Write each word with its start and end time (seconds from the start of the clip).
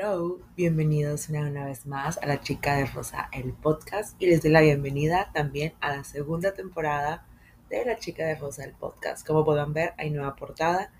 Hello, 0.00 0.38
bienvenidos 0.56 1.28
una, 1.28 1.64
vez 1.64 1.84
más 1.84 2.18
a 2.18 2.26
La 2.26 2.40
Chica 2.40 2.76
de 2.76 2.86
Rosa, 2.86 3.28
el 3.32 3.52
podcast, 3.52 4.14
y 4.22 4.26
les 4.26 4.40
doy 4.40 4.52
la 4.52 4.60
bienvenida 4.60 5.32
también 5.34 5.72
a 5.80 5.88
la 5.88 6.04
segunda 6.04 6.54
temporada 6.54 7.26
de 7.68 7.84
La 7.84 7.98
Chica 7.98 8.24
de 8.24 8.36
Rosa, 8.36 8.62
el 8.62 8.74
podcast. 8.74 9.26
Como 9.26 9.44
pueden 9.44 9.72
ver, 9.72 9.94
hay 9.98 10.10
nueva 10.10 10.36
portada 10.36 10.92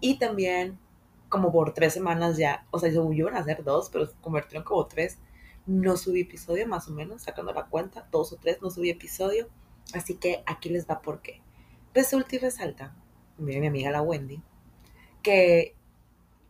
y 0.00 0.18
también 0.18 0.78
como 1.30 1.50
por 1.50 1.72
tres 1.72 1.94
semanas 1.94 2.36
ya, 2.36 2.66
o 2.70 2.78
sea, 2.78 2.90
yo 2.90 3.10
iban 3.14 3.36
a 3.36 3.42
ser 3.42 3.64
dos, 3.64 3.88
pero 3.90 4.04
se 4.04 4.12
convirtieron 4.20 4.64
como 4.64 4.84
tres. 4.86 5.16
No 5.64 5.96
subí 5.96 6.20
episodio, 6.20 6.68
más 6.68 6.88
o 6.88 6.92
menos, 6.92 7.22
sacando 7.22 7.54
la 7.54 7.64
cuenta, 7.64 8.06
dos 8.12 8.34
o 8.34 8.36
tres, 8.36 8.60
no 8.60 8.68
subí 8.68 8.90
episodio. 8.90 9.48
Así 9.94 10.16
que 10.16 10.42
aquí 10.44 10.68
les 10.68 10.86
va 10.86 11.00
por 11.00 11.22
qué. 11.22 11.40
Resulta 11.94 12.36
y 12.36 12.38
resalta, 12.38 12.94
mire 13.38 13.60
mi 13.60 13.68
amiga 13.68 13.90
la 13.90 14.02
Wendy, 14.02 14.42
que 15.22 15.74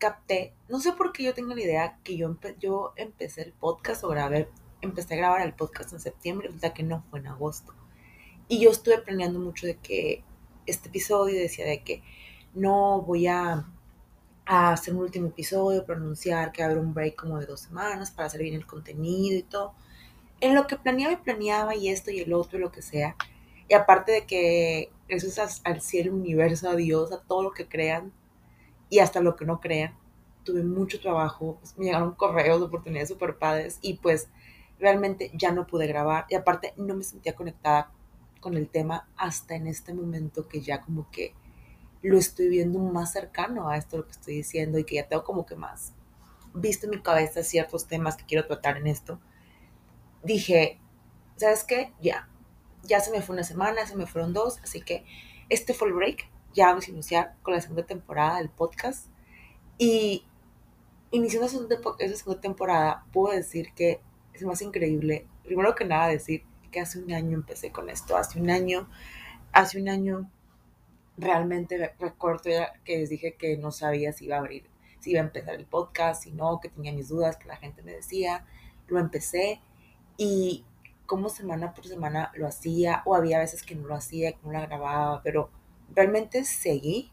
capté, 0.03 0.53
no 0.69 0.81
sé 0.81 0.91
por 0.95 1.13
qué 1.13 1.23
yo 1.23 1.33
tengo 1.33 1.55
la 1.55 1.63
idea 1.63 1.99
que 2.03 2.17
yo, 2.17 2.37
yo 2.59 2.93
empecé 2.97 3.43
el 3.43 3.53
podcast 3.53 4.03
o 4.03 4.09
grabé, 4.09 4.49
empecé 4.81 5.15
a 5.15 5.17
grabar 5.17 5.43
el 5.43 5.55
podcast 5.55 5.93
en 5.93 6.01
septiembre, 6.01 6.49
resulta 6.49 6.75
que 6.75 6.83
no 6.83 7.05
fue 7.09 7.21
en 7.21 7.29
agosto. 7.29 7.73
Y 8.49 8.59
yo 8.59 8.71
estuve 8.71 8.99
planeando 8.99 9.39
mucho 9.39 9.65
de 9.65 9.77
que 9.77 10.25
este 10.67 10.89
episodio 10.89 11.41
decía 11.41 11.67
de 11.67 11.85
que 11.85 12.03
no 12.53 13.03
voy 13.03 13.29
a, 13.29 13.65
a 14.45 14.73
hacer 14.73 14.93
un 14.93 15.03
último 15.03 15.29
episodio, 15.29 15.87
pronunciar 15.87 16.51
que 16.51 16.63
va 16.63 16.69
a 16.69 16.73
haber 16.73 16.83
un 16.83 16.95
break 16.95 17.15
como 17.15 17.39
de 17.39 17.47
dos 17.47 17.61
semanas 17.61 18.11
para 18.11 18.27
hacer 18.27 18.43
bien 18.43 18.57
el 18.57 18.67
contenido 18.67 19.39
y 19.39 19.45
todo. 19.45 19.73
En 20.41 20.57
lo 20.57 20.67
que 20.67 20.75
planeaba 20.75 21.13
y 21.13 21.17
planeaba 21.19 21.77
y 21.77 21.91
esto 21.91 22.11
y 22.11 22.19
el 22.19 22.33
otro 22.33 22.59
y 22.59 22.61
lo 22.61 22.73
que 22.73 22.83
sea. 22.83 23.15
Y 23.69 23.75
aparte 23.75 24.11
de 24.11 24.27
que 24.27 24.91
eso 25.07 25.29
es 25.29 25.61
al 25.63 25.81
cielo, 25.81 26.13
universo, 26.13 26.69
a 26.69 26.75
Dios, 26.75 27.13
a 27.13 27.23
todo 27.23 27.45
lo 27.45 27.53
que 27.53 27.69
crean, 27.69 28.13
y 28.93 28.99
hasta 28.99 29.23
lo 29.23 29.37
que 29.37 29.47
no 29.47 29.59
crean. 29.59 29.95
Tuve 30.45 30.63
mucho 30.63 31.01
trabajo, 31.01 31.59
me 31.79 31.87
llegaron 31.87 32.15
correos 32.15 32.61
de 32.61 32.67
oportunidades 32.67 33.09
super 33.09 33.39
padres 33.39 33.79
y 33.81 33.95
pues 33.95 34.29
realmente 34.79 35.31
ya 35.33 35.51
no 35.51 35.67
pude 35.67 35.87
grabar 35.87 36.27
y 36.29 36.35
aparte 36.35 36.75
no 36.77 36.95
me 36.95 37.03
sentía 37.03 37.35
conectada 37.35 37.91
con 38.41 38.55
el 38.55 38.69
tema 38.69 39.09
hasta 39.17 39.55
en 39.55 39.67
este 39.67 39.95
momento 39.95 40.47
que 40.47 40.61
ya 40.61 40.83
como 40.83 41.11
que 41.11 41.33
lo 42.03 42.19
estoy 42.19 42.49
viendo 42.49 42.81
más 42.81 43.13
cercano 43.13 43.71
a 43.71 43.79
esto 43.79 43.97
lo 43.97 44.05
que 44.05 44.13
estoy 44.13 44.35
diciendo 44.35 44.79
y 44.79 44.85
que 44.85 44.97
ya 44.97 45.09
tengo 45.09 45.25
como 45.25 45.47
que 45.47 45.57
más 45.57 45.95
visto 46.53 46.85
en 46.85 46.91
mi 46.91 47.01
cabeza 47.01 47.43
ciertos 47.43 47.87
temas 47.87 48.17
que 48.19 48.27
quiero 48.27 48.47
tratar 48.47 48.77
en 48.77 48.89
esto. 48.89 49.19
Dije, 50.23 50.79
¿sabes 51.37 51.65
qué? 51.65 51.95
Ya, 52.03 52.29
ya 52.83 53.01
se 53.01 53.11
me 53.11 53.23
fue 53.23 53.33
una 53.33 53.45
semana, 53.45 53.87
se 53.87 53.97
me 53.97 54.07
fueron 54.07 54.35
dos, 54.35 54.59
así 54.63 54.83
que 54.83 55.07
este 55.49 55.73
fue 55.73 55.89
el 55.89 55.95
break 55.95 56.29
ya 56.55 56.67
vamos 56.67 56.89
a 56.89 56.91
iniciar 56.91 57.37
con 57.43 57.55
la 57.55 57.61
segunda 57.61 57.85
temporada 57.85 58.39
del 58.39 58.51
podcast. 58.51 59.07
Y 59.79 60.25
iniciando 61.11 61.47
esa 61.47 62.17
segunda 62.17 62.41
temporada, 62.41 63.05
puedo 63.13 63.35
decir 63.35 63.73
que 63.75 64.01
es 64.33 64.43
más 64.43 64.63
increíble. 64.63 65.27
Primero 65.45 65.75
que 65.75 65.85
nada, 65.85 66.09
decir 66.09 66.45
que 66.71 66.81
hace 66.81 66.99
un 66.99 67.13
año 67.13 67.37
empecé 67.37 67.71
con 67.71 67.91
esto. 67.91 68.17
Hace 68.17 68.41
un 68.41 68.51
año, 68.51 68.89
hace 69.53 69.81
un 69.81 69.89
año 69.89 70.31
realmente 71.17 71.95
recuerdo 71.99 72.51
que 72.85 72.99
les 72.99 73.11
dije 73.11 73.35
que 73.35 73.57
no 73.59 73.71
sabía 73.71 74.13
si 74.13 74.25
iba 74.25 74.37
a 74.37 74.41
abrir, 74.41 74.69
si 75.01 75.11
iba 75.11 75.21
a 75.21 75.25
empezar 75.25 75.55
el 75.55 75.67
podcast, 75.67 76.25
si 76.25 76.33
no, 76.33 76.61
que 76.61 76.71
tenía 76.71 76.93
mis 76.93 77.09
dudas, 77.09 77.37
que 77.37 77.49
la 77.49 77.57
gente 77.57 77.83
me 77.83 77.93
decía. 77.93 78.47
Lo 78.89 78.99
empecé 78.99 79.61
y 80.17 80.65
como 81.07 81.29
semana 81.29 81.75
por 81.75 81.87
semana 81.87 82.33
lo 82.35 82.47
hacía, 82.47 83.03
o 83.05 83.15
había 83.15 83.39
veces 83.39 83.63
que 83.63 83.75
no 83.75 83.87
lo 83.87 83.95
hacía, 83.95 84.33
que 84.33 84.39
no 84.45 84.53
la 84.53 84.67
grababa, 84.67 85.21
pero 85.23 85.51
realmente 85.95 86.45
seguí 86.45 87.11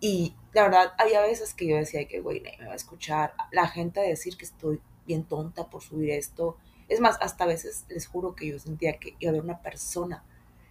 y 0.00 0.34
la 0.52 0.64
verdad 0.64 0.92
había 0.98 1.20
veces 1.20 1.54
que 1.54 1.66
yo 1.66 1.76
decía 1.76 2.06
que, 2.06 2.20
güey, 2.20 2.40
nadie 2.40 2.58
me 2.58 2.66
va 2.66 2.72
a 2.72 2.76
escuchar. 2.76 3.34
La 3.50 3.66
gente 3.66 4.00
a 4.00 4.02
decir 4.02 4.36
que 4.36 4.44
estoy 4.44 4.80
bien 5.06 5.24
tonta 5.24 5.70
por 5.70 5.82
subir 5.82 6.10
esto. 6.10 6.56
Es 6.88 7.00
más, 7.00 7.16
hasta 7.20 7.44
a 7.44 7.46
veces 7.46 7.86
les 7.88 8.06
juro 8.06 8.34
que 8.34 8.48
yo 8.48 8.58
sentía 8.58 8.98
que 8.98 9.16
iba 9.18 9.30
a 9.30 9.32
haber 9.32 9.42
una 9.42 9.62
persona 9.62 10.24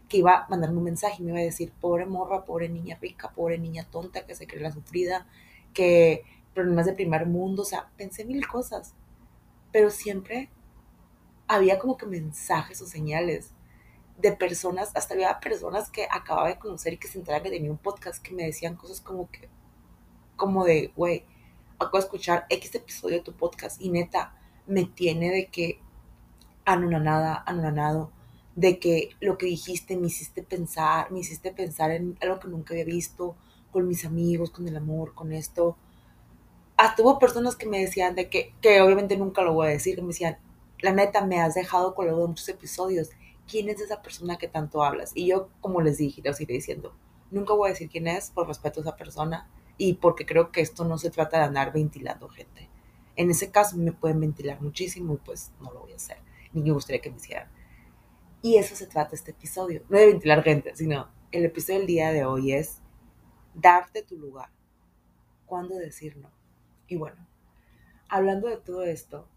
que 0.07 0.17
iba 0.17 0.43
a 0.43 0.47
mandarme 0.49 0.77
un 0.77 0.83
mensaje 0.83 1.15
y 1.19 1.23
me 1.23 1.31
iba 1.31 1.39
a 1.39 1.43
decir, 1.43 1.71
pobre 1.81 2.05
morra, 2.05 2.45
pobre 2.45 2.69
niña 2.69 2.97
rica, 3.01 3.31
pobre 3.31 3.57
niña 3.57 3.87
tonta 3.89 4.25
que 4.25 4.35
se 4.35 4.45
cree 4.45 4.61
la 4.61 4.71
sufrida, 4.71 5.25
que 5.73 6.23
problemas 6.53 6.85
de 6.85 6.93
primer 6.93 7.25
mundo, 7.25 7.63
o 7.63 7.65
sea, 7.65 7.89
pensé 7.97 8.25
mil 8.25 8.45
cosas, 8.45 8.93
pero 9.71 9.89
siempre 9.89 10.51
había 11.47 11.79
como 11.79 11.97
que 11.97 12.05
mensajes 12.05 12.79
o 12.81 12.85
señales 12.85 13.51
de 14.17 14.31
personas, 14.33 14.91
hasta 14.95 15.13
había 15.13 15.39
personas 15.39 15.89
que 15.89 16.07
acababa 16.09 16.47
de 16.47 16.59
conocer 16.59 16.93
y 16.93 16.97
que 16.97 17.07
se 17.07 17.17
enteraban 17.17 17.43
que 17.43 17.49
tenía 17.49 17.71
un 17.71 17.77
podcast 17.77 18.21
que 18.21 18.33
me 18.33 18.45
decían 18.45 18.75
cosas 18.75 19.01
como 19.01 19.29
que, 19.29 19.49
como 20.35 20.65
de, 20.65 20.91
güey, 20.95 21.25
acabo 21.75 21.97
de 21.97 22.03
escuchar 22.03 22.45
X 22.49 22.75
episodio 22.75 23.17
de 23.17 23.23
tu 23.23 23.33
podcast 23.33 23.81
y 23.81 23.89
neta, 23.89 24.35
me 24.67 24.85
tiene 24.85 25.31
de 25.31 25.47
que 25.47 25.79
anonanada, 26.65 27.43
anonanado, 27.45 28.11
de 28.55 28.79
que 28.79 29.09
lo 29.19 29.37
que 29.37 29.47
dijiste 29.47 29.97
me 29.97 30.07
hiciste 30.07 30.43
pensar, 30.43 31.11
me 31.11 31.19
hiciste 31.19 31.51
pensar 31.51 31.91
en 31.91 32.17
algo 32.21 32.39
que 32.39 32.47
nunca 32.47 32.73
había 32.73 32.85
visto, 32.85 33.35
con 33.71 33.87
mis 33.87 34.05
amigos, 34.05 34.51
con 34.51 34.67
el 34.67 34.77
amor, 34.77 35.13
con 35.15 35.33
esto. 35.33 35.75
Hasta 36.77 37.01
hubo 37.01 37.19
personas 37.19 37.55
que 37.55 37.65
me 37.65 37.79
decían 37.79 38.15
de 38.15 38.29
que, 38.29 38.53
que 38.61 38.81
obviamente 38.81 39.17
nunca 39.17 39.41
lo 39.41 39.53
voy 39.53 39.67
a 39.67 39.71
decir, 39.71 39.95
que 39.95 40.01
me 40.01 40.09
decían, 40.09 40.37
la 40.79 40.93
neta, 40.93 41.25
me 41.25 41.41
has 41.41 41.55
dejado 41.55 41.95
con 41.95 42.07
lo 42.07 42.27
muchos 42.27 42.47
episodios 42.49 43.09
quién 43.47 43.69
es 43.69 43.81
esa 43.81 44.01
persona 44.01 44.37
que 44.37 44.47
tanto 44.47 44.83
hablas. 44.83 45.11
Y 45.15 45.27
yo, 45.27 45.49
como 45.61 45.81
les 45.81 45.97
dije, 45.97 46.21
lo 46.23 46.33
seguiré 46.33 46.55
diciendo, 46.55 46.95
nunca 47.31 47.53
voy 47.53 47.69
a 47.69 47.73
decir 47.73 47.89
quién 47.89 48.07
es 48.07 48.31
por 48.31 48.47
respeto 48.47 48.79
a 48.79 48.83
esa 48.83 48.95
persona 48.95 49.49
y 49.77 49.93
porque 49.95 50.25
creo 50.25 50.51
que 50.51 50.61
esto 50.61 50.85
no 50.85 50.97
se 50.97 51.09
trata 51.09 51.37
de 51.37 51.45
andar 51.45 51.73
ventilando 51.73 52.29
gente. 52.29 52.69
En 53.15 53.29
ese 53.29 53.51
caso 53.51 53.77
me 53.77 53.91
pueden 53.91 54.19
ventilar 54.19 54.61
muchísimo 54.61 55.13
y 55.13 55.17
pues 55.17 55.51
no 55.61 55.71
lo 55.71 55.81
voy 55.81 55.93
a 55.93 55.97
hacer, 55.97 56.17
ni 56.51 56.61
me 56.61 56.71
gustaría 56.71 57.01
que 57.01 57.11
me 57.11 57.17
hicieran. 57.17 57.49
Y 58.41 58.57
eso 58.57 58.75
se 58.75 58.87
trata 58.87 59.15
este 59.15 59.31
episodio, 59.31 59.83
no 59.89 59.97
de 59.97 60.07
ventilar 60.07 60.43
gente, 60.43 60.75
sino 60.75 61.09
el 61.31 61.45
episodio 61.45 61.79
del 61.79 61.87
día 61.87 62.11
de 62.11 62.25
hoy 62.25 62.53
es 62.53 62.81
darte 63.53 64.03
tu 64.03 64.17
lugar, 64.17 64.49
cuándo 65.45 65.75
decir 65.75 66.17
no. 66.17 66.29
Y 66.87 66.95
bueno, 66.95 67.27
hablando 68.09 68.47
de 68.47 68.57
todo 68.57 68.83
esto, 68.83 69.27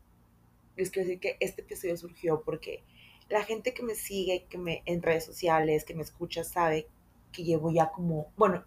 les 0.76 0.90
quiero 0.90 1.06
decir 1.06 1.20
que 1.20 1.36
este 1.40 1.62
episodio 1.62 1.96
surgió 1.96 2.42
porque 2.42 2.84
la 3.28 3.42
gente 3.42 3.74
que 3.74 3.82
me 3.82 3.94
sigue, 3.94 4.46
que 4.48 4.58
me 4.58 4.82
en 4.86 5.02
redes 5.02 5.24
sociales, 5.24 5.84
que 5.84 5.94
me 5.94 6.02
escucha, 6.02 6.44
sabe 6.44 6.86
que 7.32 7.44
llevo 7.44 7.70
ya 7.70 7.90
como, 7.90 8.32
bueno, 8.36 8.64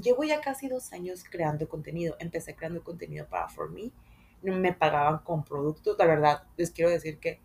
llevo 0.00 0.24
ya 0.24 0.40
casi 0.40 0.68
dos 0.68 0.92
años 0.92 1.24
creando 1.28 1.68
contenido. 1.68 2.16
Empecé 2.18 2.54
creando 2.54 2.82
contenido 2.82 3.26
para 3.26 3.48
For 3.48 3.70
Me. 3.70 3.90
No 4.42 4.56
me 4.56 4.72
pagaban 4.72 5.18
con 5.18 5.44
productos. 5.44 5.96
La 5.98 6.06
verdad, 6.06 6.42
les 6.56 6.70
quiero 6.70 6.90
decir 6.90 7.18
que 7.18 7.40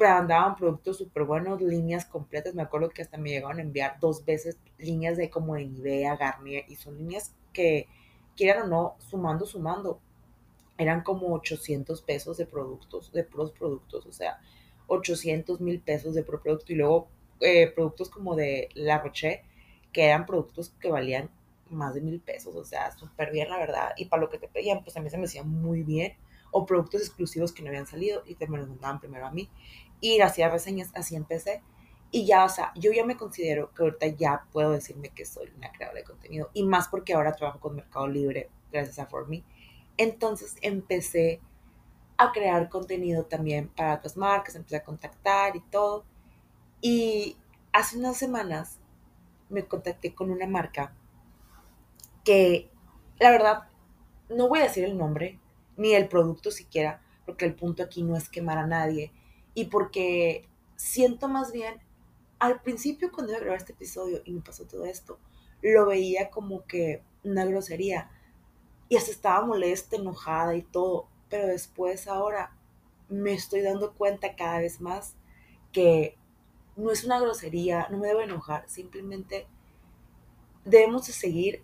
andaban 0.00 0.56
productos 0.56 0.98
súper 0.98 1.24
buenos, 1.24 1.60
líneas 1.60 2.04
completas. 2.04 2.54
Me 2.54 2.62
acuerdo 2.62 2.90
que 2.90 3.02
hasta 3.02 3.18
me 3.18 3.30
llegaron 3.30 3.58
a 3.58 3.62
enviar 3.62 3.98
dos 4.00 4.24
veces 4.24 4.58
líneas 4.78 5.16
de 5.16 5.30
como 5.30 5.54
de 5.54 5.66
Nivea, 5.66 6.16
Garnier. 6.16 6.64
Y 6.68 6.76
son 6.76 6.96
líneas 6.96 7.34
que, 7.52 7.86
quieran 8.36 8.64
o 8.64 8.68
no, 8.68 8.96
sumando, 8.98 9.44
sumando, 9.44 10.00
eran 10.78 11.02
como 11.02 11.34
800 11.34 12.00
pesos 12.00 12.38
de 12.38 12.46
productos, 12.46 13.12
de 13.12 13.22
puros 13.24 13.52
productos. 13.52 14.06
O 14.06 14.12
sea, 14.12 14.40
800 14.90 15.60
mil 15.60 15.80
pesos 15.80 16.14
de 16.14 16.24
producto 16.24 16.72
y 16.72 16.74
luego 16.74 17.08
eh, 17.40 17.70
productos 17.74 18.10
como 18.10 18.34
de 18.34 18.68
La 18.74 18.98
Roche, 18.98 19.44
que 19.92 20.06
eran 20.06 20.26
productos 20.26 20.70
que 20.80 20.90
valían 20.90 21.30
más 21.70 21.94
de 21.94 22.00
mil 22.00 22.20
pesos, 22.20 22.56
o 22.56 22.64
sea, 22.64 22.90
súper 22.90 23.30
bien 23.30 23.48
la 23.48 23.58
verdad, 23.58 23.92
y 23.96 24.06
para 24.06 24.22
lo 24.22 24.28
que 24.28 24.38
te 24.38 24.48
pedían, 24.48 24.82
pues 24.82 24.96
a 24.96 25.00
mí 25.00 25.08
se 25.08 25.16
me 25.16 25.24
hacía 25.24 25.44
muy 25.44 25.84
bien, 25.84 26.14
o 26.50 26.66
productos 26.66 27.02
exclusivos 27.02 27.52
que 27.52 27.62
no 27.62 27.68
habían 27.68 27.86
salido 27.86 28.24
y 28.26 28.34
te 28.34 28.48
me 28.48 28.58
los 28.58 28.68
mandaban 28.68 28.98
primero 28.98 29.26
a 29.26 29.30
mí, 29.30 29.48
y 30.00 30.20
hacía 30.20 30.48
reseñas, 30.48 30.90
así 30.94 31.14
empecé, 31.14 31.62
y 32.10 32.26
ya, 32.26 32.44
o 32.44 32.48
sea, 32.48 32.72
yo 32.74 32.90
ya 32.92 33.04
me 33.04 33.16
considero 33.16 33.72
que 33.72 33.84
ahorita 33.84 34.08
ya 34.08 34.48
puedo 34.52 34.72
decirme 34.72 35.10
que 35.10 35.24
soy 35.24 35.52
una 35.56 35.70
creadora 35.70 36.00
de 36.00 36.04
contenido, 36.04 36.50
y 36.52 36.64
más 36.64 36.88
porque 36.88 37.14
ahora 37.14 37.36
trabajo 37.36 37.60
con 37.60 37.76
Mercado 37.76 38.08
Libre, 38.08 38.50
gracias 38.72 38.98
a 38.98 39.06
For 39.06 39.28
Me, 39.28 39.44
entonces 39.96 40.56
empecé 40.62 41.40
a 42.20 42.32
crear 42.32 42.68
contenido 42.68 43.24
también 43.24 43.68
para 43.68 43.94
otras 43.94 44.18
marcas, 44.18 44.54
empecé 44.54 44.76
a 44.76 44.84
contactar 44.84 45.56
y 45.56 45.60
todo. 45.60 46.04
Y 46.82 47.38
hace 47.72 47.96
unas 47.96 48.18
semanas 48.18 48.78
me 49.48 49.66
contacté 49.66 50.14
con 50.14 50.30
una 50.30 50.46
marca 50.46 50.94
que, 52.22 52.70
la 53.18 53.30
verdad, 53.30 53.62
no 54.28 54.48
voy 54.48 54.60
a 54.60 54.64
decir 54.64 54.84
el 54.84 54.98
nombre, 54.98 55.40
ni 55.78 55.94
el 55.94 56.08
producto 56.08 56.50
siquiera, 56.50 57.02
porque 57.24 57.46
el 57.46 57.54
punto 57.54 57.82
aquí 57.82 58.02
no 58.02 58.14
es 58.16 58.28
quemar 58.28 58.58
a 58.58 58.66
nadie. 58.66 59.12
Y 59.54 59.66
porque 59.66 60.46
siento 60.76 61.26
más 61.26 61.52
bien, 61.52 61.80
al 62.38 62.60
principio 62.60 63.10
cuando 63.10 63.32
iba 63.32 63.38
a 63.38 63.44
grabar 63.44 63.60
este 63.60 63.72
episodio 63.72 64.20
y 64.26 64.32
me 64.32 64.42
pasó 64.42 64.66
todo 64.66 64.84
esto, 64.84 65.18
lo 65.62 65.86
veía 65.86 66.28
como 66.28 66.66
que 66.66 67.02
una 67.24 67.46
grosería. 67.46 68.10
Y 68.90 68.96
hasta 68.96 69.10
estaba 69.10 69.46
molesta, 69.46 69.96
enojada 69.96 70.54
y 70.54 70.62
todo 70.62 71.08
pero 71.30 71.46
después 71.46 72.08
ahora 72.08 72.52
me 73.08 73.32
estoy 73.32 73.62
dando 73.62 73.94
cuenta 73.94 74.36
cada 74.36 74.58
vez 74.58 74.80
más 74.80 75.14
que 75.72 76.16
no 76.76 76.90
es 76.90 77.04
una 77.04 77.20
grosería, 77.20 77.86
no 77.90 77.98
me 77.98 78.08
debo 78.08 78.20
enojar, 78.20 78.68
simplemente 78.68 79.46
debemos 80.64 81.06
de 81.06 81.12
seguir 81.12 81.62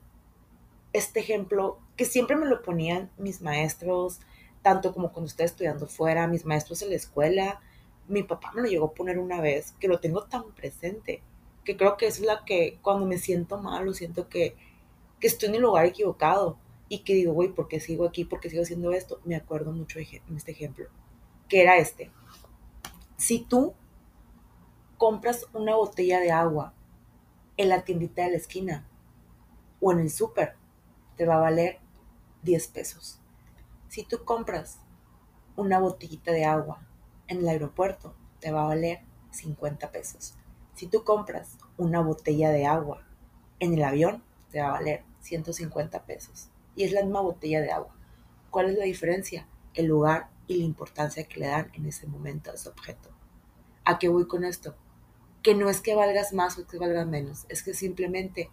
este 0.92 1.20
ejemplo 1.20 1.78
que 1.96 2.04
siempre 2.04 2.36
me 2.36 2.46
lo 2.46 2.62
ponían 2.62 3.10
mis 3.18 3.42
maestros, 3.42 4.20
tanto 4.62 4.92
como 4.92 5.12
cuando 5.12 5.28
estoy 5.28 5.46
estudiando 5.46 5.86
fuera, 5.86 6.26
mis 6.26 6.44
maestros 6.44 6.82
en 6.82 6.90
la 6.90 6.96
escuela, 6.96 7.60
mi 8.08 8.22
papá 8.22 8.52
me 8.54 8.62
lo 8.62 8.68
llegó 8.68 8.86
a 8.86 8.94
poner 8.94 9.18
una 9.18 9.40
vez, 9.40 9.72
que 9.80 9.88
lo 9.88 10.00
tengo 10.00 10.24
tan 10.24 10.52
presente, 10.52 11.22
que 11.64 11.76
creo 11.76 11.96
que 11.96 12.06
es 12.06 12.20
la 12.20 12.44
que 12.44 12.78
cuando 12.82 13.06
me 13.06 13.18
siento 13.18 13.58
mal 13.58 13.92
siento 13.94 14.28
que, 14.28 14.56
que 15.20 15.26
estoy 15.26 15.48
en 15.48 15.56
el 15.56 15.62
lugar 15.62 15.86
equivocado 15.86 16.58
y 16.88 17.00
que 17.00 17.14
digo, 17.14 17.32
güey, 17.32 17.48
¿por 17.48 17.68
qué 17.68 17.80
sigo 17.80 18.06
aquí? 18.06 18.24
¿Por 18.24 18.40
qué 18.40 18.50
sigo 18.50 18.62
haciendo 18.62 18.92
esto? 18.92 19.20
Me 19.24 19.36
acuerdo 19.36 19.72
mucho 19.72 19.98
de 19.98 20.22
este 20.36 20.52
ejemplo, 20.52 20.86
que 21.48 21.62
era 21.62 21.76
este. 21.76 22.10
Si 23.16 23.40
tú 23.40 23.74
compras 24.96 25.46
una 25.52 25.74
botella 25.74 26.20
de 26.20 26.30
agua 26.30 26.74
en 27.56 27.68
la 27.68 27.82
tiendita 27.82 28.22
de 28.22 28.30
la 28.30 28.36
esquina 28.36 28.86
o 29.80 29.92
en 29.92 30.00
el 30.00 30.10
súper, 30.10 30.54
te 31.16 31.26
va 31.26 31.36
a 31.36 31.40
valer 31.40 31.78
10 32.42 32.68
pesos. 32.68 33.20
Si 33.88 34.04
tú 34.04 34.24
compras 34.24 34.78
una 35.56 35.78
botellita 35.78 36.32
de 36.32 36.44
agua 36.44 36.86
en 37.28 37.38
el 37.38 37.48
aeropuerto, 37.48 38.14
te 38.40 38.52
va 38.52 38.62
a 38.62 38.68
valer 38.68 39.00
50 39.30 39.90
pesos. 39.90 40.34
Si 40.74 40.86
tú 40.86 41.04
compras 41.04 41.56
una 41.78 42.00
botella 42.00 42.50
de 42.50 42.66
agua 42.66 43.02
en 43.58 43.74
el 43.74 43.82
avión, 43.82 44.22
te 44.50 44.60
va 44.60 44.68
a 44.68 44.72
valer 44.72 45.02
150 45.20 46.04
pesos. 46.04 46.50
Y 46.76 46.84
es 46.84 46.92
la 46.92 47.02
misma 47.02 47.22
botella 47.22 47.60
de 47.60 47.72
agua. 47.72 47.96
¿Cuál 48.50 48.70
es 48.70 48.78
la 48.78 48.84
diferencia? 48.84 49.48
El 49.74 49.86
lugar 49.86 50.30
y 50.46 50.58
la 50.58 50.64
importancia 50.64 51.24
que 51.24 51.40
le 51.40 51.48
dan 51.48 51.70
en 51.74 51.86
ese 51.86 52.06
momento 52.06 52.50
a 52.50 52.54
ese 52.54 52.68
objeto. 52.68 53.10
¿A 53.84 53.98
qué 53.98 54.08
voy 54.08 54.28
con 54.28 54.44
esto? 54.44 54.76
Que 55.42 55.54
no 55.54 55.68
es 55.68 55.80
que 55.80 55.94
valgas 55.94 56.32
más 56.32 56.58
o 56.58 56.66
que 56.66 56.78
valgas 56.78 57.06
menos, 57.06 57.46
es 57.48 57.62
que 57.62 57.74
simplemente 57.74 58.50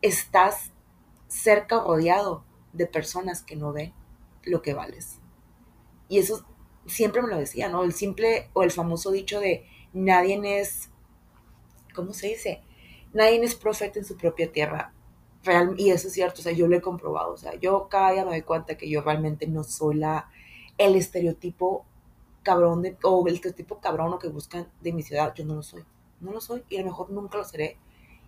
estás 0.00 0.72
cerca 1.28 1.78
o 1.78 1.94
rodeado 1.94 2.44
de 2.72 2.86
personas 2.86 3.42
que 3.42 3.56
no 3.56 3.72
ven 3.72 3.92
lo 4.44 4.62
que 4.62 4.74
vales. 4.74 5.18
Y 6.08 6.18
eso 6.18 6.44
siempre 6.86 7.22
me 7.22 7.28
lo 7.28 7.38
decía, 7.38 7.68
¿no? 7.68 7.84
El 7.84 7.92
simple 7.92 8.50
o 8.52 8.62
el 8.62 8.70
famoso 8.70 9.10
dicho 9.10 9.40
de 9.40 9.66
nadie 9.92 10.40
es, 10.60 10.90
¿cómo 11.94 12.12
se 12.12 12.28
dice? 12.28 12.62
Nadie 13.12 13.42
es 13.42 13.54
profeta 13.54 13.98
en 13.98 14.04
su 14.04 14.16
propia 14.16 14.50
tierra. 14.50 14.92
Real, 15.44 15.74
y 15.76 15.90
eso 15.90 16.08
es 16.08 16.14
cierto, 16.14 16.40
o 16.40 16.42
sea, 16.44 16.52
yo 16.52 16.68
lo 16.68 16.76
he 16.76 16.80
comprobado, 16.80 17.32
o 17.32 17.36
sea, 17.36 17.54
yo 17.56 17.88
cada 17.88 18.12
día 18.12 18.24
me 18.24 18.30
doy 18.30 18.42
cuenta 18.42 18.76
que 18.76 18.88
yo 18.88 19.02
realmente 19.02 19.46
no 19.48 19.64
soy 19.64 19.96
la, 19.96 20.30
el 20.78 20.94
estereotipo 20.94 21.84
cabrón 22.44 22.82
de, 22.82 22.96
o 23.02 23.26
el 23.26 23.34
estereotipo 23.34 23.78
cabrón 23.80 24.12
o 24.12 24.18
que 24.18 24.28
buscan 24.28 24.68
de 24.80 24.92
mi 24.92 25.02
ciudad, 25.02 25.34
yo 25.34 25.44
no 25.44 25.56
lo 25.56 25.62
soy, 25.62 25.84
no 26.20 26.32
lo 26.32 26.40
soy 26.40 26.62
y 26.68 26.76
a 26.76 26.80
lo 26.80 26.86
mejor 26.86 27.10
nunca 27.10 27.38
lo 27.38 27.44
seré 27.44 27.76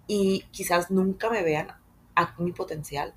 y 0.08 0.44
quizás 0.50 0.90
nunca 0.90 1.30
me 1.30 1.42
vean 1.42 1.68
a 2.16 2.34
mi 2.38 2.52
potencial 2.52 3.14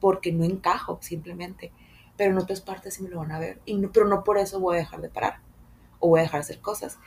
porque 0.00 0.32
no 0.32 0.44
encajo 0.44 0.98
simplemente 1.00 1.72
pero 2.20 2.32
en 2.32 2.38
otras 2.38 2.60
partes 2.60 2.92
sí 2.92 3.02
me 3.02 3.08
lo 3.08 3.20
van 3.20 3.32
a 3.32 3.38
ver. 3.38 3.62
Y 3.64 3.72
no, 3.78 3.90
pero 3.90 4.06
no 4.06 4.24
por 4.24 4.36
eso 4.36 4.60
voy 4.60 4.76
a 4.76 4.80
dejar 4.80 5.00
de 5.00 5.08
parar 5.08 5.40
o 6.00 6.08
voy 6.08 6.20
a 6.20 6.24
dejar 6.24 6.40
de 6.40 6.44
hacer 6.44 6.60
cosas. 6.60 6.98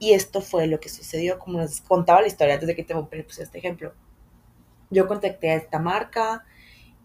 Y 0.00 0.12
esto 0.12 0.40
fue 0.40 0.66
lo 0.66 0.80
que 0.80 0.88
sucedió, 0.88 1.38
como 1.38 1.60
les 1.60 1.82
contaba 1.82 2.20
la 2.20 2.26
historia 2.26 2.54
antes 2.54 2.66
de 2.66 2.74
que 2.74 2.82
te 2.82 2.92
puse 2.96 3.44
este 3.44 3.58
ejemplo. 3.58 3.92
Yo 4.96 5.06
contacté 5.06 5.50
a 5.50 5.56
esta 5.56 5.78
marca 5.78 6.46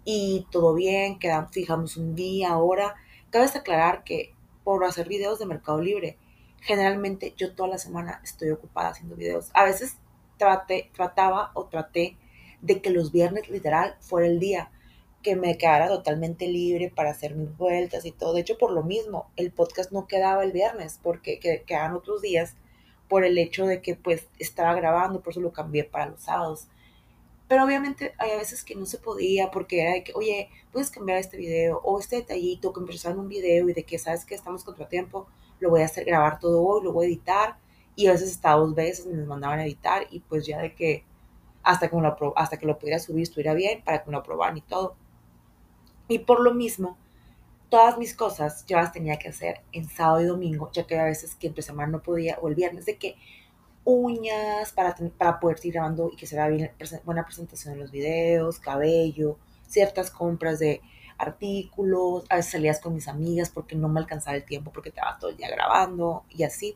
y 0.05 0.47
todo 0.49 0.73
bien, 0.73 1.19
quedamos, 1.19 1.51
fijamos 1.51 1.97
un 1.97 2.15
día, 2.15 2.57
hora. 2.57 2.95
Cabe 3.31 3.47
aclarar 3.47 4.05
que 4.05 4.33
por 4.63 4.85
hacer 4.85 5.09
videos 5.09 5.39
de 5.39 5.45
Mercado 5.45 5.81
Libre, 5.81 6.17
generalmente 6.61 7.33
yo 7.35 7.53
toda 7.53 7.67
la 7.67 7.77
semana 7.77 8.21
estoy 8.23 8.51
ocupada 8.51 8.91
haciendo 8.91 9.17
videos. 9.17 9.51
A 9.53 9.65
veces 9.65 9.97
traté, 10.37 10.89
trataba 10.93 11.51
o 11.53 11.65
traté 11.65 12.15
de 12.61 12.81
que 12.81 12.91
los 12.91 13.11
viernes 13.11 13.49
literal 13.49 13.97
fuera 13.99 14.25
el 14.25 14.39
día 14.39 14.71
que 15.21 15.35
me 15.35 15.57
quedara 15.57 15.89
totalmente 15.89 16.47
libre 16.47 16.93
para 16.95 17.11
hacer 17.11 17.35
mis 17.35 17.57
vueltas 17.57 18.05
y 18.05 18.13
todo. 18.13 18.31
De 18.31 18.39
hecho, 18.39 18.57
por 18.57 18.71
lo 18.71 18.83
mismo, 18.83 19.29
el 19.35 19.51
podcast 19.51 19.91
no 19.91 20.07
quedaba 20.07 20.45
el 20.45 20.53
viernes, 20.53 20.97
porque 21.03 21.41
quedaban 21.67 21.93
otros 21.93 22.21
días 22.21 22.55
por 23.09 23.25
el 23.25 23.37
hecho 23.37 23.65
de 23.65 23.81
que 23.81 23.95
pues 23.95 24.29
estaba 24.39 24.73
grabando, 24.75 25.19
por 25.19 25.31
eso 25.31 25.41
lo 25.41 25.51
cambié 25.51 25.83
para 25.83 26.05
los 26.05 26.21
sábados. 26.21 26.69
Pero 27.51 27.65
obviamente 27.65 28.13
hay 28.17 28.37
veces 28.37 28.63
que 28.63 28.75
no 28.75 28.85
se 28.85 28.97
podía 28.97 29.51
porque 29.51 29.81
era 29.81 29.91
de 29.91 30.05
que, 30.05 30.13
oye, 30.15 30.49
puedes 30.71 30.89
cambiar 30.89 31.17
este 31.17 31.35
video 31.35 31.81
o 31.83 31.99
este 31.99 32.15
detallito 32.15 32.71
empezó 32.79 33.09
en 33.09 33.19
un 33.19 33.27
video 33.27 33.67
y 33.67 33.73
de 33.73 33.83
que 33.83 33.99
sabes 33.99 34.23
que 34.23 34.35
estamos 34.35 34.63
tiempo 34.87 35.27
lo 35.59 35.69
voy 35.69 35.81
a 35.81 35.85
hacer 35.85 36.05
grabar 36.05 36.39
todo 36.39 36.63
hoy, 36.63 36.81
lo 36.81 36.93
voy 36.93 37.07
a 37.07 37.09
editar. 37.09 37.57
Y 37.93 38.07
a 38.07 38.13
veces 38.13 38.31
hasta 38.31 38.53
dos 38.53 38.73
veces 38.73 39.05
me 39.05 39.25
mandaban 39.25 39.59
a 39.59 39.65
editar 39.65 40.07
y 40.11 40.21
pues 40.21 40.45
ya 40.45 40.59
de 40.59 40.73
que 40.73 41.03
hasta 41.61 41.89
que, 41.89 41.97
lo, 41.97 42.33
hasta 42.37 42.55
que 42.55 42.65
lo 42.65 42.79
pudiera 42.79 42.99
subir 42.99 43.23
estuviera 43.23 43.53
bien 43.53 43.83
para 43.83 44.01
que 44.01 44.05
me 44.05 44.13
lo 44.13 44.19
aprobaran 44.19 44.55
y 44.55 44.61
todo. 44.61 44.95
Y 46.07 46.19
por 46.19 46.39
lo 46.39 46.53
mismo, 46.53 46.97
todas 47.67 47.97
mis 47.97 48.15
cosas 48.15 48.65
yo 48.65 48.77
las 48.77 48.93
tenía 48.93 49.19
que 49.19 49.27
hacer 49.27 49.59
en 49.73 49.89
sábado 49.89 50.21
y 50.21 50.25
domingo, 50.27 50.71
ya 50.71 50.87
que 50.87 50.97
a 50.97 51.03
veces 51.03 51.35
que 51.35 51.47
entre 51.47 51.63
semana 51.63 51.91
no 51.91 52.01
podía, 52.01 52.39
o 52.41 52.47
el 52.47 52.55
viernes, 52.55 52.85
de 52.85 52.95
que 52.95 53.17
uñas 53.83 54.71
para, 54.73 54.95
para 55.17 55.39
poder 55.39 55.59
ir 55.63 55.73
grabando 55.73 56.09
y 56.11 56.15
que 56.15 56.27
se 56.27 56.35
vea 56.35 56.47
bien, 56.47 56.71
buena 57.03 57.25
presentación 57.25 57.73
en 57.73 57.79
los 57.79 57.91
videos, 57.91 58.59
cabello, 58.59 59.37
ciertas 59.67 60.11
compras 60.11 60.59
de 60.59 60.81
artículos, 61.17 62.25
a 62.29 62.37
veces 62.37 62.51
salías 62.51 62.79
con 62.79 62.93
mis 62.93 63.07
amigas 63.07 63.49
porque 63.49 63.75
no 63.75 63.87
me 63.87 63.99
alcanzaba 63.99 64.35
el 64.35 64.45
tiempo 64.45 64.71
porque 64.71 64.89
estaba 64.89 65.17
todo 65.19 65.29
el 65.29 65.37
día 65.37 65.49
grabando 65.49 66.25
y 66.29 66.43
así. 66.43 66.75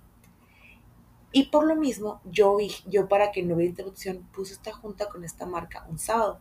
Y 1.32 1.50
por 1.50 1.66
lo 1.66 1.76
mismo, 1.76 2.22
yo, 2.24 2.58
yo 2.88 3.10
para 3.10 3.32
que 3.32 3.44
no 3.44 3.56
hubiera 3.56 3.70
interrupción, 3.70 4.28
puse 4.34 4.54
esta 4.54 4.72
junta 4.72 5.10
con 5.10 5.24
esta 5.24 5.46
marca 5.46 5.86
un 5.90 6.00
sábado. 6.00 6.40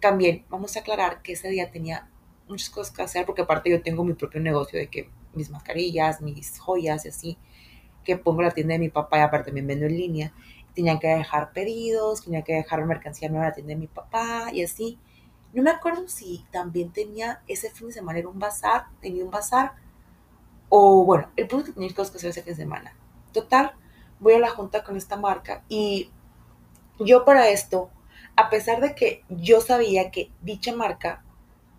También 0.00 0.44
vamos 0.48 0.76
a 0.76 0.80
aclarar 0.80 1.22
que 1.22 1.34
ese 1.34 1.48
día 1.48 1.70
tenía 1.70 2.10
muchas 2.48 2.70
cosas 2.70 2.92
que 2.92 3.02
hacer 3.02 3.26
porque 3.26 3.42
aparte 3.42 3.70
yo 3.70 3.82
tengo 3.82 4.02
mi 4.02 4.14
propio 4.14 4.40
negocio 4.40 4.78
de 4.78 4.88
que 4.88 5.10
mis 5.34 5.50
mascarillas, 5.50 6.20
mis 6.20 6.58
joyas 6.58 7.04
y 7.04 7.08
así, 7.08 7.38
que 8.04 8.16
pongo 8.16 8.42
la 8.42 8.50
tienda 8.50 8.74
de 8.74 8.78
mi 8.78 8.88
papá 8.88 9.18
y 9.18 9.22
aparte 9.22 9.46
también 9.46 9.66
vendo 9.66 9.86
en 9.86 9.96
línea. 9.96 10.32
Tenía 10.74 10.98
que 10.98 11.08
dejar 11.08 11.52
pedidos, 11.52 12.24
tenía 12.24 12.42
que 12.42 12.54
dejar 12.54 12.84
mercancía 12.84 13.28
nueva 13.28 13.46
en 13.46 13.50
la 13.50 13.54
tienda 13.54 13.70
de 13.74 13.80
mi 13.80 13.86
papá 13.86 14.50
y 14.52 14.62
así. 14.62 14.98
No 15.52 15.62
me 15.62 15.70
acuerdo 15.70 16.06
si 16.08 16.44
también 16.50 16.92
tenía 16.92 17.42
ese 17.48 17.70
fin 17.70 17.88
de 17.88 17.94
semana, 17.94 18.20
era 18.20 18.28
un 18.28 18.38
bazar, 18.38 18.86
tenía 19.00 19.24
un 19.24 19.30
bazar, 19.30 19.72
o 20.68 21.04
bueno, 21.04 21.28
el 21.36 21.48
punto 21.48 21.66
que 21.66 21.72
tenía 21.72 21.92
cosas 21.94 22.12
que 22.12 22.18
hacer 22.18 22.30
ese 22.30 22.42
fin 22.42 22.52
de 22.52 22.62
semana. 22.62 22.94
Total, 23.32 23.72
voy 24.20 24.34
a 24.34 24.38
la 24.38 24.50
junta 24.50 24.84
con 24.84 24.96
esta 24.96 25.16
marca 25.16 25.64
y 25.68 26.10
yo 27.00 27.24
para 27.24 27.48
esto 27.48 27.90
a 28.36 28.48
pesar 28.48 28.80
de 28.80 28.94
que 28.94 29.22
yo 29.28 29.60
sabía 29.60 30.10
que 30.10 30.30
dicha 30.40 30.74
marca, 30.74 31.22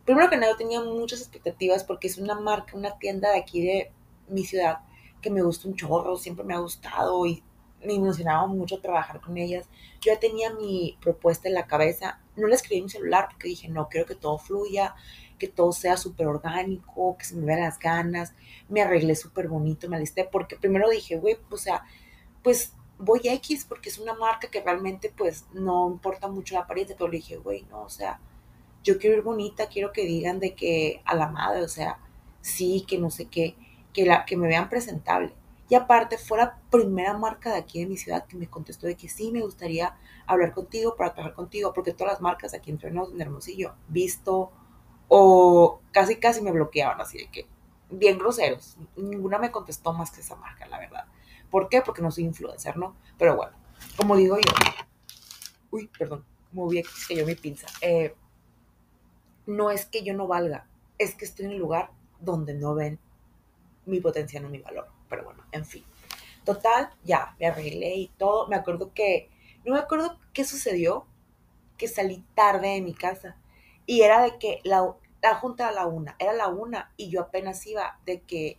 primero 0.05 0.29
que 0.29 0.37
nada, 0.37 0.55
tenía 0.57 0.81
muchas 0.81 1.19
expectativas 1.19 1.83
porque 1.83 2.07
es 2.07 2.17
una 2.17 2.39
marca, 2.39 2.77
una 2.77 2.97
tienda 2.97 3.31
de 3.31 3.39
aquí 3.39 3.65
de 3.65 3.91
mi 4.27 4.43
ciudad 4.43 4.79
que 5.21 5.29
me 5.29 5.41
gusta 5.41 5.67
un 5.67 5.75
chorro, 5.75 6.17
siempre 6.17 6.43
me 6.45 6.53
ha 6.53 6.59
gustado 6.59 7.25
y 7.25 7.43
me 7.85 7.95
emocionaba 7.95 8.45
mucho 8.47 8.79
trabajar 8.79 9.21
con 9.21 9.37
ellas. 9.37 9.67
Yo 10.01 10.13
ya 10.13 10.19
tenía 10.19 10.53
mi 10.53 10.97
propuesta 11.01 11.47
en 11.47 11.55
la 11.55 11.67
cabeza, 11.67 12.19
no 12.35 12.47
la 12.47 12.55
escribí 12.55 12.79
en 12.79 12.85
mi 12.85 12.89
celular 12.89 13.27
porque 13.29 13.47
dije, 13.49 13.69
no, 13.69 13.87
quiero 13.89 14.05
que 14.05 14.15
todo 14.15 14.37
fluya, 14.37 14.95
que 15.39 15.47
todo 15.47 15.71
sea 15.71 15.97
súper 15.97 16.27
orgánico, 16.27 17.17
que 17.17 17.25
se 17.25 17.35
me 17.35 17.45
vean 17.45 17.61
las 17.61 17.79
ganas. 17.79 18.33
Me 18.69 18.81
arreglé 18.81 19.15
súper 19.15 19.47
bonito, 19.47 19.89
me 19.89 19.97
alisté, 19.97 20.23
porque 20.23 20.55
primero 20.55 20.89
dije, 20.89 21.17
güey, 21.17 21.37
o 21.49 21.57
sea, 21.57 21.83
pues 22.43 22.73
voy 22.97 23.27
a 23.27 23.33
X 23.33 23.65
porque 23.67 23.89
es 23.89 23.97
una 23.97 24.13
marca 24.13 24.49
que 24.49 24.61
realmente 24.61 25.11
pues 25.15 25.45
no 25.53 25.89
importa 25.89 26.27
mucho 26.27 26.53
la 26.53 26.61
apariencia, 26.61 26.95
pero 26.95 27.09
le 27.09 27.17
dije, 27.17 27.37
güey, 27.37 27.63
no, 27.71 27.81
o 27.81 27.89
sea, 27.89 28.19
yo 28.83 28.97
quiero 28.99 29.17
ir 29.17 29.23
bonita, 29.23 29.67
quiero 29.67 29.91
que 29.91 30.05
digan 30.05 30.39
de 30.39 30.53
que 30.53 31.01
a 31.05 31.15
la 31.15 31.27
madre, 31.27 31.63
o 31.63 31.67
sea, 31.67 31.99
sí, 32.41 32.85
que 32.87 32.97
no 32.99 33.09
sé 33.09 33.25
qué, 33.25 33.55
que, 33.93 34.05
la, 34.05 34.25
que 34.25 34.37
me 34.37 34.47
vean 34.47 34.69
presentable. 34.69 35.33
Y 35.69 35.75
aparte 35.75 36.17
fue 36.17 36.37
la 36.37 36.57
primera 36.69 37.17
marca 37.17 37.51
de 37.53 37.57
aquí 37.59 37.79
de 37.79 37.85
mi 37.85 37.95
ciudad 37.95 38.25
que 38.25 38.35
me 38.35 38.49
contestó 38.49 38.87
de 38.87 38.95
que 38.95 39.07
sí, 39.07 39.31
me 39.31 39.41
gustaría 39.41 39.95
hablar 40.27 40.53
contigo 40.53 40.95
para 40.97 41.13
trabajar 41.13 41.33
contigo, 41.33 41.71
porque 41.73 41.93
todas 41.93 42.13
las 42.13 42.21
marcas 42.21 42.53
aquí 42.53 42.71
entre 42.71 42.91
nosotros 42.91 43.15
en 43.15 43.21
Hermosillo, 43.21 43.75
visto 43.87 44.51
o 45.07 45.79
casi 45.91 46.17
casi 46.17 46.41
me 46.41 46.51
bloqueaban 46.51 46.99
así 46.99 47.19
de 47.19 47.27
que 47.27 47.47
bien 47.89 48.17
groseros. 48.17 48.77
Ninguna 48.95 49.39
me 49.39 49.51
contestó 49.51 49.93
más 49.93 50.11
que 50.11 50.21
esa 50.21 50.35
marca, 50.35 50.67
la 50.67 50.79
verdad. 50.79 51.05
¿Por 51.49 51.69
qué? 51.69 51.81
Porque 51.81 52.01
no 52.01 52.11
soy 52.11 52.25
influencer, 52.25 52.77
¿no? 52.77 52.95
Pero 53.17 53.35
bueno, 53.35 53.53
como 53.97 54.15
digo 54.15 54.37
yo, 54.37 54.53
uy, 55.71 55.87
perdón, 55.97 56.25
como 56.49 56.67
vi 56.67 56.83
que 57.07 57.15
yo 57.15 57.25
mi 57.25 57.35
pinza, 57.35 57.67
eh, 57.81 58.15
no 59.45 59.71
es 59.71 59.85
que 59.85 60.03
yo 60.03 60.13
no 60.13 60.27
valga, 60.27 60.67
es 60.97 61.15
que 61.15 61.25
estoy 61.25 61.45
en 61.45 61.51
el 61.51 61.57
lugar 61.59 61.91
donde 62.19 62.53
no 62.53 62.75
ven 62.75 62.99
mi 63.85 63.99
potencial 63.99 64.45
o 64.45 64.49
mi 64.49 64.59
valor. 64.59 64.87
Pero 65.09 65.23
bueno, 65.25 65.43
en 65.51 65.65
fin. 65.65 65.83
Total, 66.43 66.89
ya, 67.03 67.35
me 67.39 67.47
arreglé 67.47 67.95
y 67.95 68.07
todo. 68.07 68.47
Me 68.47 68.55
acuerdo 68.55 68.93
que, 68.93 69.29
no 69.65 69.73
me 69.73 69.79
acuerdo 69.79 70.17
qué 70.33 70.43
sucedió, 70.43 71.05
que 71.77 71.87
salí 71.87 72.23
tarde 72.35 72.69
de 72.69 72.81
mi 72.81 72.93
casa. 72.93 73.37
Y 73.85 74.01
era 74.01 74.21
de 74.21 74.37
que 74.37 74.59
la, 74.63 74.95
la 75.21 75.35
junta 75.35 75.65
era 75.65 75.73
la 75.73 75.85
una, 75.87 76.15
era 76.19 76.33
la 76.33 76.47
una 76.47 76.91
y 76.97 77.09
yo 77.09 77.21
apenas 77.21 77.65
iba 77.67 77.99
de 78.05 78.21
que 78.21 78.57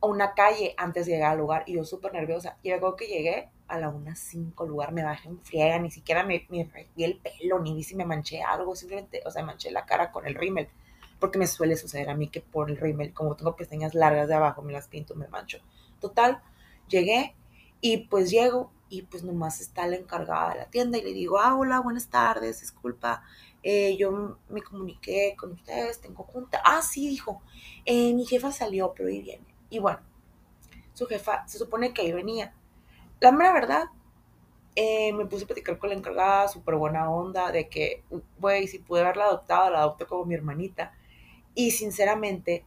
a 0.00 0.06
una 0.06 0.34
calle 0.34 0.74
antes 0.76 1.06
de 1.06 1.12
llegar 1.12 1.32
al 1.32 1.38
lugar 1.38 1.64
y 1.66 1.74
yo 1.74 1.84
súper 1.84 2.12
nerviosa. 2.12 2.56
Y 2.62 2.70
luego 2.70 2.96
que 2.96 3.06
llegué 3.06 3.50
a 3.68 3.78
la 3.78 3.90
1.05 3.90 4.66
lugar, 4.66 4.92
me 4.92 5.04
bajé 5.04 5.28
en 5.28 5.40
friega, 5.40 5.78
ni 5.78 5.90
siquiera 5.90 6.24
me, 6.24 6.46
me 6.48 6.68
el 6.96 7.18
pelo, 7.18 7.60
ni 7.60 7.74
vi 7.74 7.84
si 7.84 7.94
me 7.94 8.04
manché 8.04 8.42
algo, 8.42 8.74
simplemente, 8.74 9.22
o 9.24 9.30
sea, 9.30 9.44
manché 9.44 9.70
la 9.70 9.86
cara 9.86 10.10
con 10.10 10.26
el 10.26 10.34
rímel. 10.34 10.68
Porque 11.20 11.38
me 11.38 11.46
suele 11.46 11.76
suceder 11.76 12.10
a 12.10 12.14
mí 12.14 12.28
que 12.28 12.40
por 12.40 12.70
el 12.70 12.78
rímel, 12.78 13.12
como 13.12 13.36
tengo 13.36 13.54
pestañas 13.54 13.94
largas 13.94 14.28
de 14.28 14.34
abajo, 14.34 14.62
me 14.62 14.72
las 14.72 14.88
pinto, 14.88 15.14
me 15.14 15.28
mancho. 15.28 15.58
Total, 16.00 16.42
llegué 16.88 17.36
y 17.80 17.98
pues 18.08 18.30
llego 18.30 18.72
y 18.88 19.02
pues 19.02 19.22
nomás 19.22 19.60
está 19.60 19.86
la 19.86 19.96
encargada 19.96 20.50
de 20.50 20.58
la 20.60 20.70
tienda 20.70 20.98
y 20.98 21.02
le 21.02 21.12
digo, 21.12 21.38
ah, 21.38 21.54
hola, 21.56 21.80
buenas 21.80 22.08
tardes, 22.08 22.60
disculpa, 22.60 23.22
eh, 23.62 23.96
yo 23.96 24.38
me 24.48 24.62
comuniqué 24.62 25.36
con 25.38 25.52
ustedes, 25.52 26.00
tengo 26.00 26.24
junta. 26.24 26.60
Ah, 26.64 26.82
sí, 26.82 27.08
dijo, 27.08 27.42
eh, 27.84 28.12
mi 28.14 28.24
jefa 28.24 28.50
salió, 28.50 28.92
pero 28.94 29.08
ahí 29.08 29.22
viene. 29.22 29.44
Y 29.68 29.78
bueno, 29.78 30.00
su 30.94 31.06
jefa 31.06 31.46
se 31.46 31.58
supone 31.58 31.92
que 31.92 32.02
ahí 32.02 32.12
venía. 32.12 32.54
La 33.20 33.32
mera 33.32 33.52
verdad, 33.52 33.84
eh, 34.74 35.12
me 35.12 35.26
puse 35.26 35.44
a 35.44 35.46
platicar 35.46 35.78
con 35.78 35.90
la 35.90 35.96
encargada, 35.96 36.48
súper 36.48 36.76
buena 36.76 37.10
onda, 37.10 37.52
de 37.52 37.68
que, 37.68 38.02
güey, 38.38 38.66
si 38.66 38.78
pude 38.78 39.00
haberla 39.02 39.26
adoptado, 39.26 39.70
la 39.70 39.80
adopté 39.80 40.06
como 40.06 40.24
mi 40.24 40.34
hermanita. 40.34 40.94
Y 41.54 41.72
sinceramente, 41.72 42.64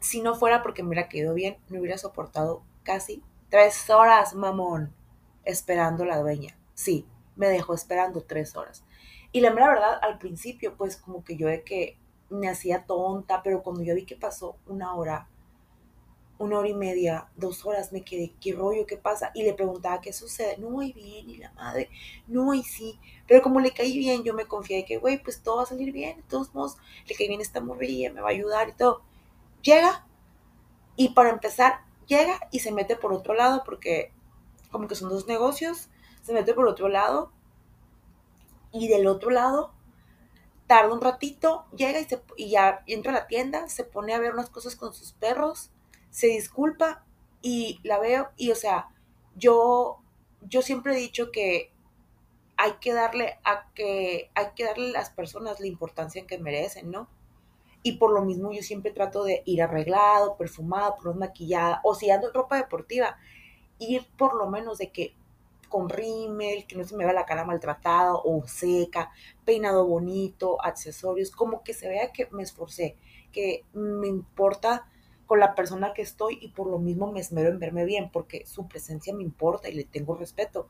si 0.00 0.22
no 0.22 0.34
fuera 0.34 0.62
porque 0.62 0.82
me 0.82 0.88
hubiera 0.90 1.08
quedado 1.08 1.34
bien, 1.34 1.58
me 1.68 1.78
hubiera 1.78 1.98
soportado 1.98 2.62
casi 2.82 3.22
tres 3.48 3.90
horas, 3.90 4.34
mamón, 4.34 4.94
esperando 5.44 6.04
la 6.04 6.18
dueña. 6.18 6.56
Sí, 6.74 7.06
me 7.36 7.48
dejó 7.48 7.74
esperando 7.74 8.22
tres 8.22 8.56
horas. 8.56 8.84
Y 9.32 9.40
la 9.40 9.52
mera 9.52 9.68
verdad, 9.68 9.98
al 10.02 10.18
principio, 10.18 10.76
pues 10.76 10.96
como 10.96 11.24
que 11.24 11.36
yo 11.36 11.46
de 11.46 11.62
que 11.62 11.98
me 12.30 12.48
hacía 12.48 12.84
tonta, 12.84 13.42
pero 13.42 13.62
cuando 13.62 13.82
yo 13.82 13.94
vi 13.94 14.06
que 14.06 14.16
pasó 14.16 14.56
una 14.66 14.94
hora, 14.94 15.28
una 16.40 16.58
hora 16.58 16.68
y 16.68 16.74
media, 16.74 17.28
dos 17.36 17.66
horas, 17.66 17.92
me 17.92 18.02
quedé, 18.02 18.32
¿qué 18.40 18.54
rollo? 18.54 18.86
¿Qué 18.86 18.96
pasa? 18.96 19.30
Y 19.34 19.42
le 19.42 19.52
preguntaba, 19.52 20.00
¿qué 20.00 20.10
sucede? 20.10 20.56
No, 20.56 20.82
y 20.82 20.94
bien, 20.94 21.28
y 21.28 21.36
la 21.36 21.52
madre, 21.52 21.90
no, 22.26 22.54
y 22.54 22.62
sí. 22.62 22.98
Pero 23.28 23.42
como 23.42 23.60
le 23.60 23.72
caí 23.72 23.98
bien, 23.98 24.24
yo 24.24 24.32
me 24.32 24.46
confié 24.46 24.78
de 24.78 24.84
que, 24.86 24.96
güey, 24.96 25.22
pues 25.22 25.42
todo 25.42 25.58
va 25.58 25.64
a 25.64 25.66
salir 25.66 25.92
bien, 25.92 26.16
de 26.16 26.22
todos 26.22 26.54
modos, 26.54 26.78
le 27.06 27.14
caí 27.14 27.28
bien 27.28 27.42
esta 27.42 27.60
morrilla, 27.60 28.10
me 28.10 28.22
va 28.22 28.28
a 28.28 28.32
ayudar 28.32 28.70
y 28.70 28.72
todo. 28.72 29.02
Llega, 29.60 30.06
y 30.96 31.10
para 31.10 31.28
empezar, 31.28 31.80
llega 32.06 32.40
y 32.50 32.60
se 32.60 32.72
mete 32.72 32.96
por 32.96 33.12
otro 33.12 33.34
lado, 33.34 33.62
porque 33.62 34.10
como 34.70 34.88
que 34.88 34.94
son 34.94 35.10
dos 35.10 35.26
negocios, 35.26 35.90
se 36.22 36.32
mete 36.32 36.54
por 36.54 36.66
otro 36.66 36.88
lado, 36.88 37.32
y 38.72 38.88
del 38.88 39.06
otro 39.06 39.28
lado 39.28 39.74
tarda 40.66 40.94
un 40.94 41.02
ratito, 41.02 41.66
llega 41.76 42.00
y, 42.00 42.04
se, 42.04 42.22
y 42.38 42.48
ya 42.48 42.82
entra 42.86 43.12
a 43.12 43.14
la 43.16 43.26
tienda, 43.26 43.68
se 43.68 43.84
pone 43.84 44.14
a 44.14 44.18
ver 44.18 44.32
unas 44.32 44.48
cosas 44.48 44.74
con 44.74 44.94
sus 44.94 45.12
perros, 45.12 45.70
se 46.10 46.28
disculpa 46.28 47.04
y 47.42 47.80
la 47.82 47.98
veo 47.98 48.30
y 48.36 48.50
o 48.50 48.54
sea, 48.54 48.88
yo, 49.36 50.00
yo 50.42 50.62
siempre 50.62 50.94
he 50.94 50.96
dicho 50.96 51.30
que 51.30 51.72
hay 52.56 52.72
que 52.80 52.92
darle 52.92 53.38
a 53.44 53.72
que 53.74 54.30
hay 54.34 54.46
que 54.54 54.64
darle 54.64 54.90
a 54.90 54.92
las 54.92 55.10
personas 55.10 55.60
la 55.60 55.66
importancia 55.66 56.26
que 56.26 56.38
merecen, 56.38 56.90
¿no? 56.90 57.08
Y 57.82 57.92
por 57.92 58.12
lo 58.12 58.22
mismo 58.22 58.52
yo 58.52 58.62
siempre 58.62 58.92
trato 58.92 59.24
de 59.24 59.42
ir 59.46 59.62
arreglado, 59.62 60.36
perfumado, 60.36 60.96
por 60.96 61.14
maquillada, 61.16 61.80
o 61.84 61.94
si 61.94 62.10
ando 62.10 62.28
en 62.28 62.34
ropa 62.34 62.56
deportiva, 62.56 63.16
ir 63.78 64.06
por 64.18 64.34
lo 64.34 64.50
menos 64.50 64.76
de 64.78 64.90
que 64.92 65.14
con 65.70 65.88
rímel, 65.88 66.66
que 66.66 66.76
no 66.76 66.84
se 66.84 66.96
me 66.96 67.04
vea 67.04 67.14
la 67.14 67.24
cara 67.24 67.44
maltratada 67.44 68.14
o 68.14 68.46
seca, 68.46 69.10
peinado 69.46 69.86
bonito, 69.86 70.62
accesorios, 70.62 71.30
como 71.30 71.62
que 71.62 71.72
se 71.72 71.88
vea 71.88 72.12
que 72.12 72.28
me 72.32 72.42
esforcé, 72.42 72.96
que 73.32 73.64
me 73.72 74.08
importa 74.08 74.89
con 75.30 75.38
la 75.38 75.54
persona 75.54 75.92
que 75.94 76.02
estoy 76.02 76.38
y 76.40 76.48
por 76.48 76.66
lo 76.66 76.80
mismo 76.80 77.12
me 77.12 77.20
esmero 77.20 77.50
en 77.50 77.60
verme 77.60 77.84
bien, 77.84 78.10
porque 78.10 78.44
su 78.46 78.66
presencia 78.66 79.14
me 79.14 79.22
importa 79.22 79.68
y 79.68 79.74
le 79.74 79.84
tengo 79.84 80.16
respeto. 80.16 80.66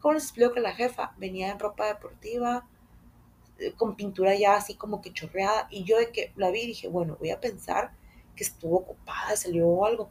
¿Cómo 0.00 0.14
les 0.14 0.24
explico 0.24 0.52
que 0.52 0.58
la 0.58 0.74
jefa 0.74 1.14
venía 1.16 1.48
en 1.48 1.60
ropa 1.60 1.86
deportiva, 1.86 2.66
eh, 3.60 3.72
con 3.76 3.94
pintura 3.94 4.34
ya 4.34 4.56
así 4.56 4.74
como 4.74 5.00
que 5.00 5.12
chorreada, 5.12 5.68
y 5.70 5.84
yo 5.84 5.96
de 5.96 6.10
que 6.10 6.32
la 6.34 6.50
vi 6.50 6.66
dije, 6.66 6.88
bueno, 6.88 7.16
voy 7.20 7.30
a 7.30 7.38
pensar 7.38 7.92
que 8.34 8.42
estuvo 8.42 8.78
ocupada, 8.78 9.36
salió 9.36 9.86
algo. 9.86 10.10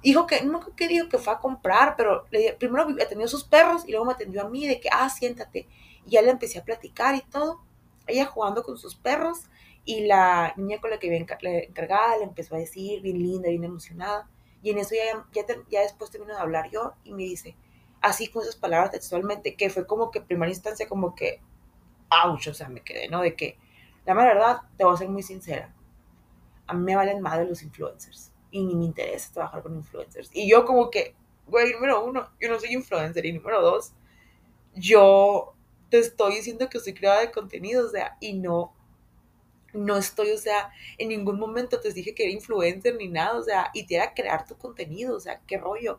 Dijo 0.00 0.28
que, 0.28 0.44
no 0.44 0.60
que 0.76 0.86
dijo 0.86 1.08
que 1.08 1.18
fue 1.18 1.32
a 1.32 1.40
comprar, 1.40 1.96
pero 1.96 2.26
le, 2.30 2.52
primero 2.52 2.86
atendió 3.02 3.24
a 3.24 3.28
sus 3.28 3.42
perros 3.42 3.82
y 3.88 3.90
luego 3.90 4.04
me 4.06 4.12
atendió 4.12 4.42
a 4.42 4.48
mí 4.48 4.68
de 4.68 4.78
que, 4.78 4.88
ah, 4.92 5.10
siéntate. 5.10 5.66
Y 6.06 6.10
ya 6.10 6.22
le 6.22 6.30
empecé 6.30 6.60
a 6.60 6.64
platicar 6.64 7.16
y 7.16 7.22
todo. 7.22 7.60
Ella 8.06 8.26
jugando 8.26 8.62
con 8.62 8.78
sus 8.78 8.94
perros 8.94 9.46
y 9.84 10.06
la 10.06 10.54
niña 10.56 10.80
con 10.80 10.90
la 10.90 10.98
que 10.98 11.08
había 11.08 11.18
encargada 11.20 12.18
le 12.18 12.24
empezó 12.24 12.54
a 12.54 12.58
decir, 12.58 13.02
bien 13.02 13.18
linda, 13.18 13.48
bien 13.48 13.64
emocionada. 13.64 14.28
Y 14.62 14.70
en 14.70 14.78
eso 14.78 14.94
ya, 14.94 15.26
ya, 15.70 15.80
después 15.80 16.10
termino 16.10 16.34
de 16.34 16.40
hablar 16.40 16.70
yo 16.70 16.94
y 17.04 17.12
me 17.12 17.24
dice, 17.24 17.54
así 18.00 18.28
con 18.28 18.42
esas 18.42 18.56
palabras 18.56 18.92
textualmente, 18.92 19.56
que 19.56 19.68
fue 19.68 19.86
como 19.86 20.10
que 20.10 20.22
primera 20.22 20.50
instancia 20.50 20.88
como 20.88 21.14
que, 21.14 21.40
ouch, 22.10 22.48
o 22.48 22.54
sea, 22.54 22.68
me 22.68 22.80
quedé, 22.80 23.08
¿no? 23.08 23.20
De 23.20 23.36
que, 23.36 23.58
la 24.06 24.14
verdad, 24.14 24.60
te 24.78 24.84
voy 24.84 24.94
a 24.94 24.96
ser 24.96 25.08
muy 25.10 25.22
sincera, 25.22 25.74
a 26.66 26.74
mí 26.74 26.82
me 26.82 26.96
valen 26.96 27.20
madre 27.20 27.46
los 27.46 27.62
influencers 27.62 28.32
y 28.50 28.64
ni 28.64 28.74
me 28.74 28.84
interesa 28.84 29.32
trabajar 29.32 29.62
con 29.62 29.74
influencers. 29.74 30.30
Y 30.32 30.48
yo 30.48 30.64
como 30.64 30.90
que, 30.90 31.14
güey, 31.46 31.72
número 31.72 32.04
uno, 32.04 32.30
yo 32.40 32.48
no 32.48 32.58
soy 32.58 32.72
influencer 32.72 33.26
y 33.26 33.32
número 33.32 33.60
dos, 33.60 33.92
yo 34.74 35.54
te 35.90 35.98
estoy 35.98 36.36
diciendo 36.36 36.68
que 36.68 36.80
soy 36.80 36.94
creadora 36.94 37.26
de 37.26 37.32
contenido, 37.32 37.86
o 37.86 37.90
sea, 37.90 38.16
y 38.20 38.34
no 38.34 38.73
no 39.74 39.96
estoy, 39.96 40.30
o 40.30 40.38
sea, 40.38 40.70
en 40.98 41.08
ningún 41.08 41.38
momento 41.38 41.80
te 41.80 41.92
dije 41.92 42.14
que 42.14 42.24
era 42.24 42.32
influencer 42.32 42.96
ni 42.96 43.08
nada, 43.08 43.38
o 43.38 43.42
sea, 43.42 43.70
y 43.74 43.86
te 43.86 43.96
era 43.96 44.14
crear 44.14 44.46
tu 44.46 44.56
contenido, 44.56 45.16
o 45.16 45.20
sea, 45.20 45.40
qué 45.46 45.58
rollo. 45.58 45.98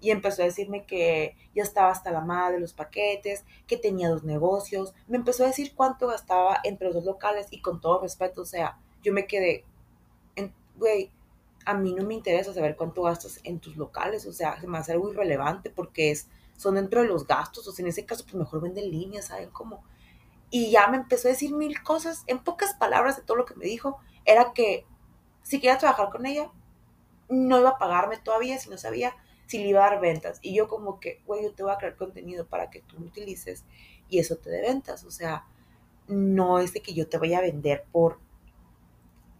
Y 0.00 0.10
empezó 0.10 0.42
a 0.42 0.46
decirme 0.46 0.86
que 0.86 1.36
ya 1.54 1.62
estaba 1.62 1.90
hasta 1.90 2.10
la 2.10 2.22
madre 2.22 2.54
de 2.54 2.60
los 2.60 2.72
paquetes, 2.72 3.44
que 3.66 3.76
tenía 3.76 4.08
dos 4.08 4.24
negocios. 4.24 4.94
Me 5.06 5.18
empezó 5.18 5.44
a 5.44 5.48
decir 5.48 5.74
cuánto 5.74 6.06
gastaba 6.06 6.58
entre 6.64 6.86
los 6.86 6.94
dos 6.94 7.04
locales 7.04 7.48
y 7.50 7.60
con 7.60 7.80
todo 7.80 8.00
respeto, 8.00 8.42
o 8.42 8.46
sea, 8.46 8.78
yo 9.02 9.12
me 9.12 9.26
quedé, 9.26 9.64
güey, 10.76 11.10
a 11.66 11.74
mí 11.74 11.92
no 11.92 12.04
me 12.04 12.14
interesa 12.14 12.54
saber 12.54 12.76
cuánto 12.76 13.02
gastas 13.02 13.40
en 13.44 13.60
tus 13.60 13.76
locales, 13.76 14.26
o 14.26 14.32
sea, 14.32 14.58
se 14.60 14.66
me 14.66 14.78
hace 14.78 14.92
algo 14.92 15.10
irrelevante 15.12 15.70
porque 15.70 16.10
es, 16.10 16.28
son 16.56 16.74
dentro 16.76 17.02
de 17.02 17.08
los 17.08 17.26
gastos, 17.26 17.68
o 17.68 17.72
sea, 17.72 17.82
en 17.82 17.90
ese 17.90 18.06
caso, 18.06 18.24
pues 18.24 18.34
mejor 18.34 18.62
venden 18.62 18.90
líneas, 18.90 19.26
¿saben 19.26 19.50
cómo? 19.50 19.84
Y 20.50 20.70
ya 20.70 20.88
me 20.88 20.96
empezó 20.96 21.28
a 21.28 21.30
decir 21.30 21.54
mil 21.54 21.82
cosas. 21.82 22.24
En 22.26 22.40
pocas 22.40 22.74
palabras 22.74 23.16
de 23.16 23.22
todo 23.22 23.36
lo 23.36 23.44
que 23.44 23.54
me 23.54 23.64
dijo, 23.64 23.98
era 24.24 24.52
que 24.52 24.84
si 25.42 25.60
quería 25.60 25.78
trabajar 25.78 26.10
con 26.10 26.26
ella, 26.26 26.50
no 27.28 27.58
iba 27.60 27.70
a 27.70 27.78
pagarme 27.78 28.18
todavía 28.18 28.58
si 28.58 28.68
no 28.68 28.76
sabía 28.76 29.14
si 29.46 29.58
le 29.58 29.68
iba 29.68 29.84
a 29.84 29.90
dar 29.90 30.00
ventas. 30.00 30.38
Y 30.42 30.54
yo 30.54 30.68
como 30.68 31.00
que, 31.00 31.22
güey, 31.26 31.42
yo 31.42 31.52
te 31.52 31.64
voy 31.64 31.72
a 31.72 31.78
crear 31.78 31.96
contenido 31.96 32.46
para 32.46 32.70
que 32.70 32.82
tú 32.82 32.98
lo 33.00 33.06
utilices 33.06 33.64
y 34.08 34.20
eso 34.20 34.36
te 34.36 34.48
dé 34.50 34.60
ventas. 34.62 35.04
O 35.04 35.10
sea, 35.10 35.44
no 36.06 36.60
es 36.60 36.72
de 36.72 36.82
que 36.82 36.94
yo 36.94 37.08
te 37.08 37.18
vaya 37.18 37.38
a 37.38 37.42
vender 37.42 37.84
por 37.90 38.20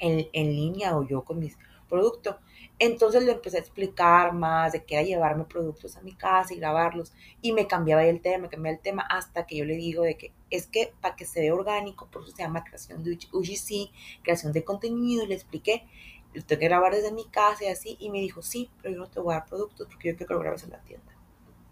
en, 0.00 0.26
en 0.32 0.50
línea 0.50 0.96
o 0.96 1.06
yo 1.06 1.22
con 1.22 1.38
mis 1.38 1.56
productos. 1.88 2.36
Entonces 2.82 3.22
le 3.24 3.32
empecé 3.32 3.58
a 3.58 3.60
explicar 3.60 4.32
más 4.32 4.72
de 4.72 4.82
que 4.84 4.94
era 4.94 5.04
llevarme 5.04 5.44
productos 5.44 5.98
a 5.98 6.00
mi 6.00 6.14
casa 6.14 6.54
y 6.54 6.56
grabarlos. 6.56 7.12
Y 7.42 7.52
me 7.52 7.66
cambiaba 7.66 8.02
el 8.04 8.22
tema, 8.22 8.44
me 8.44 8.48
cambiaba 8.48 8.74
el 8.74 8.82
tema 8.82 9.02
hasta 9.02 9.44
que 9.44 9.58
yo 9.58 9.66
le 9.66 9.76
digo 9.76 10.02
de 10.02 10.16
que 10.16 10.32
es 10.48 10.66
que 10.66 10.90
para 10.98 11.14
que 11.14 11.26
se 11.26 11.40
vea 11.40 11.52
orgánico, 11.52 12.08
por 12.10 12.22
eso 12.22 12.30
se 12.34 12.42
llama 12.42 12.64
creación 12.64 13.04
de 13.04 13.18
UGC, 13.32 13.92
creación 14.22 14.54
de 14.54 14.64
contenido. 14.64 15.24
Y 15.24 15.26
le 15.26 15.34
expliqué, 15.34 15.86
lo 16.32 16.42
tengo 16.42 16.58
que 16.58 16.68
grabar 16.68 16.94
desde 16.94 17.12
mi 17.12 17.26
casa 17.26 17.64
y 17.64 17.66
así. 17.66 17.98
Y 18.00 18.08
me 18.08 18.18
dijo, 18.20 18.40
sí, 18.40 18.70
pero 18.80 18.94
yo 18.94 19.00
no 19.00 19.10
te 19.10 19.20
voy 19.20 19.34
a 19.34 19.40
dar 19.40 19.46
productos 19.46 19.86
porque 19.86 20.08
yo 20.08 20.16
quiero 20.16 20.28
que 20.28 20.34
lo 20.34 20.40
grabes 20.40 20.64
en 20.64 20.70
la 20.70 20.80
tienda. 20.80 21.14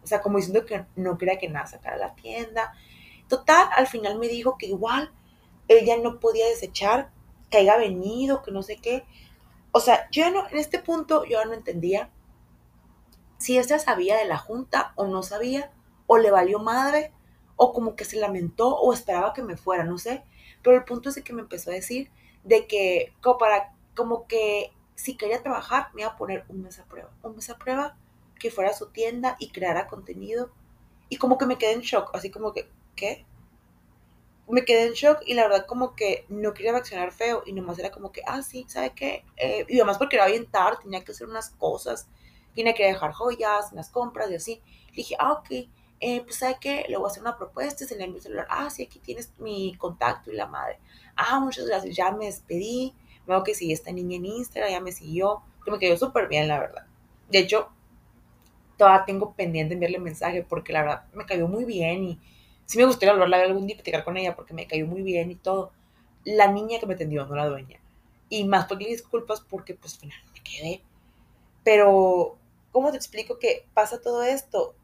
O 0.05 0.07
sea, 0.07 0.21
como 0.21 0.37
diciendo 0.37 0.67
que 0.67 0.85
no 0.95 1.17
quería 1.17 1.39
que 1.39 1.49
nada 1.49 1.67
sacara 1.67 1.97
la 1.97 2.15
tienda. 2.17 2.75
Total, 3.29 3.67
al 3.75 3.87
final 3.87 4.19
me 4.19 4.29
dijo 4.29 4.59
que 4.59 4.67
igual 4.67 5.11
ella 5.69 5.97
no 5.97 6.21
podía 6.21 6.47
desechar, 6.49 7.11
que 7.49 7.57
haya 7.57 7.79
venido, 7.79 8.43
que 8.43 8.51
no 8.51 8.63
sé 8.63 8.77
qué 8.77 9.05
o 9.73 9.81
sea, 9.81 10.09
yo 10.11 10.31
no, 10.31 10.49
en 10.49 10.59
este 10.59 10.79
punto 10.79 11.25
yo 11.25 11.45
no 11.45 11.55
entendía 11.55 12.11
si 13.39 13.59
ella 13.59 13.79
sabía 13.79 14.17
de 14.17 14.25
la 14.25 14.39
junta 14.39 14.93
o 14.97 15.07
no 15.07 15.23
sabía, 15.23 15.73
o 16.07 16.19
le 16.19 16.31
valió 16.31 16.59
madre, 16.59 17.13
o 17.57 17.73
como 17.73 17.95
que 17.97 18.05
se 18.05 18.19
lamentó 18.19 18.77
o 18.77 18.93
esperaba 18.93 19.33
que 19.33 19.43
me 19.43 19.57
fuera, 19.57 19.85
no 19.85 19.99
sé. 19.99 20.25
Pero 20.63 20.77
el 20.77 20.85
punto 20.85 21.09
es 21.09 21.15
de 21.15 21.23
que 21.23 21.33
me 21.33 21.43
empezó 21.43 21.71
a 21.71 21.75
decir 21.75 22.11
de 22.45 22.67
que 22.67 23.13
como 23.21 23.39
para, 23.39 23.75
como 23.95 24.27
que 24.27 24.73
si 24.95 25.17
quería 25.17 25.43
trabajar 25.43 25.89
me 25.95 26.03
iba 26.03 26.11
a 26.11 26.17
poner 26.17 26.45
un 26.49 26.63
mes 26.63 26.79
a 26.79 26.85
prueba, 26.85 27.11
un 27.23 27.37
mes 27.37 27.51
a 27.51 27.59
prueba 27.59 27.97
que 28.39 28.51
fuera 28.51 28.71
a 28.71 28.75
su 28.75 28.91
tienda 28.91 29.37
y 29.39 29.51
creara 29.51 29.87
contenido. 29.87 30.51
Y 31.09 31.17
como 31.17 31.39
que 31.39 31.47
me 31.47 31.59
quedé 31.59 31.73
en 31.73 31.81
shock, 31.81 32.11
así 32.15 32.31
como 32.31 32.53
que, 32.53 32.71
¿qué? 32.95 33.27
Me 34.49 34.65
quedé 34.65 34.87
en 34.87 34.93
shock 34.95 35.21
y 35.27 35.35
la 35.35 35.43
verdad 35.43 35.67
como 35.67 35.95
que 35.95 36.25
no 36.29 36.55
quería 36.55 36.73
reaccionar 36.73 37.13
feo 37.13 37.43
y 37.47 37.53
nomás 37.53 37.79
era 37.79 37.91
como 37.91 38.13
que, 38.13 38.23
ah, 38.27 38.43
sí, 38.43 38.65
¿sabe 38.69 38.91
qué? 38.91 39.25
Eh, 39.37 39.67
y 39.69 39.77
además 39.77 39.99
porque 39.99 40.17
era 40.17 40.27
bien 40.27 40.47
tarde, 40.47 40.79
tenía 40.83 41.05
que 41.05 41.13
hacer 41.13 41.29
unas 41.29 41.51
cosas, 41.51 42.09
tenía 42.55 42.75
que 42.75 42.87
dejar 42.87 43.13
joyas, 43.13 43.73
unas 43.73 43.91
compras 43.91 44.31
y 44.31 44.37
así. 44.37 44.63
Le 44.91 44.97
dije, 44.97 45.17
ah, 45.19 45.33
ok, 45.33 45.51
eh, 46.01 46.23
pues 46.23 46.37
¿sabe 46.37 46.57
qué? 46.61 46.87
Le 46.89 46.97
voy 46.97 47.07
a 47.07 47.11
hacer 47.11 47.23
una 47.23 47.37
propuesta, 47.37 47.85
se 47.85 47.97
le 47.97 48.05
envió 48.05 48.17
el 48.17 48.23
celular, 48.23 48.47
ah, 48.51 48.71
sí, 48.71 48.83
aquí 48.85 48.99
tienes 49.01 49.33
mi 49.39 49.75
contacto 49.77 50.31
y 50.33 50.37
la 50.37 50.47
madre. 50.47 50.79
Ah, 51.17 51.41
muchas 51.41 51.67
gracias, 51.67 51.95
ya 51.97 52.11
me 52.13 52.27
despedí, 52.27 52.95
veo 53.27 53.45
que 53.45 53.55
sigue 53.55 53.75
esta 53.75 53.93
niña 53.93 54.17
en 54.17 54.27
Instagram, 54.27 54.71
ya 54.71 54.81
me 54.81 54.93
siguió, 54.93 55.43
que 55.65 55.71
me 55.71 55.79
quedó 55.79 55.97
súper 55.97 56.29
bien, 56.29 56.49
la 56.49 56.59
verdad. 56.59 56.87
De 57.29 57.41
hecho, 57.41 57.69
todavía 58.79 59.05
tengo 59.05 59.35
pendiente 59.35 59.75
enviarle 59.75 59.99
mensaje 59.99 60.43
porque 60.49 60.73
la 60.73 60.83
verdad 60.83 61.05
me 61.13 61.27
cayó 61.27 61.49
muy 61.49 61.65
bien 61.65 62.05
y 62.05 62.21
sí 62.69 62.77
me 62.79 62.85
gustaría 62.85 63.13
hablarla 63.13 63.39
algún 63.43 63.67
día 63.67 63.75
y 63.75 63.79
platicar 63.79 64.05
con 64.05 64.17
ella 64.17 64.37
porque 64.37 64.55
me 64.55 64.67
cayó 64.67 64.87
muy 64.87 65.03
bien 65.03 65.31
y 65.31 65.37
todo. 65.37 65.73
la 66.25 66.53
niña 66.53 66.79
que 66.79 66.87
me 66.87 66.95
atendió, 66.95 67.25
no 67.27 67.35
la 67.35 67.49
dueña. 67.49 67.81
Y 68.29 68.45
más 68.45 68.67
porque 68.67 68.87
disculpas 68.87 69.41
porque 69.41 69.75
pues 69.75 69.95
al 69.95 70.01
final 70.01 70.19
me 70.35 70.43
quedé. 70.43 70.83
Pero, 71.65 72.37
¿cómo 72.73 72.91
te 72.91 72.99
explico 72.99 73.39
que 73.39 73.67
pasa 73.75 74.03
todo 74.03 74.23
esto? 74.23 74.75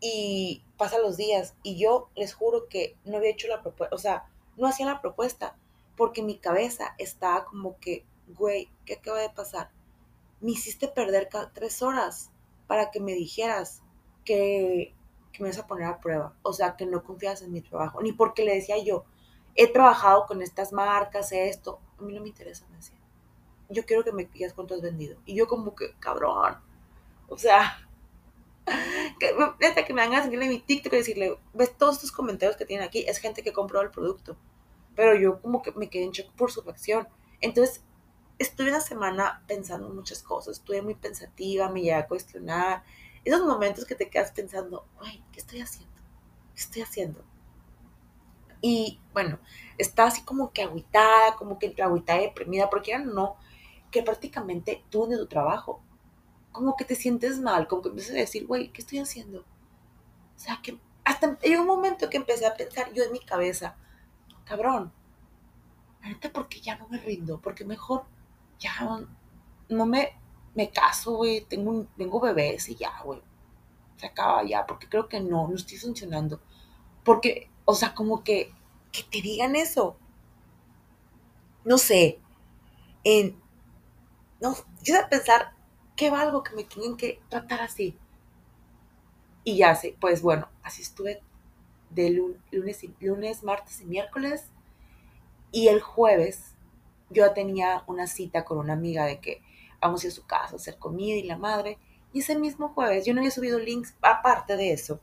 Y 0.00 0.62
pasa 0.76 0.98
los 0.98 1.16
días 1.16 1.54
y 1.62 1.78
yo 1.78 2.10
les 2.14 2.34
juro 2.34 2.68
que 2.68 2.96
no 3.04 3.16
había 3.16 3.30
hecho 3.30 3.48
la 3.48 3.62
propuesta, 3.62 3.94
o 3.94 3.98
sea, 3.98 4.24
no 4.56 4.66
hacía 4.66 4.86
la 4.86 5.00
propuesta 5.00 5.56
porque 5.96 6.22
mi 6.22 6.38
cabeza 6.38 6.94
estaba 6.98 7.44
como 7.44 7.78
que, 7.78 8.04
güey, 8.28 8.70
¿qué 8.86 8.94
acaba 8.94 9.20
de 9.20 9.30
pasar? 9.30 9.70
Me 10.40 10.52
hiciste 10.52 10.88
perder 10.88 11.28
tres 11.54 11.82
horas 11.82 12.30
para 12.66 12.90
que 12.90 13.00
me 13.00 13.12
dijeras 13.12 13.82
que, 14.24 14.94
que 15.32 15.42
me 15.42 15.48
vas 15.48 15.58
a 15.58 15.66
poner 15.66 15.86
a 15.86 16.00
prueba, 16.00 16.34
o 16.42 16.52
sea, 16.52 16.76
que 16.76 16.86
no 16.86 17.02
confías 17.02 17.42
en 17.42 17.52
mi 17.52 17.60
trabajo, 17.60 18.02
ni 18.02 18.12
porque 18.12 18.44
le 18.44 18.54
decía 18.54 18.76
yo, 18.82 19.04
he 19.54 19.72
trabajado 19.72 20.26
con 20.26 20.42
estas 20.42 20.72
marcas, 20.72 21.32
esto, 21.32 21.80
a 21.98 22.02
mí 22.02 22.14
no 22.14 22.20
me 22.20 22.28
interesa, 22.28 22.66
me 22.70 22.76
decía. 22.76 22.96
Yo 23.68 23.84
quiero 23.84 24.02
que 24.02 24.12
me 24.12 24.24
digas 24.24 24.52
cuánto 24.52 24.74
has 24.74 24.82
vendido. 24.82 25.16
Y 25.24 25.34
yo 25.34 25.46
como 25.46 25.74
que, 25.74 25.94
cabrón, 26.00 26.56
o 27.28 27.38
sea, 27.38 27.88
que, 29.18 29.34
que 29.86 29.94
me 29.94 30.02
a 30.02 30.22
seguirle 30.22 30.48
mi 30.48 30.60
TikTok 30.60 30.92
y 30.92 30.96
decirle, 30.96 31.38
ves 31.52 31.76
todos 31.76 31.96
estos 31.96 32.12
comentarios 32.12 32.56
que 32.56 32.64
tienen 32.64 32.86
aquí, 32.86 33.04
es 33.06 33.18
gente 33.18 33.42
que 33.42 33.52
compró 33.52 33.80
el 33.80 33.90
producto. 33.90 34.36
Pero 34.96 35.14
yo 35.14 35.40
como 35.40 35.62
que 35.62 35.72
me 35.72 35.88
quedé 35.88 36.04
en 36.04 36.10
shock 36.10 36.32
por 36.32 36.50
su 36.50 36.62
reacción. 36.62 37.08
Entonces, 37.40 37.84
estuve 38.38 38.70
una 38.70 38.80
semana 38.80 39.42
pensando 39.46 39.86
en 39.86 39.94
muchas 39.94 40.22
cosas, 40.22 40.58
estuve 40.58 40.82
muy 40.82 40.94
pensativa, 40.94 41.68
me 41.68 41.80
llegué 41.80 41.94
a 41.94 42.08
cuestionar. 42.08 42.82
Esos 43.24 43.46
momentos 43.46 43.84
que 43.84 43.94
te 43.94 44.08
quedas 44.08 44.32
pensando, 44.32 44.86
güey, 44.98 45.22
¿qué 45.32 45.40
estoy 45.40 45.60
haciendo? 45.60 45.94
¿Qué 46.54 46.60
estoy 46.60 46.82
haciendo? 46.82 47.24
Y 48.62 49.00
bueno, 49.12 49.38
estaba 49.78 50.08
así 50.08 50.22
como 50.22 50.52
que 50.52 50.62
agüitada, 50.62 51.34
como 51.36 51.58
que 51.58 51.74
agüitada 51.82 52.20
deprimida, 52.20 52.68
porque 52.68 52.92
ya 52.92 52.98
no, 52.98 53.36
que 53.90 54.02
prácticamente 54.02 54.84
tú 54.90 55.06
de 55.06 55.16
tu 55.16 55.26
trabajo 55.26 55.82
como 56.52 56.76
que 56.76 56.84
te 56.84 56.94
sientes 56.94 57.38
mal, 57.38 57.68
como 57.68 57.82
que 57.82 57.88
empiezas 57.90 58.14
a 58.14 58.18
decir, 58.18 58.46
güey, 58.46 58.72
¿qué 58.72 58.82
estoy 58.82 58.98
haciendo? 58.98 59.40
O 59.40 60.38
sea, 60.38 60.60
que 60.62 60.78
hasta 61.04 61.38
llegó 61.40 61.62
un 61.62 61.68
momento 61.68 62.10
que 62.10 62.16
empecé 62.16 62.46
a 62.46 62.54
pensar 62.54 62.92
yo 62.92 63.04
en 63.04 63.12
mi 63.12 63.20
cabeza, 63.20 63.76
cabrón, 64.44 64.92
ahorita 66.02 66.32
porque 66.32 66.60
ya 66.60 66.76
no 66.76 66.88
me 66.88 66.98
rindo, 66.98 67.40
porque 67.40 67.64
mejor 67.64 68.04
ya 68.58 68.72
no 69.68 69.86
me, 69.86 70.18
me 70.54 70.70
caso, 70.70 71.12
güey, 71.16 71.42
tengo, 71.42 71.86
tengo 71.96 72.20
bebés 72.20 72.68
y 72.68 72.76
ya, 72.76 72.92
güey, 73.04 73.20
se 73.96 74.06
acaba 74.06 74.44
ya, 74.44 74.66
porque 74.66 74.88
creo 74.88 75.08
que 75.08 75.20
no, 75.20 75.48
no 75.48 75.54
estoy 75.54 75.78
funcionando. 75.78 76.40
Porque, 77.04 77.50
o 77.64 77.74
sea, 77.74 77.94
como 77.94 78.24
que, 78.24 78.52
que 78.92 79.02
te 79.04 79.22
digan 79.22 79.56
eso. 79.56 79.96
No 81.64 81.78
sé, 81.78 82.18
en, 83.04 83.36
no, 84.40 84.56
yo 84.82 84.98
a 84.98 85.08
pensar, 85.08 85.52
¿qué 85.96 86.10
valgo 86.10 86.42
que 86.42 86.54
me 86.54 86.64
tienen 86.64 86.96
que 86.96 87.20
tratar 87.28 87.60
así? 87.60 87.96
Y 89.44 89.58
ya 89.58 89.74
sé, 89.74 89.96
pues 90.00 90.22
bueno, 90.22 90.48
así 90.62 90.82
estuve 90.82 91.20
de 91.90 92.10
lunes, 92.10 92.84
lunes, 93.00 93.42
martes 93.42 93.80
y 93.80 93.84
miércoles. 93.86 94.46
Y 95.52 95.68
el 95.68 95.80
jueves 95.80 96.54
yo 97.10 97.32
tenía 97.32 97.82
una 97.86 98.06
cita 98.06 98.44
con 98.44 98.58
una 98.58 98.74
amiga 98.74 99.04
de 99.04 99.20
que 99.20 99.42
vamos 99.80 100.02
a 100.02 100.06
ir 100.06 100.12
a 100.12 100.14
su 100.14 100.26
casa 100.26 100.54
a 100.54 100.56
hacer 100.56 100.78
comida 100.78 101.16
y 101.16 101.22
la 101.22 101.36
madre. 101.36 101.78
Y 102.12 102.20
ese 102.20 102.36
mismo 102.36 102.70
jueves 102.70 103.04
yo 103.04 103.14
no 103.14 103.20
había 103.20 103.30
subido 103.30 103.58
links. 103.58 103.94
Aparte 104.02 104.56
de 104.56 104.72
eso, 104.72 105.00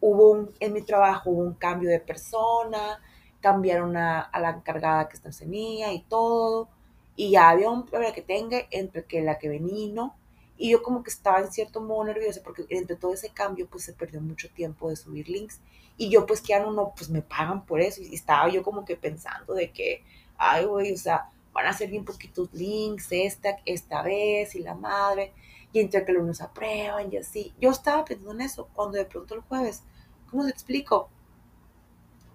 hubo 0.00 0.30
un, 0.30 0.50
en 0.60 0.72
mi 0.72 0.82
trabajo 0.82 1.30
hubo 1.30 1.42
un 1.42 1.54
cambio 1.54 1.90
de 1.90 2.00
persona, 2.00 3.00
cambiaron 3.40 3.96
a, 3.96 4.30
la 4.40 4.50
encargada 4.50 5.08
que 5.08 5.16
está 5.16 5.30
en 5.44 5.54
y 5.54 6.04
todo. 6.08 6.68
Y 7.16 7.32
ya 7.32 7.50
había 7.50 7.70
un 7.70 7.84
problema 7.84 8.14
que 8.14 8.22
tenga 8.22 8.58
entre 8.70 9.04
que 9.04 9.22
la 9.22 9.38
que 9.38 9.48
venía 9.48 9.84
y 9.86 9.92
no. 9.92 10.16
Y 10.56 10.70
yo 10.70 10.82
como 10.82 11.02
que 11.02 11.10
estaba 11.10 11.40
en 11.40 11.52
cierto 11.52 11.80
modo 11.80 12.04
nerviosa 12.04 12.40
porque 12.42 12.66
entre 12.70 12.96
todo 12.96 13.14
ese 13.14 13.30
cambio 13.30 13.68
pues 13.68 13.84
se 13.84 13.92
perdió 13.92 14.20
mucho 14.20 14.48
tiempo 14.50 14.88
de 14.88 14.96
subir 14.96 15.28
links. 15.28 15.60
Y 15.96 16.10
yo 16.10 16.26
pues 16.26 16.40
que 16.40 16.48
ya 16.48 16.60
no, 16.60 16.92
pues 16.96 17.10
me 17.10 17.22
pagan 17.22 17.64
por 17.66 17.80
eso. 17.80 18.00
Y 18.02 18.14
estaba 18.14 18.48
yo 18.48 18.62
como 18.62 18.84
que 18.84 18.96
pensando 18.96 19.54
de 19.54 19.70
que, 19.72 20.02
ay, 20.36 20.64
güey, 20.64 20.92
o 20.92 20.96
sea, 20.96 21.30
van 21.58 21.66
a 21.66 21.72
ser 21.72 21.90
bien 21.90 22.04
poquitos 22.04 22.52
links 22.54 23.08
esta, 23.10 23.58
esta 23.64 24.02
vez 24.02 24.54
y 24.54 24.60
la 24.60 24.76
madre. 24.76 25.32
Y 25.72 25.80
entre 25.80 26.04
que 26.04 26.12
los 26.12 26.40
aprueban 26.40 27.12
y 27.12 27.16
así. 27.16 27.52
Yo 27.60 27.70
estaba 27.70 28.04
pensando 28.04 28.32
en 28.32 28.42
eso 28.42 28.68
cuando 28.74 28.96
de 28.96 29.04
pronto 29.04 29.34
el 29.34 29.40
jueves, 29.40 29.82
¿cómo 30.30 30.44
te 30.44 30.50
explico? 30.50 31.10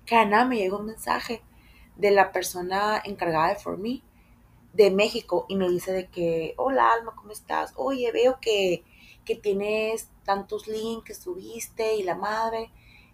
Que 0.05 0.25
nada 0.25 0.43
me 0.45 0.57
llegó 0.57 0.79
un 0.79 0.87
mensaje 0.87 1.41
de 1.95 2.11
la 2.11 2.33
persona 2.33 3.01
encargada 3.05 3.49
de 3.49 3.55
For 3.55 3.77
Me 3.77 4.01
de 4.73 4.91
México 4.91 5.45
y 5.47 5.55
me 5.55 5.69
dice 5.69 5.93
de 5.93 6.07
que, 6.07 6.53
hola 6.57 6.91
Alma, 6.91 7.13
¿cómo 7.15 7.31
estás? 7.31 7.71
Oye, 7.77 8.11
veo 8.11 8.39
que, 8.41 8.83
que 9.23 9.35
tienes 9.35 10.09
tantos 10.25 10.67
links 10.67 11.05
que 11.05 11.15
subiste 11.15 11.95
y 11.95 12.03
la 12.03 12.15
madre, 12.15 12.71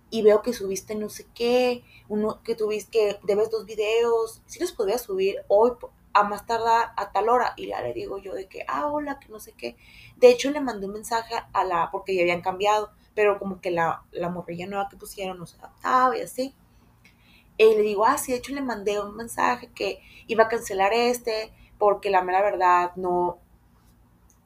y 0.10 0.22
veo 0.22 0.42
que 0.42 0.54
subiste 0.54 0.96
no 0.96 1.10
sé 1.10 1.28
qué, 1.36 1.84
uno 2.08 2.42
que 2.44 2.56
tuviste, 2.56 2.90
que 2.90 3.20
debes 3.24 3.52
dos 3.52 3.66
videos, 3.66 4.42
si 4.48 4.60
los 4.60 4.72
podría 4.72 4.98
subir 4.98 5.38
hoy 5.48 5.72
a 6.20 6.24
más 6.24 6.46
tardar 6.46 6.92
a 6.98 7.12
tal 7.12 7.30
hora, 7.30 7.54
y 7.58 7.68
ya 7.68 7.82
le 7.82 7.94
digo 7.94 8.18
yo 8.18 8.34
de 8.34 8.48
que, 8.48 8.66
ah, 8.68 8.88
hola, 8.88 9.20
que 9.20 9.30
no 9.30 9.40
sé 9.40 9.54
qué. 9.54 9.78
De 10.18 10.30
hecho, 10.30 10.52
le 10.52 10.62
mandé 10.62 10.88
un 10.88 10.94
mensaje 10.94 11.36
a 11.54 11.64
la, 11.64 11.90
porque 11.92 12.16
ya 12.16 12.22
habían 12.22 12.42
cambiado, 12.42 12.92
pero 13.16 13.40
como 13.40 13.60
que 13.62 13.72
la, 13.72 14.04
la 14.12 14.30
morrilla 14.30 14.68
nueva 14.68 14.90
que 14.90 14.98
pusieron 14.98 15.38
no 15.38 15.46
se 15.46 15.58
adaptaba 15.58 16.18
y 16.18 16.22
así. 16.22 16.56
Y 17.58 17.76
le 17.76 17.82
digo, 17.82 18.06
ah, 18.06 18.18
sí, 18.18 18.32
de 18.32 18.38
hecho 18.38 18.54
le 18.54 18.62
mandé 18.62 19.00
un 19.02 19.16
mensaje 19.16 19.70
que 19.76 20.02
iba 20.28 20.46
a 20.46 20.48
cancelar 20.48 20.94
este, 20.94 21.52
porque 21.78 22.10
la 22.10 22.22
mera 22.22 22.42
verdad 22.42 22.92
no 22.96 23.40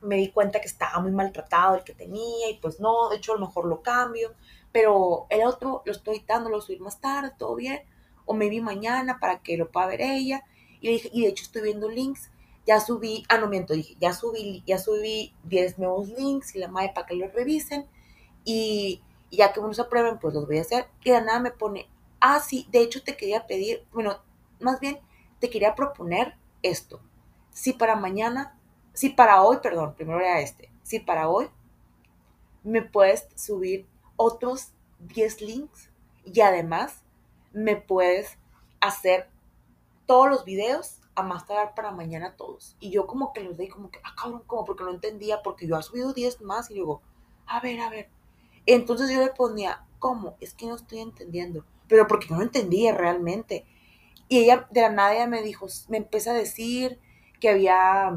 me 0.02 0.18
di 0.18 0.32
cuenta 0.32 0.60
que 0.60 0.68
estaba 0.68 1.00
muy 1.00 1.12
maltratado 1.12 1.76
el 1.76 1.84
que 1.84 1.94
tenía, 1.94 2.50
y 2.50 2.58
pues 2.58 2.80
no, 2.80 3.10
de 3.10 3.18
hecho 3.18 3.34
a 3.34 3.36
lo 3.36 3.46
mejor 3.46 3.66
lo 3.66 3.82
cambio, 3.82 4.34
pero 4.72 5.28
el 5.30 5.46
otro 5.46 5.82
lo 5.86 5.92
estoy 5.92 6.24
dando, 6.28 6.50
lo 6.50 6.60
subir 6.60 6.82
más 6.82 7.00
tarde, 7.00 7.32
todo 7.38 7.56
bien, 7.56 7.84
o 8.26 8.34
me 8.34 8.50
vi 8.50 8.60
mañana 8.60 9.20
para 9.20 9.40
que 9.40 9.58
lo 9.58 9.72
pueda 9.72 9.88
ver 9.88 10.02
ella, 10.02 10.44
y 10.84 10.92
dije, 10.92 11.10
y 11.14 11.22
de 11.22 11.30
hecho 11.30 11.44
estoy 11.44 11.62
viendo 11.62 11.90
links, 11.90 12.30
ya 12.66 12.80
subí, 12.80 13.24
ah, 13.30 13.38
no 13.38 13.48
miento, 13.48 13.74
dije, 13.74 13.96
ya 14.00 14.14
subí, 14.14 14.64
ya 14.66 14.78
subí 14.78 15.34
10 15.44 15.80
nuevos 15.80 16.10
links 16.10 16.56
y 16.56 16.60
la 16.60 16.68
madre 16.68 16.92
para 16.94 17.08
que 17.08 17.16
los 17.16 17.34
revisen, 17.34 17.88
y, 18.44 19.02
y 19.30 19.38
ya 19.38 19.54
que 19.54 19.60
unos 19.60 19.80
aprueben, 19.80 20.20
pues 20.20 20.34
los 20.34 20.46
voy 20.46 20.58
a 20.58 20.62
hacer, 20.62 20.88
y 21.04 21.12
de 21.12 21.22
nada 21.22 21.40
me 21.40 21.52
pone, 21.52 21.90
ah, 22.20 22.40
sí, 22.40 22.68
de 22.72 22.82
hecho 22.82 23.02
te 23.02 23.16
quería 23.16 23.48
pedir, 23.48 23.86
bueno, 23.94 24.22
más 24.60 24.80
bien 24.80 25.00
te 25.40 25.50
quería 25.50 25.74
proponer 25.76 26.36
esto. 26.62 27.00
Si 27.52 27.74
para 27.74 27.96
mañana, 27.96 28.58
si 28.94 29.10
para 29.10 29.42
hoy, 29.42 29.58
perdón, 29.62 29.94
primero 29.96 30.20
era 30.20 30.42
este, 30.42 30.70
si 30.84 31.00
para 31.00 31.30
hoy 31.30 31.50
me 32.64 32.82
puedes 32.82 33.28
subir 33.36 33.86
otros 34.16 34.72
10 35.00 35.42
links 35.42 35.90
y 36.26 36.42
además 36.42 37.02
me 37.52 37.76
puedes 37.76 38.38
hacer 38.80 39.30
todos 40.06 40.30
los 40.30 40.46
videos 40.46 41.00
a 41.16 41.24
más 41.24 41.46
tardar 41.46 41.76
para 41.76 41.92
mañana 41.92 42.36
todos. 42.36 42.76
Y 42.80 42.92
yo 42.92 43.08
como 43.08 43.34
que 43.34 43.44
los 43.44 43.58
di 43.58 43.68
como 43.68 43.92
que, 43.92 44.00
ah, 44.04 44.16
cabrón, 44.16 44.44
como 44.48 44.66
porque 44.66 44.84
no 44.84 44.92
entendía, 44.92 45.44
porque 45.44 45.68
yo 45.68 45.78
he 45.78 45.84
subido 45.84 46.14
10 46.14 46.42
más 46.42 46.72
y 46.72 46.76
digo, 46.76 47.02
a 47.46 47.60
ver, 47.60 47.80
a 47.82 47.90
ver. 47.90 48.10
Entonces 48.66 49.10
yo 49.12 49.20
le 49.20 49.30
ponía, 49.30 49.86
¿cómo? 50.00 50.36
Es 50.40 50.54
que 50.54 50.66
no 50.66 50.76
estoy 50.76 51.00
entendiendo 51.00 51.66
pero 51.88 52.08
porque 52.08 52.28
no 52.30 52.38
lo 52.38 52.44
entendía 52.44 52.92
realmente. 52.92 53.66
Y 54.28 54.40
ella 54.40 54.68
de 54.72 54.82
la 54.82 54.90
nada 54.90 55.28
me 55.28 55.44
dijo, 55.44 55.68
me 55.90 55.98
empieza 55.98 56.32
a 56.32 56.34
decir 56.34 57.00
que 57.40 57.50
había 57.50 58.10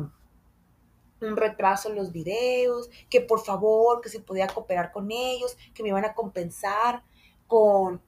un 1.20 1.36
retraso 1.36 1.90
en 1.90 1.96
los 1.96 2.12
videos, 2.12 2.88
que 3.10 3.20
por 3.20 3.40
favor, 3.40 4.00
que 4.00 4.08
se 4.08 4.20
podía 4.20 4.46
cooperar 4.46 4.92
con 4.92 5.10
ellos, 5.10 5.56
que 5.74 5.82
me 5.82 5.90
iban 5.90 6.04
a 6.04 6.14
compensar 6.14 7.02
con, 7.46 8.00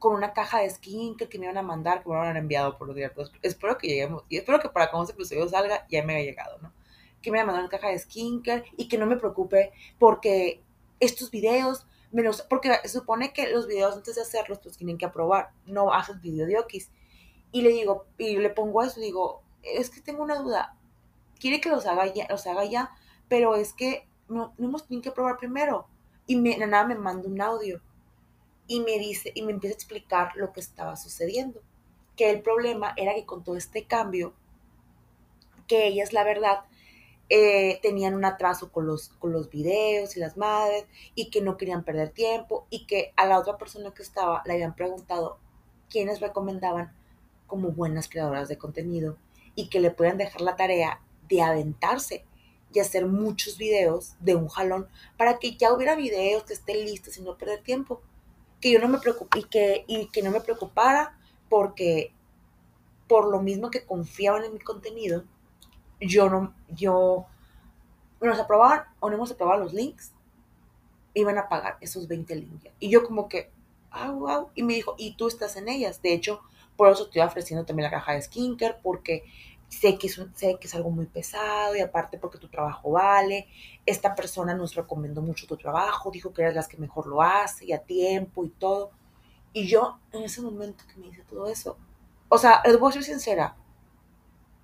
con 0.00 0.14
una 0.14 0.32
caja 0.32 0.60
de 0.60 0.70
skincare 0.70 1.28
que 1.28 1.38
me 1.38 1.44
iban 1.44 1.58
a 1.58 1.62
mandar, 1.62 2.02
que 2.02 2.08
me 2.08 2.16
van 2.16 2.36
enviado 2.36 2.78
por 2.78 2.88
los 2.88 2.96
directos. 2.96 3.30
Espero 3.42 3.76
que 3.76 3.86
lleguemos, 3.86 4.24
y 4.30 4.38
espero 4.38 4.58
que 4.58 4.70
para 4.70 4.90
cuando 4.90 5.04
ese 5.04 5.12
episodio 5.12 5.46
salga 5.46 5.86
ya 5.88 6.02
me 6.02 6.16
haya 6.16 6.24
llegado, 6.24 6.58
¿no? 6.58 6.72
Que 7.20 7.30
me 7.30 7.36
iban 7.36 7.44
a 7.44 7.52
mandar 7.52 7.64
una 7.64 7.70
caja 7.70 7.88
de 7.88 7.98
skincare 7.98 8.64
y 8.78 8.88
que 8.88 8.96
no 8.96 9.04
me 9.04 9.18
preocupe 9.18 9.72
porque 9.98 10.62
estos 11.00 11.30
videos 11.30 11.86
menos, 12.12 12.40
porque 12.48 12.74
se 12.82 12.88
supone 12.88 13.34
que 13.34 13.50
los 13.50 13.66
videos 13.66 13.94
antes 13.94 14.14
de 14.14 14.22
hacerlos, 14.22 14.58
pues 14.60 14.78
tienen 14.78 14.96
que 14.96 15.04
aprobar, 15.04 15.50
no 15.66 15.92
haces 15.92 16.20
video 16.22 16.46
de 16.46 16.58
Okis. 16.58 16.90
Y 17.52 17.60
le 17.60 17.68
digo, 17.68 18.06
y 18.16 18.36
le 18.38 18.48
pongo 18.48 18.82
eso, 18.82 19.00
digo, 19.00 19.42
es 19.62 19.90
que 19.90 20.00
tengo 20.00 20.22
una 20.22 20.36
duda, 20.36 20.76
quiere 21.38 21.60
que 21.60 21.68
los 21.68 21.84
haga 21.84 22.06
ya, 22.06 22.26
los 22.30 22.46
haga 22.46 22.64
ya, 22.64 22.90
pero 23.28 23.54
es 23.54 23.74
que 23.74 24.08
no, 24.28 24.54
no 24.56 24.68
hemos 24.68 24.86
tenido 24.86 25.02
que 25.02 25.10
probar 25.10 25.36
primero. 25.36 25.86
Y 26.26 26.36
me, 26.36 26.56
nada 26.56 26.86
me 26.86 26.94
manda 26.94 27.28
un 27.28 27.40
audio 27.40 27.82
y 28.70 28.78
me 28.78 29.00
dice, 29.00 29.32
y 29.34 29.42
me 29.42 29.50
empieza 29.50 29.74
a 29.74 29.78
explicar 29.78 30.36
lo 30.36 30.52
que 30.52 30.60
estaba 30.60 30.94
sucediendo. 30.94 31.60
Que 32.14 32.30
el 32.30 32.40
problema 32.40 32.94
era 32.96 33.16
que 33.16 33.26
con 33.26 33.42
todo 33.42 33.56
este 33.56 33.82
cambio, 33.84 34.32
que 35.66 35.88
ella 35.88 36.04
es 36.04 36.12
la 36.12 36.22
verdad, 36.22 36.60
eh, 37.30 37.80
tenían 37.82 38.14
un 38.14 38.24
atraso 38.24 38.70
con 38.70 38.86
los, 38.86 39.08
con 39.18 39.32
los 39.32 39.50
videos 39.50 40.16
y 40.16 40.20
las 40.20 40.36
madres 40.36 40.86
y 41.16 41.30
que 41.30 41.40
no 41.40 41.56
querían 41.56 41.82
perder 41.82 42.10
tiempo 42.10 42.68
y 42.70 42.86
que 42.86 43.12
a 43.16 43.26
la 43.26 43.40
otra 43.40 43.58
persona 43.58 43.92
que 43.92 44.04
estaba 44.04 44.44
le 44.46 44.52
habían 44.52 44.76
preguntado 44.76 45.38
quiénes 45.88 46.20
recomendaban 46.20 46.92
como 47.48 47.72
buenas 47.72 48.08
creadoras 48.08 48.46
de 48.46 48.56
contenido 48.56 49.16
y 49.56 49.68
que 49.68 49.80
le 49.80 49.90
puedan 49.90 50.16
dejar 50.16 50.42
la 50.42 50.54
tarea 50.54 51.00
de 51.28 51.42
aventarse 51.42 52.24
y 52.72 52.78
hacer 52.78 53.06
muchos 53.06 53.58
videos 53.58 54.14
de 54.20 54.36
un 54.36 54.46
jalón 54.46 54.86
para 55.16 55.40
que 55.40 55.56
ya 55.56 55.72
hubiera 55.72 55.96
videos 55.96 56.44
que 56.44 56.52
estén 56.52 56.84
listos 56.84 57.18
y 57.18 57.22
no 57.22 57.36
perder 57.36 57.64
tiempo. 57.64 58.00
Que 58.60 58.72
yo 58.72 58.80
no 58.80 58.88
me 58.88 58.98
preocupe 58.98 59.40
y 59.40 59.44
que, 59.44 59.84
y 59.86 60.06
que 60.08 60.22
no 60.22 60.30
me 60.30 60.40
preocupara 60.40 61.18
porque 61.48 62.12
por 63.08 63.28
lo 63.28 63.42
mismo 63.42 63.70
que 63.70 63.84
confiaban 63.84 64.44
en 64.44 64.52
mi 64.52 64.60
contenido, 64.60 65.24
yo 66.00 66.30
no, 66.30 66.54
yo, 66.68 67.26
nos 68.20 68.38
aprobaban 68.38 68.84
o 69.00 69.08
no 69.08 69.16
hemos 69.16 69.32
aprobado 69.32 69.64
los 69.64 69.72
links, 69.72 70.12
iban 71.14 71.36
a 71.36 71.48
pagar 71.48 71.76
esos 71.80 72.06
20 72.06 72.36
links. 72.36 72.70
Y 72.78 72.88
yo 72.88 73.04
como 73.04 73.28
que, 73.28 73.50
ah, 73.90 74.12
wow, 74.12 74.50
y 74.54 74.62
me 74.62 74.74
dijo, 74.74 74.94
y 74.96 75.14
tú 75.14 75.26
estás 75.26 75.56
en 75.56 75.68
ellas. 75.68 76.00
De 76.02 76.12
hecho, 76.12 76.40
por 76.76 76.88
eso 76.88 77.04
estoy 77.04 77.22
ofreciendo 77.22 77.66
también 77.66 77.90
la 77.90 77.98
caja 77.98 78.12
de 78.12 78.22
skincare, 78.22 78.78
porque 78.82 79.24
sé 79.70 79.96
que, 79.96 80.08
es 80.08 80.20
sé 80.34 80.58
que 80.60 80.66
es 80.66 80.74
algo 80.74 80.90
muy 80.90 81.06
pesado 81.06 81.76
y 81.76 81.80
aparte 81.80 82.18
porque 82.18 82.38
tu 82.38 82.48
trabajo 82.48 82.90
vale. 82.90 83.46
Esta 83.86 84.14
persona 84.14 84.52
nos 84.52 84.74
recomendó 84.74 85.22
mucho 85.22 85.46
tu 85.46 85.56
trabajo, 85.56 86.10
dijo 86.10 86.32
que 86.34 86.42
eres 86.42 86.54
las 86.54 86.68
que 86.68 86.76
mejor 86.76 87.06
lo 87.06 87.22
hace 87.22 87.64
y 87.64 87.72
a 87.72 87.82
tiempo 87.82 88.44
y 88.44 88.50
todo. 88.50 88.90
Y 89.52 89.66
yo, 89.66 89.98
en 90.12 90.24
ese 90.24 90.42
momento 90.42 90.84
que 90.86 91.00
me 91.00 91.06
dice 91.06 91.24
todo 91.28 91.46
eso, 91.46 91.78
o 92.28 92.36
sea, 92.36 92.62
les 92.64 92.78
voy 92.78 92.90
a 92.90 92.92
ser 92.92 93.04
sincera, 93.04 93.56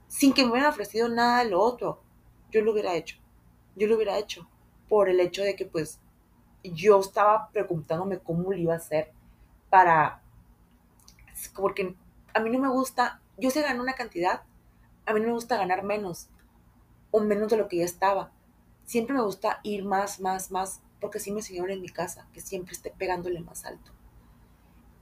sin 0.07 0.33
que 0.33 0.45
me 0.45 0.51
hubieran 0.51 0.71
ofrecido 0.71 1.09
nada 1.09 1.43
de 1.43 1.51
lo 1.51 1.61
otro, 1.61 2.03
yo 2.51 2.61
lo 2.63 2.73
hubiera 2.73 2.95
hecho. 2.95 3.17
Yo 3.75 3.87
lo 3.87 3.97
hubiera 3.97 4.19
hecho 4.19 4.49
por 4.89 5.09
el 5.09 5.21
hecho 5.21 5.43
de 5.43 5.57
que 5.57 5.67
pues 5.67 6.01
yo 6.63 7.01
estaba 7.01 7.49
preguntándome 7.51 8.19
cómo 8.19 8.51
lo 8.51 8.57
iba 8.57 8.75
a 8.75 8.79
hacer 8.79 9.13
para, 9.71 10.21
porque 11.55 11.95
a 12.35 12.41
mí 12.41 12.51
no 12.51 12.59
me 12.59 12.69
gusta, 12.69 13.21
yo 13.37 13.51
sé 13.51 13.63
ganar 13.63 13.81
una 13.81 13.95
cantidad, 13.95 14.43
a 15.07 15.15
mí 15.15 15.21
no 15.21 15.29
me 15.29 15.33
gusta 15.33 15.57
ganar 15.57 15.85
menos 15.85 16.29
o 17.11 17.21
menos 17.21 17.49
de 17.49 17.57
lo 17.57 17.69
que 17.69 17.79
ya 17.79 17.85
estaba. 17.85 18.33
Siempre 18.85 19.15
me 19.15 19.23
gusta 19.23 19.61
ir 19.63 19.85
más, 19.85 20.21
más, 20.21 20.51
más, 20.51 20.81
porque 21.01 21.21
sí 21.21 21.31
me 21.31 21.39
enseñaron 21.39 21.71
en 21.71 21.81
mi 21.81 21.89
casa 21.89 22.29
que 22.33 22.41
siempre 22.41 22.73
esté 22.73 22.91
pegándole 22.91 23.41
más 23.41 23.65
alto. 23.65 23.93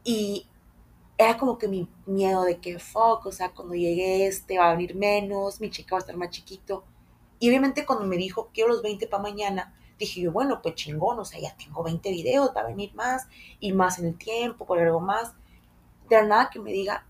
Y 0.05 0.47
era 1.17 1.39
como 1.39 1.59
que 1.59 1.69
mi 1.69 1.89
miedo 2.07 2.43
de 2.45 2.59
que, 2.59 2.79
fuck, 2.79 3.27
o 3.27 3.33
sea, 3.33 3.51
cuando 3.51 3.75
llegue 3.75 4.27
este 4.27 4.59
va 4.59 4.71
a 4.71 4.73
venir 4.73 4.95
menos, 4.95 5.61
mi 5.61 5.71
chica 5.71 5.95
va 5.95 5.99
a 5.99 6.01
estar 6.01 6.17
más 6.17 6.31
chiquito. 6.31 6.85
Y 7.39 7.49
obviamente 7.49 7.87
cuando 7.87 8.05
me 8.05 8.17
dijo, 8.17 8.51
quiero 8.53 8.71
los 8.71 8.83
20 8.83 9.07
para 9.07 9.23
mañana, 9.23 9.75
dije 9.99 10.21
yo, 10.21 10.33
bueno, 10.33 10.61
pues 10.63 10.75
chingón, 10.75 11.19
o 11.19 11.25
sea, 11.25 11.41
ya 11.41 11.57
tengo 11.57 11.83
20 11.83 12.11
videos, 12.11 12.53
va 12.57 12.63
a 12.63 12.67
venir 12.67 12.95
más, 12.95 13.29
y 13.61 13.73
más 13.73 13.99
en 13.99 14.07
el 14.07 14.19
tiempo, 14.19 14.67
por 14.67 14.79
algo 14.79 15.01
más. 15.01 15.35
De 16.09 16.23
nada 16.27 16.51
que 16.51 16.59
me 16.59 16.73
diga, 16.73 17.07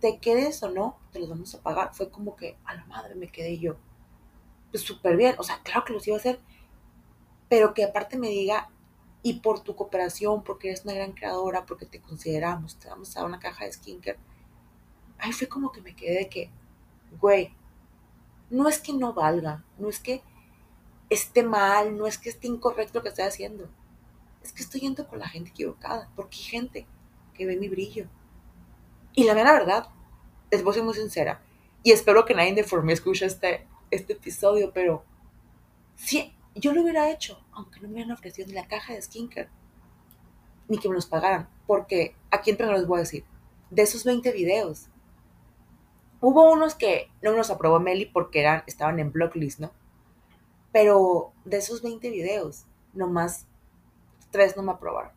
te 0.00 0.18
quedes 0.18 0.62
o 0.62 0.70
no, 0.70 0.98
te 1.12 1.18
los 1.18 1.28
vamos 1.28 1.54
a 1.54 1.62
pagar. 1.62 1.94
Fue 1.94 2.10
como 2.10 2.36
que, 2.36 2.58
a 2.64 2.74
la 2.74 2.84
madre, 2.86 3.14
me 3.14 3.28
quedé 3.28 3.58
yo. 3.58 3.76
Pues 4.70 4.82
súper 4.82 5.16
bien, 5.16 5.34
o 5.38 5.42
sea, 5.42 5.60
claro 5.62 5.84
que 5.84 5.92
los 5.92 6.06
iba 6.06 6.16
a 6.16 6.20
hacer, 6.20 6.40
pero 7.48 7.74
que 7.74 7.84
aparte 7.84 8.18
me 8.18 8.28
diga, 8.28 8.70
y 9.22 9.40
por 9.40 9.60
tu 9.60 9.74
cooperación, 9.74 10.44
porque 10.44 10.68
eres 10.68 10.84
una 10.84 10.94
gran 10.94 11.12
creadora, 11.12 11.64
porque 11.64 11.86
te 11.86 12.00
consideramos, 12.00 12.76
te 12.76 12.88
damos 12.88 13.16
a 13.16 13.24
una 13.24 13.38
caja 13.38 13.64
de 13.64 13.72
skincare. 13.72 14.18
Ahí 15.18 15.32
fue 15.32 15.48
como 15.48 15.72
que 15.72 15.80
me 15.80 15.96
quedé 15.96 16.18
de 16.18 16.28
que, 16.28 16.50
güey, 17.20 17.54
no 18.50 18.68
es 18.68 18.78
que 18.78 18.92
no 18.92 19.14
valga, 19.14 19.64
no 19.78 19.88
es 19.88 19.98
que 19.98 20.22
esté 21.08 21.42
mal, 21.42 21.96
no 21.96 22.06
es 22.06 22.18
que 22.18 22.28
esté 22.28 22.48
incorrecto 22.48 22.98
lo 22.98 23.02
que 23.02 23.08
estoy 23.08 23.24
haciendo. 23.24 23.68
Es 24.42 24.52
que 24.52 24.62
estoy 24.62 24.82
yendo 24.82 25.08
con 25.08 25.18
la 25.18 25.28
gente 25.28 25.50
equivocada, 25.50 26.10
porque 26.16 26.36
hay 26.36 26.44
gente 26.44 26.86
que 27.32 27.46
ve 27.46 27.56
mi 27.56 27.68
brillo. 27.68 28.08
Y 29.14 29.24
la 29.24 29.34
mera 29.34 29.52
verdad, 29.52 29.88
les 30.50 30.62
voy 30.62 30.72
a 30.72 30.74
ser 30.74 30.84
muy 30.84 30.94
sincera, 30.94 31.40
y 31.82 31.92
espero 31.92 32.24
que 32.24 32.34
nadie 32.34 32.54
de 32.54 32.64
For 32.64 32.88
escuche 32.90 33.26
este, 33.26 33.66
este 33.90 34.14
episodio, 34.14 34.72
pero 34.72 35.04
sí, 35.96 36.34
yo 36.54 36.72
lo 36.72 36.82
hubiera 36.82 37.10
hecho, 37.10 37.38
aunque 37.52 37.80
no 37.80 37.88
me 37.88 37.94
hubieran 37.94 38.12
ofrecido 38.12 38.48
ni 38.48 38.54
la 38.54 38.66
caja 38.66 38.94
de 38.94 39.02
skincare, 39.02 39.50
ni 40.68 40.78
que 40.78 40.88
me 40.88 40.94
los 40.94 41.06
pagaran, 41.06 41.48
porque 41.66 42.16
aquí 42.30 42.50
entre 42.50 42.66
les 42.72 42.86
voy 42.86 42.98
a 42.98 43.00
decir, 43.00 43.24
de 43.70 43.82
esos 43.82 44.04
20 44.04 44.32
videos, 44.32 44.88
hubo 46.20 46.50
unos 46.50 46.74
que 46.74 47.10
no 47.22 47.32
los 47.32 47.50
aprobó 47.50 47.80
Meli 47.80 48.06
porque 48.06 48.40
eran, 48.40 48.62
estaban 48.66 48.98
en 48.98 49.12
blocklist, 49.12 49.60
¿no? 49.60 49.72
Pero 50.72 51.32
de 51.44 51.58
esos 51.58 51.82
20 51.82 52.08
videos, 52.10 52.64
nomás 52.94 53.46
tres 54.30 54.56
no 54.56 54.62
me 54.62 54.72
aprobaron. 54.72 55.12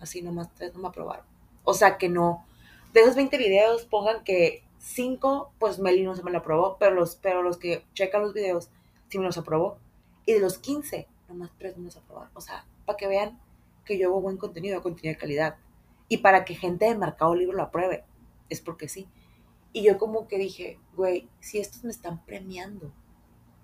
Así 0.00 0.22
nomás 0.22 0.52
tres 0.54 0.74
no 0.74 0.80
me 0.80 0.88
aprobaron. 0.88 1.24
O 1.62 1.72
sea 1.72 1.96
que 1.98 2.08
no, 2.08 2.44
de 2.94 3.00
esos 3.00 3.16
20 3.16 3.36
videos 3.36 3.84
pongan 3.84 4.22
que 4.22 4.62
5, 4.78 5.52
pues 5.58 5.80
Meli 5.80 6.04
no 6.04 6.14
se 6.14 6.22
me 6.22 6.30
lo 6.30 6.38
aprobó, 6.38 6.76
pero 6.78 6.94
los, 6.94 7.16
pero 7.16 7.42
los 7.42 7.58
que 7.58 7.84
checan 7.92 8.22
los 8.22 8.32
videos 8.32 8.70
sí 9.08 9.18
me 9.18 9.24
los 9.24 9.36
aprobó. 9.36 9.78
Y 10.26 10.34
de 10.34 10.40
los 10.40 10.58
15, 10.58 11.08
nomás 11.28 11.50
tres 11.58 11.74
vamos 11.76 11.96
a 11.96 12.02
probar. 12.02 12.30
O 12.34 12.40
sea, 12.40 12.64
para 12.86 12.96
que 12.96 13.08
vean 13.08 13.40
que 13.84 13.98
yo 13.98 14.08
hago 14.08 14.20
buen 14.20 14.36
contenido, 14.36 14.80
contenido 14.80 15.14
de 15.14 15.18
calidad. 15.18 15.56
Y 16.08 16.18
para 16.18 16.44
que 16.44 16.54
gente 16.54 16.84
de 16.84 16.94
Mercado 16.94 17.34
Libre 17.34 17.56
lo 17.56 17.64
apruebe. 17.64 18.04
Es 18.48 18.60
porque 18.60 18.88
sí. 18.88 19.08
Y 19.72 19.82
yo 19.82 19.98
como 19.98 20.28
que 20.28 20.38
dije, 20.38 20.78
güey, 20.94 21.28
si 21.40 21.58
estos 21.58 21.82
me 21.82 21.90
están 21.90 22.24
premiando. 22.24 22.92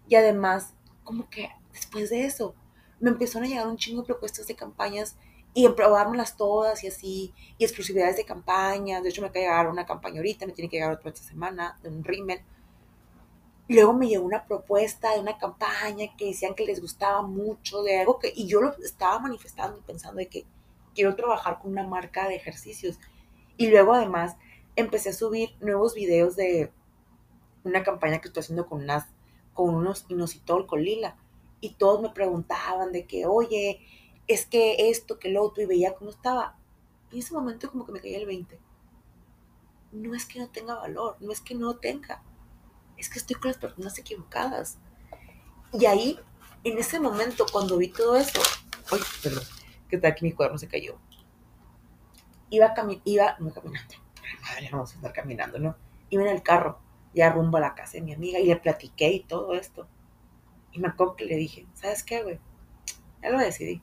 Y 0.08 0.16
además, 0.16 0.74
como 1.04 1.30
que 1.30 1.50
después 1.72 2.10
de 2.10 2.24
eso, 2.24 2.54
me 2.98 3.10
empezaron 3.10 3.46
a 3.46 3.48
llegar 3.48 3.68
un 3.68 3.76
chingo 3.76 4.02
de 4.02 4.06
propuestas 4.06 4.48
de 4.48 4.56
campañas 4.56 5.16
y 5.54 5.68
probármelas 5.70 6.36
todas 6.36 6.84
y 6.84 6.88
así, 6.88 7.34
y 7.58 7.64
exclusividades 7.64 8.16
de 8.16 8.24
campañas. 8.24 9.02
De 9.02 9.08
hecho, 9.08 9.22
me 9.22 9.28
acaba 9.28 9.40
de 9.40 9.48
llegar 9.48 9.68
una 9.68 9.86
campaña 9.86 10.18
ahorita, 10.18 10.46
me 10.46 10.52
tiene 10.52 10.68
que 10.68 10.76
llegar 10.76 10.92
otra 10.92 11.10
esta 11.10 11.26
semana, 11.26 11.78
de 11.82 11.88
un 11.88 12.04
rímel 12.04 12.40
luego 13.70 13.92
me 13.92 14.08
llegó 14.08 14.24
una 14.24 14.44
propuesta 14.44 15.14
de 15.14 15.20
una 15.20 15.38
campaña 15.38 16.16
que 16.16 16.26
decían 16.26 16.54
que 16.54 16.66
les 16.66 16.80
gustaba 16.80 17.22
mucho, 17.22 17.82
de 17.82 18.00
algo 18.00 18.18
que, 18.18 18.32
y 18.34 18.46
yo 18.48 18.60
lo 18.60 18.76
estaba 18.78 19.20
manifestando 19.20 19.78
y 19.78 19.82
pensando 19.82 20.18
de 20.18 20.26
que 20.26 20.44
quiero 20.92 21.14
trabajar 21.14 21.60
con 21.60 21.70
una 21.70 21.86
marca 21.86 22.28
de 22.28 22.34
ejercicios. 22.34 22.98
Y 23.56 23.68
luego 23.68 23.94
además 23.94 24.36
empecé 24.74 25.10
a 25.10 25.12
subir 25.12 25.50
nuevos 25.60 25.94
videos 25.94 26.34
de 26.34 26.72
una 27.62 27.84
campaña 27.84 28.20
que 28.20 28.26
estoy 28.26 28.40
haciendo 28.40 28.66
con 28.66 28.82
unas, 28.82 29.06
con 29.54 29.72
unos 29.72 30.04
inositol 30.08 30.66
con 30.66 30.82
lila. 30.82 31.16
Y 31.60 31.74
todos 31.74 32.02
me 32.02 32.10
preguntaban 32.10 32.90
de 32.90 33.06
que, 33.06 33.26
oye, 33.26 33.80
es 34.26 34.46
que 34.46 34.90
esto, 34.90 35.18
que 35.18 35.30
lo 35.30 35.42
otro, 35.42 35.62
y 35.62 35.66
veía 35.66 35.94
cómo 35.94 36.10
estaba. 36.10 36.56
Y 37.10 37.16
en 37.16 37.20
ese 37.20 37.34
momento 37.34 37.70
como 37.70 37.86
que 37.86 37.92
me 37.92 38.00
caía 38.00 38.18
el 38.18 38.26
20. 38.26 38.58
No 39.92 40.14
es 40.14 40.26
que 40.26 40.38
no 40.38 40.48
tenga 40.48 40.76
valor, 40.76 41.16
no 41.20 41.32
es 41.32 41.40
que 41.40 41.54
no 41.54 41.76
tenga 41.76 42.22
es 43.00 43.08
que 43.08 43.18
estoy 43.18 43.36
con 43.36 43.48
las 43.48 43.58
personas 43.58 43.98
equivocadas. 43.98 44.78
Y 45.72 45.86
ahí, 45.86 46.18
en 46.64 46.78
ese 46.78 47.00
momento, 47.00 47.46
cuando 47.50 47.78
vi 47.78 47.88
todo 47.88 48.16
eso, 48.16 48.40
ay, 48.92 49.00
perdón, 49.22 49.42
que 49.88 49.96
está 49.96 50.08
aquí 50.08 50.24
mi 50.24 50.32
cuaderno 50.32 50.58
se 50.58 50.68
cayó. 50.68 50.98
Iba, 52.50 52.74
cami 52.74 53.00
iba 53.04 53.36
no 53.38 53.52
caminando, 53.52 53.94
madre, 54.42 54.68
vamos 54.70 54.92
a 54.92 54.96
estar 54.96 55.12
caminando, 55.12 55.58
¿no? 55.58 55.76
Iba 56.10 56.24
en 56.24 56.28
el 56.28 56.42
carro, 56.42 56.80
ya 57.14 57.30
rumbo 57.30 57.56
a 57.56 57.60
la 57.60 57.74
casa 57.74 57.92
de 57.92 58.02
mi 58.02 58.12
amiga, 58.12 58.38
y 58.38 58.46
le 58.46 58.56
platiqué 58.56 59.10
y 59.10 59.20
todo 59.20 59.54
esto. 59.54 59.88
Y 60.72 60.80
me 60.80 60.88
acuerdo 60.88 61.16
que 61.16 61.24
le 61.24 61.36
dije, 61.36 61.66
¿sabes 61.74 62.04
qué, 62.04 62.22
güey? 62.22 62.38
Ya 63.22 63.30
lo 63.30 63.38
decidí. 63.38 63.82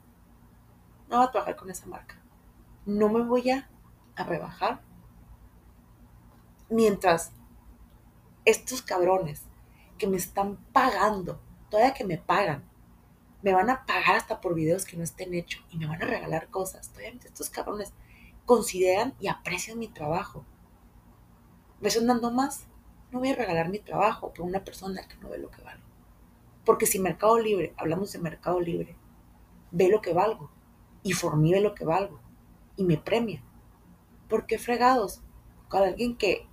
No 1.08 1.16
voy 1.16 1.26
a 1.26 1.30
trabajar 1.30 1.56
con 1.56 1.70
esa 1.70 1.86
marca. 1.86 2.16
No 2.84 3.08
me 3.08 3.22
voy 3.22 3.50
a, 3.50 3.68
rebajar 4.16 4.80
mientras 6.68 7.30
estos 8.44 8.82
cabrones 8.82 9.44
que 9.96 10.08
me 10.08 10.16
están 10.16 10.56
pagando, 10.72 11.40
todavía 11.70 11.94
que 11.94 12.02
me 12.02 12.18
pagan, 12.18 12.64
me 13.42 13.52
van 13.52 13.70
a 13.70 13.86
pagar 13.86 14.16
hasta 14.16 14.40
por 14.40 14.56
videos 14.56 14.84
que 14.84 14.96
no 14.96 15.04
estén 15.04 15.34
hechos 15.34 15.64
y 15.70 15.78
me 15.78 15.86
van 15.86 16.02
a 16.02 16.06
regalar 16.06 16.48
cosas. 16.48 16.88
Todavía 16.88 17.12
estos 17.24 17.48
cabrones 17.48 17.92
consideran 18.44 19.14
y 19.20 19.28
aprecian 19.28 19.78
mi 19.78 19.86
trabajo. 19.86 20.44
¿Me 21.80 21.88
están 21.88 22.08
dando 22.08 22.32
más? 22.32 22.66
No 23.12 23.20
voy 23.20 23.30
a 23.30 23.36
regalar 23.36 23.68
mi 23.68 23.78
trabajo 23.78 24.34
por 24.34 24.44
una 24.44 24.64
persona 24.64 25.06
que 25.06 25.16
no 25.18 25.28
ve 25.28 25.38
lo 25.38 25.50
que 25.50 25.62
valgo. 25.62 25.86
Porque 26.64 26.86
si 26.86 26.98
Mercado 26.98 27.38
Libre, 27.38 27.72
hablamos 27.76 28.10
de 28.12 28.18
Mercado 28.18 28.60
Libre, 28.60 28.96
ve 29.70 29.88
lo 29.88 30.02
que 30.02 30.12
valgo 30.12 30.50
y 31.08 31.52
ve 31.52 31.60
lo 31.60 31.74
que 31.74 31.84
valgo 31.84 32.20
y 32.76 32.84
me 32.84 32.96
premia. 32.96 33.42
¿Por 34.28 34.46
qué 34.46 34.58
fregados? 34.58 35.20
Con 35.68 35.82
alguien 35.82 36.16
que 36.16 36.46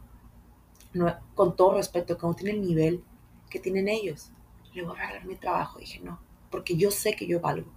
con 1.34 1.56
todo 1.56 1.76
respeto, 1.76 2.18
que 2.18 2.26
no 2.26 2.34
tiene 2.34 2.52
el 2.52 2.62
nivel 2.62 3.04
que 3.50 3.60
tienen 3.60 3.90
ellos, 3.90 4.32
le 4.74 4.84
voy 4.84 4.96
a 4.98 5.02
regalar 5.02 5.26
mi 5.26 5.36
trabajo. 5.36 5.80
Dije, 5.80 6.00
no, 6.00 6.20
porque 6.50 6.78
yo 6.78 6.92
sé 6.92 7.16
que 7.16 7.28
yo 7.28 7.42
valgo. 7.42 7.70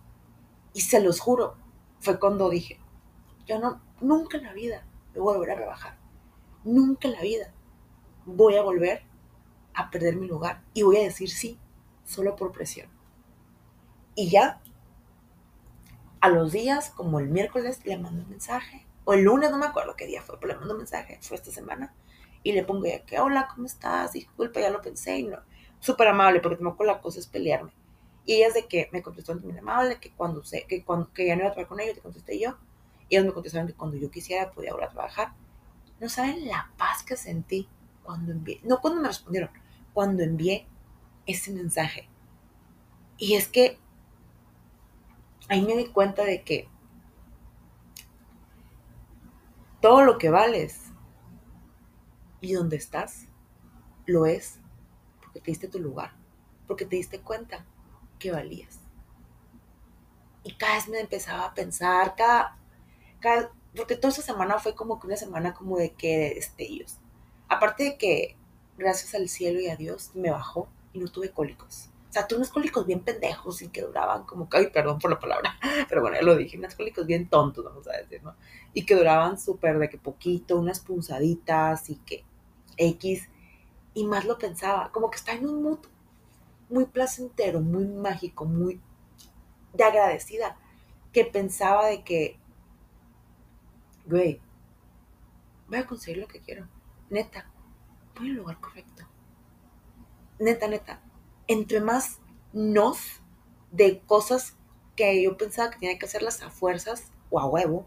Y 0.72 0.82
se 0.82 1.00
los 1.00 1.20
juro, 1.20 1.56
fue 2.00 2.18
cuando 2.20 2.48
dije, 2.48 2.78
yo 3.46 3.58
no, 3.58 3.80
nunca 4.00 4.38
en 4.38 4.44
la 4.44 4.52
vida 4.52 4.86
me 5.14 5.20
voy 5.20 5.34
a 5.34 5.38
volver 5.38 5.56
a 5.56 5.60
rebajar. 5.60 5.98
Nunca 6.64 7.08
en 7.08 7.14
la 7.14 7.22
vida 7.22 7.52
voy 8.24 8.56
a 8.56 8.62
volver 8.62 9.02
a 9.74 9.90
perder 9.90 10.16
mi 10.16 10.26
lugar 10.26 10.62
y 10.74 10.82
voy 10.82 10.98
a 10.98 11.02
decir 11.02 11.30
sí, 11.30 11.58
solo 12.04 12.36
por 12.36 12.52
presión. 12.52 12.88
Y 14.14 14.28
ya, 14.28 14.60
a 16.20 16.28
los 16.28 16.52
días, 16.52 16.90
como 16.90 17.20
el 17.20 17.28
miércoles, 17.28 17.81
le 17.85 17.98
mando 17.98 18.22
un 18.22 18.28
mensaje, 18.28 18.87
o 19.04 19.14
el 19.14 19.22
lunes, 19.22 19.50
no 19.50 19.59
me 19.59 19.66
acuerdo 19.66 19.96
qué 19.96 20.07
día 20.07 20.22
fue, 20.22 20.38
pero 20.40 20.52
le 20.52 20.59
mando 20.59 20.74
un 20.74 20.78
mensaje, 20.78 21.18
fue 21.22 21.37
esta 21.37 21.50
semana, 21.50 21.94
Y 22.42 22.52
le 22.52 22.64
pongo 22.64 22.87
ya 22.87 23.04
que, 23.04 23.18
hola, 23.18 23.48
¿cómo 23.52 23.66
estás? 23.66 24.12
Disculpa, 24.12 24.61
ya 24.61 24.70
lo 24.70 24.81
pensé 24.81 25.18
y 25.18 25.24
no. 25.24 25.38
Súper 25.81 26.09
amable, 26.09 26.40
porque 26.40 26.57
tengo 26.57 26.76
con 26.76 26.87
la 26.87 27.00
cosa 27.00 27.18
es 27.18 27.26
pelearme. 27.26 27.72
Y 28.24 28.35
ella 28.35 28.48
es 28.48 28.54
de 28.54 28.66
que 28.66 28.88
me 28.92 29.02
contestó 29.02 29.35
muy 29.35 29.57
amable, 29.59 29.98
que 30.00 30.12
cuando 30.12 30.44
sé, 30.44 30.66
que 30.68 30.85
cuando 30.85 31.12
que 31.12 31.26
ya 31.26 31.35
no 31.35 31.42
iba 31.42 31.50
a 31.50 31.52
trabajar 31.52 31.68
con 31.68 31.81
ellos, 31.81 31.96
te 31.96 32.02
contesté 32.02 32.38
yo. 32.38 32.59
Y 33.09 33.16
ellos 33.16 33.26
me 33.26 33.33
contestaron 33.33 33.66
que 33.66 33.74
cuando 33.74 33.96
yo 33.96 34.11
quisiera 34.11 34.50
podía 34.50 34.72
volver 34.72 34.88
a 34.88 34.92
trabajar. 34.92 35.33
No 35.98 36.09
saben 36.09 36.46
la 36.46 36.70
paz 36.76 37.02
que 37.02 37.16
sentí 37.16 37.68
cuando 38.02 38.33
envié, 38.33 38.61
no 38.64 38.81
cuando 38.81 39.00
me 39.00 39.09
respondieron, 39.09 39.50
cuando 39.92 40.22
envié 40.22 40.66
ese 41.26 41.52
mensaje. 41.52 42.09
Y 43.16 43.35
es 43.35 43.48
que 43.48 43.78
ahí 45.48 45.62
me 45.62 45.76
di 45.76 45.87
cuenta 45.87 46.24
de 46.24 46.42
que 46.42 46.68
todo 49.80 50.02
lo 50.02 50.18
que 50.18 50.30
vales 50.30 50.92
y 52.40 52.52
donde 52.52 52.76
estás 52.76 53.26
lo 54.06 54.26
es 54.26 54.61
porque 55.20 55.40
te 55.40 55.50
diste 55.50 55.68
tu 55.68 55.78
lugar, 55.78 56.12
porque 56.66 56.84
te 56.84 56.96
diste 56.96 57.20
cuenta 57.20 57.64
que 58.18 58.32
valías. 58.32 58.80
Y 60.44 60.54
cada 60.54 60.76
vez 60.76 60.88
me 60.88 61.00
empezaba 61.00 61.46
a 61.46 61.54
pensar, 61.54 62.14
cada, 62.16 62.56
cada, 63.20 63.52
porque 63.76 63.96
toda 63.96 64.08
esa 64.12 64.22
semana 64.22 64.58
fue 64.58 64.74
como 64.74 64.98
que 64.98 65.06
una 65.06 65.16
semana 65.16 65.52
como 65.54 65.76
de 65.76 65.92
que 65.92 66.18
de 66.18 66.34
destellos. 66.34 66.98
Aparte 67.48 67.84
de 67.84 67.98
que, 67.98 68.37
gracias 68.76 69.14
al 69.14 69.28
cielo 69.28 69.61
y 69.61 69.68
a 69.68 69.76
Dios, 69.76 70.12
me 70.14 70.30
bajó 70.30 70.68
y 70.92 71.00
no 71.00 71.08
tuve 71.08 71.30
cólicos. 71.30 71.90
O 72.09 72.12
sea, 72.12 72.27
tuve 72.27 72.38
unos 72.38 72.51
cólicos 72.51 72.87
bien 72.87 73.01
pendejos 73.01 73.61
y 73.61 73.68
que 73.68 73.83
duraban 73.83 74.25
como, 74.25 74.49
ay, 74.53 74.68
perdón 74.68 74.99
por 74.99 75.11
la 75.11 75.18
palabra, 75.18 75.59
pero 75.88 76.01
bueno, 76.01 76.16
ya 76.16 76.23
lo 76.23 76.37
dije, 76.37 76.57
unos 76.57 76.75
cólicos 76.75 77.07
bien 77.07 77.29
tontos, 77.29 77.64
vamos 77.64 77.87
a 77.87 77.92
decir, 77.99 78.23
¿no? 78.23 78.35
Y 78.73 78.87
que 78.87 78.94
duraban 78.94 79.38
súper 79.38 79.79
de 79.79 79.90
que 79.90 79.99
poquito, 79.99 80.59
unas 80.59 80.81
punzaditas 80.81 81.90
y 81.90 81.97
que 81.97 82.25
X. 82.79 83.29
Y 83.94 84.05
más 84.07 84.25
lo 84.25 84.38
pensaba, 84.38 84.90
como 84.92 85.11
que 85.11 85.16
está 85.16 85.33
en 85.33 85.47
un 85.47 85.62
mood 85.62 85.81
muy 86.71 86.87
placentero, 86.87 87.61
muy 87.61 87.87
mágico, 87.87 88.44
muy 88.44 88.81
de 89.75 89.85
agradecida, 89.85 90.57
que 91.12 91.25
pensaba 91.25 91.87
de 91.87 92.05
que, 92.05 92.38
güey, 94.07 94.40
voy 95.68 95.79
a 95.79 95.87
conseguir 95.87 96.18
lo 96.23 96.29
que 96.29 96.40
quiero. 96.40 96.66
Neta, 97.11 97.51
voy 98.16 98.31
al 98.31 98.37
lugar 98.37 98.61
correcto. 98.61 99.05
Neta, 100.38 100.68
neta. 100.68 101.01
Entre 101.48 101.80
más 101.80 102.20
nos 102.52 103.20
de 103.72 104.00
cosas 104.00 104.56
que 104.94 105.22
yo 105.22 105.37
pensaba 105.37 105.70
que 105.70 105.78
tenía 105.78 105.98
que 105.98 106.06
hacerlas 106.06 106.42
a 106.42 106.50
fuerzas 106.50 107.11
o 107.30 107.40
a 107.40 107.46
huevo, 107.46 107.87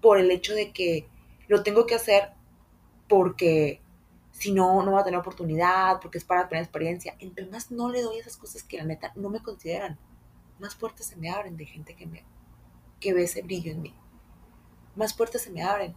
por 0.00 0.18
el 0.18 0.30
hecho 0.30 0.54
de 0.54 0.72
que 0.72 1.08
lo 1.48 1.62
tengo 1.62 1.86
que 1.86 1.94
hacer 1.94 2.32
porque 3.08 3.80
si 4.32 4.52
no, 4.52 4.82
no 4.82 4.92
va 4.92 5.00
a 5.00 5.04
tener 5.04 5.18
oportunidad, 5.18 6.00
porque 6.00 6.18
es 6.18 6.24
para 6.24 6.48
tener 6.48 6.62
experiencia. 6.62 7.16
Entre 7.18 7.46
más 7.46 7.70
no 7.70 7.90
le 7.90 8.02
doy 8.02 8.18
esas 8.18 8.36
cosas 8.36 8.62
que 8.62 8.76
la 8.76 8.84
neta 8.84 9.12
no 9.16 9.30
me 9.30 9.42
consideran, 9.42 9.98
más 10.58 10.74
puertas 10.74 11.06
se 11.06 11.16
me 11.16 11.30
abren 11.30 11.56
de 11.56 11.66
gente 11.66 11.94
que, 11.94 12.06
me, 12.06 12.24
que 13.00 13.14
ve 13.14 13.24
ese 13.24 13.42
brillo 13.42 13.72
en 13.72 13.82
mí. 13.82 13.94
Más 14.94 15.14
puertas 15.14 15.42
se 15.42 15.50
me 15.50 15.62
abren. 15.62 15.94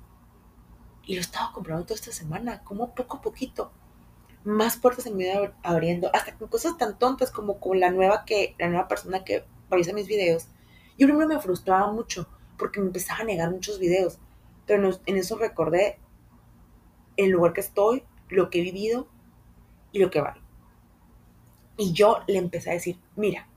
Y 1.04 1.16
lo 1.16 1.22
estaba 1.22 1.52
comprando 1.52 1.84
toda 1.84 1.96
esta 1.96 2.12
semana, 2.12 2.64
como 2.64 2.94
poco 2.94 3.18
a 3.18 3.22
poquito. 3.22 3.72
Más 4.44 4.78
puertas 4.78 5.04
se 5.04 5.12
me 5.12 5.26
iban 5.26 5.54
abriendo, 5.64 6.10
hasta 6.14 6.36
con 6.38 6.48
cosas 6.48 6.78
tan 6.78 6.98
tontas 6.98 7.32
como 7.32 7.60
con 7.60 7.80
la 7.80 7.92
nueva 7.92 8.26
que 8.26 8.56
la 8.58 8.70
nueva 8.70 8.88
persona 8.88 9.24
que 9.24 9.46
revisa 9.70 9.94
mis 9.94 10.08
videos. 10.08 10.48
Yo 10.98 11.08
primero 11.08 11.28
me 11.28 11.40
frustraba 11.40 11.92
mucho 11.92 12.28
porque 12.58 12.80
me 12.80 12.88
empezaba 12.88 13.22
a 13.22 13.26
negar 13.26 13.52
muchos 13.52 13.80
videos, 13.80 14.20
pero 14.66 14.90
en 15.06 15.18
eso 15.18 15.38
recordé 15.38 16.00
el 17.18 17.30
lugar 17.30 17.54
que 17.54 17.62
estoy, 17.62 18.04
lo 18.30 18.50
que 18.50 18.60
he 18.60 18.64
vivido 18.64 19.08
y 19.92 20.00
lo 20.00 20.10
que 20.10 20.22
vale. 20.22 20.42
Y 21.78 21.94
yo 21.94 22.20
le 22.28 22.38
empecé 22.38 22.70
a 22.70 22.74
decir, 22.74 23.00
mira, 23.16 23.48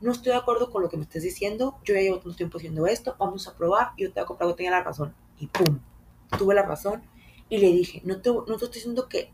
no 0.00 0.12
estoy 0.12 0.32
de 0.32 0.38
acuerdo 0.38 0.70
con 0.70 0.82
lo 0.82 0.88
que 0.88 0.96
me 0.96 1.02
estés 1.02 1.22
diciendo, 1.22 1.78
yo 1.84 1.94
ya 1.94 2.00
llevo 2.00 2.18
tanto 2.18 2.36
tiempo 2.36 2.58
haciendo 2.58 2.86
esto, 2.86 3.16
vamos 3.18 3.46
a 3.46 3.54
probar, 3.54 3.92
yo 3.96 4.08
te 4.08 4.20
voy 4.20 4.24
a 4.24 4.26
comprar, 4.26 4.54
tenía 4.54 4.70
la 4.70 4.82
razón. 4.82 5.14
Y 5.38 5.46
pum, 5.46 5.78
tuve 6.38 6.54
la 6.54 6.62
razón 6.62 7.02
y 7.48 7.58
le 7.58 7.68
dije, 7.68 8.00
no 8.04 8.20
te, 8.20 8.30
no 8.30 8.44
te 8.44 8.52
estoy 8.52 8.74
diciendo 8.74 9.08
que, 9.08 9.30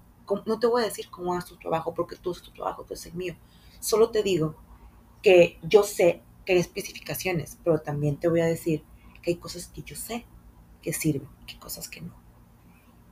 no 0.47 0.59
te 0.59 0.67
voy 0.67 0.83
a 0.83 0.87
decir 0.87 1.09
cómo 1.11 1.35
haces 1.35 1.51
tu 1.51 1.57
trabajo, 1.57 1.95
porque 1.95 2.17
tú 2.17 2.31
haces 2.31 2.43
tu 2.43 2.53
trabajo, 2.53 2.85
tú 2.85 2.95
es 2.95 3.07
el 3.07 3.15
mío. 3.15 3.37
Solo 3.81 4.11
te 4.11 4.23
digo 4.23 4.57
que 5.23 5.59
yo 5.63 5.83
sé 5.83 6.23
que 6.45 6.53
hay 6.53 6.59
especificaciones, 6.59 7.59
pero 7.65 7.81
también 7.81 8.17
te 8.17 8.29
voy 8.29 8.41
a 8.41 8.47
decir 8.47 8.85
que 9.23 9.33
hay 9.33 9.37
cosas 9.37 9.67
que 9.67 9.83
yo 9.83 9.97
sé 9.97 10.27
que 10.83 10.93
sirven, 10.93 11.29
que 11.47 11.59
cosas 11.59 11.89
que 11.89 12.01
no. 12.01 12.15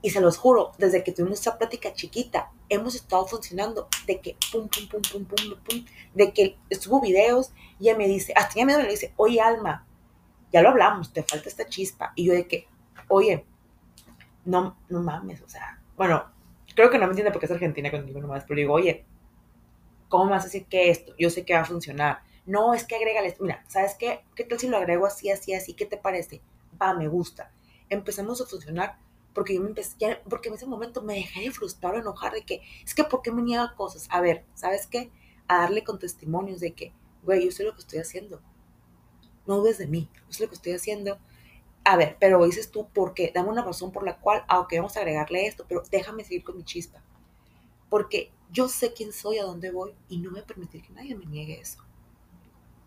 Y 0.00 0.10
se 0.10 0.20
los 0.20 0.36
juro, 0.36 0.72
desde 0.78 1.02
que 1.02 1.12
tuvimos 1.12 1.38
esta 1.38 1.56
plática 1.56 1.92
chiquita, 1.94 2.52
hemos 2.68 2.94
estado 2.94 3.26
funcionando 3.26 3.88
de 4.06 4.20
que 4.20 4.36
pum, 4.52 4.68
pum, 4.68 4.86
pum, 4.86 5.00
pum, 5.00 5.24
pum, 5.24 5.58
pum, 5.64 5.84
de 6.12 6.32
que 6.32 6.58
subo 6.78 7.00
videos 7.00 7.52
y 7.80 7.88
ella 7.88 7.96
me 7.96 8.06
dice, 8.06 8.34
hasta 8.36 8.60
ella 8.60 8.66
me 8.66 8.86
dice, 8.86 9.14
oye 9.16 9.40
Alma, 9.40 9.86
ya 10.52 10.62
lo 10.62 10.68
hablamos, 10.68 11.12
te 11.12 11.22
falta 11.22 11.48
esta 11.48 11.66
chispa. 11.66 12.12
Y 12.14 12.26
yo 12.26 12.34
de 12.34 12.46
que, 12.46 12.68
oye, 13.08 13.44
no, 14.44 14.76
no 14.88 15.02
mames, 15.02 15.40
o 15.42 15.48
sea, 15.48 15.82
bueno, 15.96 16.33
creo 16.74 16.90
que 16.90 16.98
no 16.98 17.06
me 17.06 17.12
entiende 17.12 17.32
porque 17.32 17.46
es 17.46 17.52
argentina 17.52 17.90
conmigo 17.90 18.20
nomás, 18.20 18.44
pero 18.44 18.58
digo, 18.58 18.74
oye, 18.74 19.04
¿cómo 20.08 20.30
vas 20.30 20.42
a 20.42 20.46
decir 20.46 20.66
que 20.66 20.90
esto? 20.90 21.14
Yo 21.18 21.30
sé 21.30 21.44
que 21.44 21.54
va 21.54 21.60
a 21.60 21.64
funcionar. 21.64 22.22
No, 22.46 22.74
es 22.74 22.84
que 22.84 22.96
agrégale, 22.96 23.34
mira, 23.40 23.64
¿sabes 23.68 23.94
qué? 23.98 24.20
¿Qué 24.34 24.44
tal 24.44 24.58
si 24.58 24.68
lo 24.68 24.76
agrego 24.76 25.06
así, 25.06 25.30
así, 25.30 25.54
así? 25.54 25.74
¿Qué 25.74 25.86
te 25.86 25.96
parece? 25.96 26.42
Va, 26.80 26.94
me 26.94 27.08
gusta. 27.08 27.50
Empezamos 27.88 28.40
a 28.40 28.46
funcionar 28.46 28.98
porque 29.32 29.54
yo 29.54 29.60
me 29.60 29.68
empecé, 29.68 30.20
porque 30.28 30.48
en 30.48 30.54
ese 30.54 30.66
momento 30.66 31.02
me 31.02 31.14
dejé 31.14 31.42
de 31.42 31.50
frustrar 31.50 31.96
enojar 31.96 32.32
de 32.32 32.42
que, 32.42 32.62
es 32.84 32.94
que 32.94 33.04
¿por 33.04 33.22
qué 33.22 33.32
me 33.32 33.42
niega 33.42 33.74
cosas? 33.74 34.06
A 34.10 34.20
ver, 34.20 34.44
¿sabes 34.54 34.86
qué? 34.86 35.10
A 35.48 35.58
darle 35.58 35.82
con 35.82 35.98
testimonios 35.98 36.60
de 36.60 36.72
que, 36.72 36.92
güey, 37.24 37.44
yo 37.44 37.50
sé 37.50 37.64
lo 37.64 37.74
que 37.74 37.80
estoy 37.80 37.98
haciendo. 37.98 38.40
No 39.46 39.56
dudes 39.56 39.78
de 39.78 39.86
mí, 39.86 40.08
yo 40.14 40.32
sé 40.32 40.44
lo 40.44 40.48
que 40.48 40.54
estoy 40.54 40.72
haciendo. 40.72 41.18
A 41.84 41.96
ver, 41.96 42.16
pero 42.18 42.44
dices 42.44 42.70
tú, 42.70 42.88
¿por 42.88 43.12
qué? 43.12 43.30
Dame 43.34 43.50
una 43.50 43.62
razón 43.62 43.92
por 43.92 44.04
la 44.04 44.18
cual, 44.18 44.44
aunque 44.48 44.78
vamos 44.78 44.96
a 44.96 45.00
agregarle 45.00 45.46
esto, 45.46 45.66
pero 45.68 45.82
déjame 45.90 46.24
seguir 46.24 46.42
con 46.42 46.56
mi 46.56 46.64
chispa. 46.64 47.02
Porque 47.90 48.32
yo 48.50 48.68
sé 48.68 48.94
quién 48.94 49.12
soy, 49.12 49.38
a 49.38 49.44
dónde 49.44 49.70
voy, 49.70 49.94
y 50.08 50.18
no 50.18 50.30
voy 50.30 50.40
a 50.40 50.46
permitir 50.46 50.82
que 50.82 50.92
nadie 50.94 51.14
me 51.14 51.26
niegue 51.26 51.60
eso. 51.60 51.78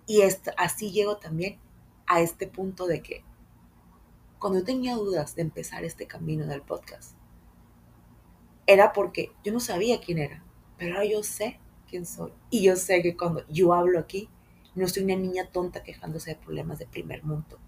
Y 0.07 0.21
así 0.57 0.91
llego 0.91 1.17
también 1.17 1.59
a 2.07 2.21
este 2.21 2.47
punto 2.47 2.87
de 2.87 3.01
que 3.01 3.23
cuando 4.39 4.59
yo 4.59 4.65
tenía 4.65 4.95
dudas 4.95 5.35
de 5.35 5.41
empezar 5.43 5.83
este 5.83 6.07
camino 6.07 6.45
del 6.45 6.61
podcast, 6.61 7.13
era 8.65 8.93
porque 8.93 9.31
yo 9.43 9.53
no 9.53 9.59
sabía 9.59 9.99
quién 10.01 10.17
era, 10.17 10.43
pero 10.77 10.95
ahora 10.95 11.05
yo 11.05 11.23
sé 11.23 11.59
quién 11.89 12.05
soy. 12.05 12.31
Y 12.49 12.63
yo 12.63 12.75
sé 12.75 13.01
que 13.01 13.15
cuando 13.15 13.45
yo 13.47 13.73
hablo 13.73 13.99
aquí, 13.99 14.29
no 14.75 14.87
soy 14.87 15.03
una 15.03 15.15
niña 15.15 15.49
tonta 15.51 15.83
quejándose 15.83 16.31
de 16.31 16.35
problemas 16.35 16.79
de 16.79 16.87
primer 16.87 17.23
mundo. 17.23 17.59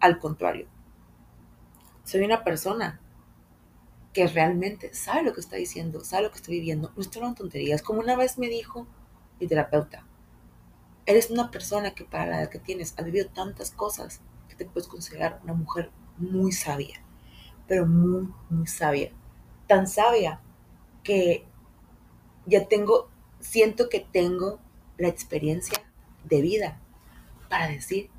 Al 0.00 0.18
contrario, 0.18 0.66
soy 2.04 2.22
una 2.22 2.44
persona 2.44 3.00
que 4.12 4.26
realmente 4.26 4.94
sabe 4.94 5.22
lo 5.22 5.34
que 5.34 5.40
está 5.40 5.56
diciendo, 5.56 6.04
sabe 6.04 6.24
lo 6.24 6.30
que 6.30 6.36
está 6.36 6.50
viviendo. 6.50 6.92
No 6.96 7.02
estoy 7.02 7.20
hablando 7.20 7.42
tonterías. 7.42 7.82
Como 7.82 8.00
una 8.00 8.16
vez 8.16 8.38
me 8.38 8.48
dijo 8.48 8.86
mi 9.38 9.46
terapeuta, 9.46 10.04
eres 11.06 11.30
una 11.30 11.50
persona 11.50 11.94
que 11.94 12.04
para 12.04 12.26
la 12.26 12.40
edad 12.40 12.50
que 12.50 12.58
tienes 12.58 12.94
ha 12.96 13.02
vivido 13.02 13.28
tantas 13.28 13.70
cosas 13.70 14.20
te 14.58 14.66
puedes 14.66 14.88
considerar 14.88 15.40
una 15.44 15.54
mujer 15.54 15.90
muy 16.18 16.52
sabia, 16.52 17.00
pero 17.66 17.86
muy, 17.86 18.28
muy 18.50 18.66
sabia. 18.66 19.12
Tan 19.66 19.86
sabia 19.86 20.40
que 21.02 21.46
ya 22.44 22.66
tengo, 22.66 23.08
siento 23.40 23.88
que 23.88 24.00
tengo 24.00 24.58
la 24.98 25.08
experiencia 25.08 25.78
de 26.24 26.42
vida 26.42 26.80
para 27.48 27.68
decir 27.68 28.10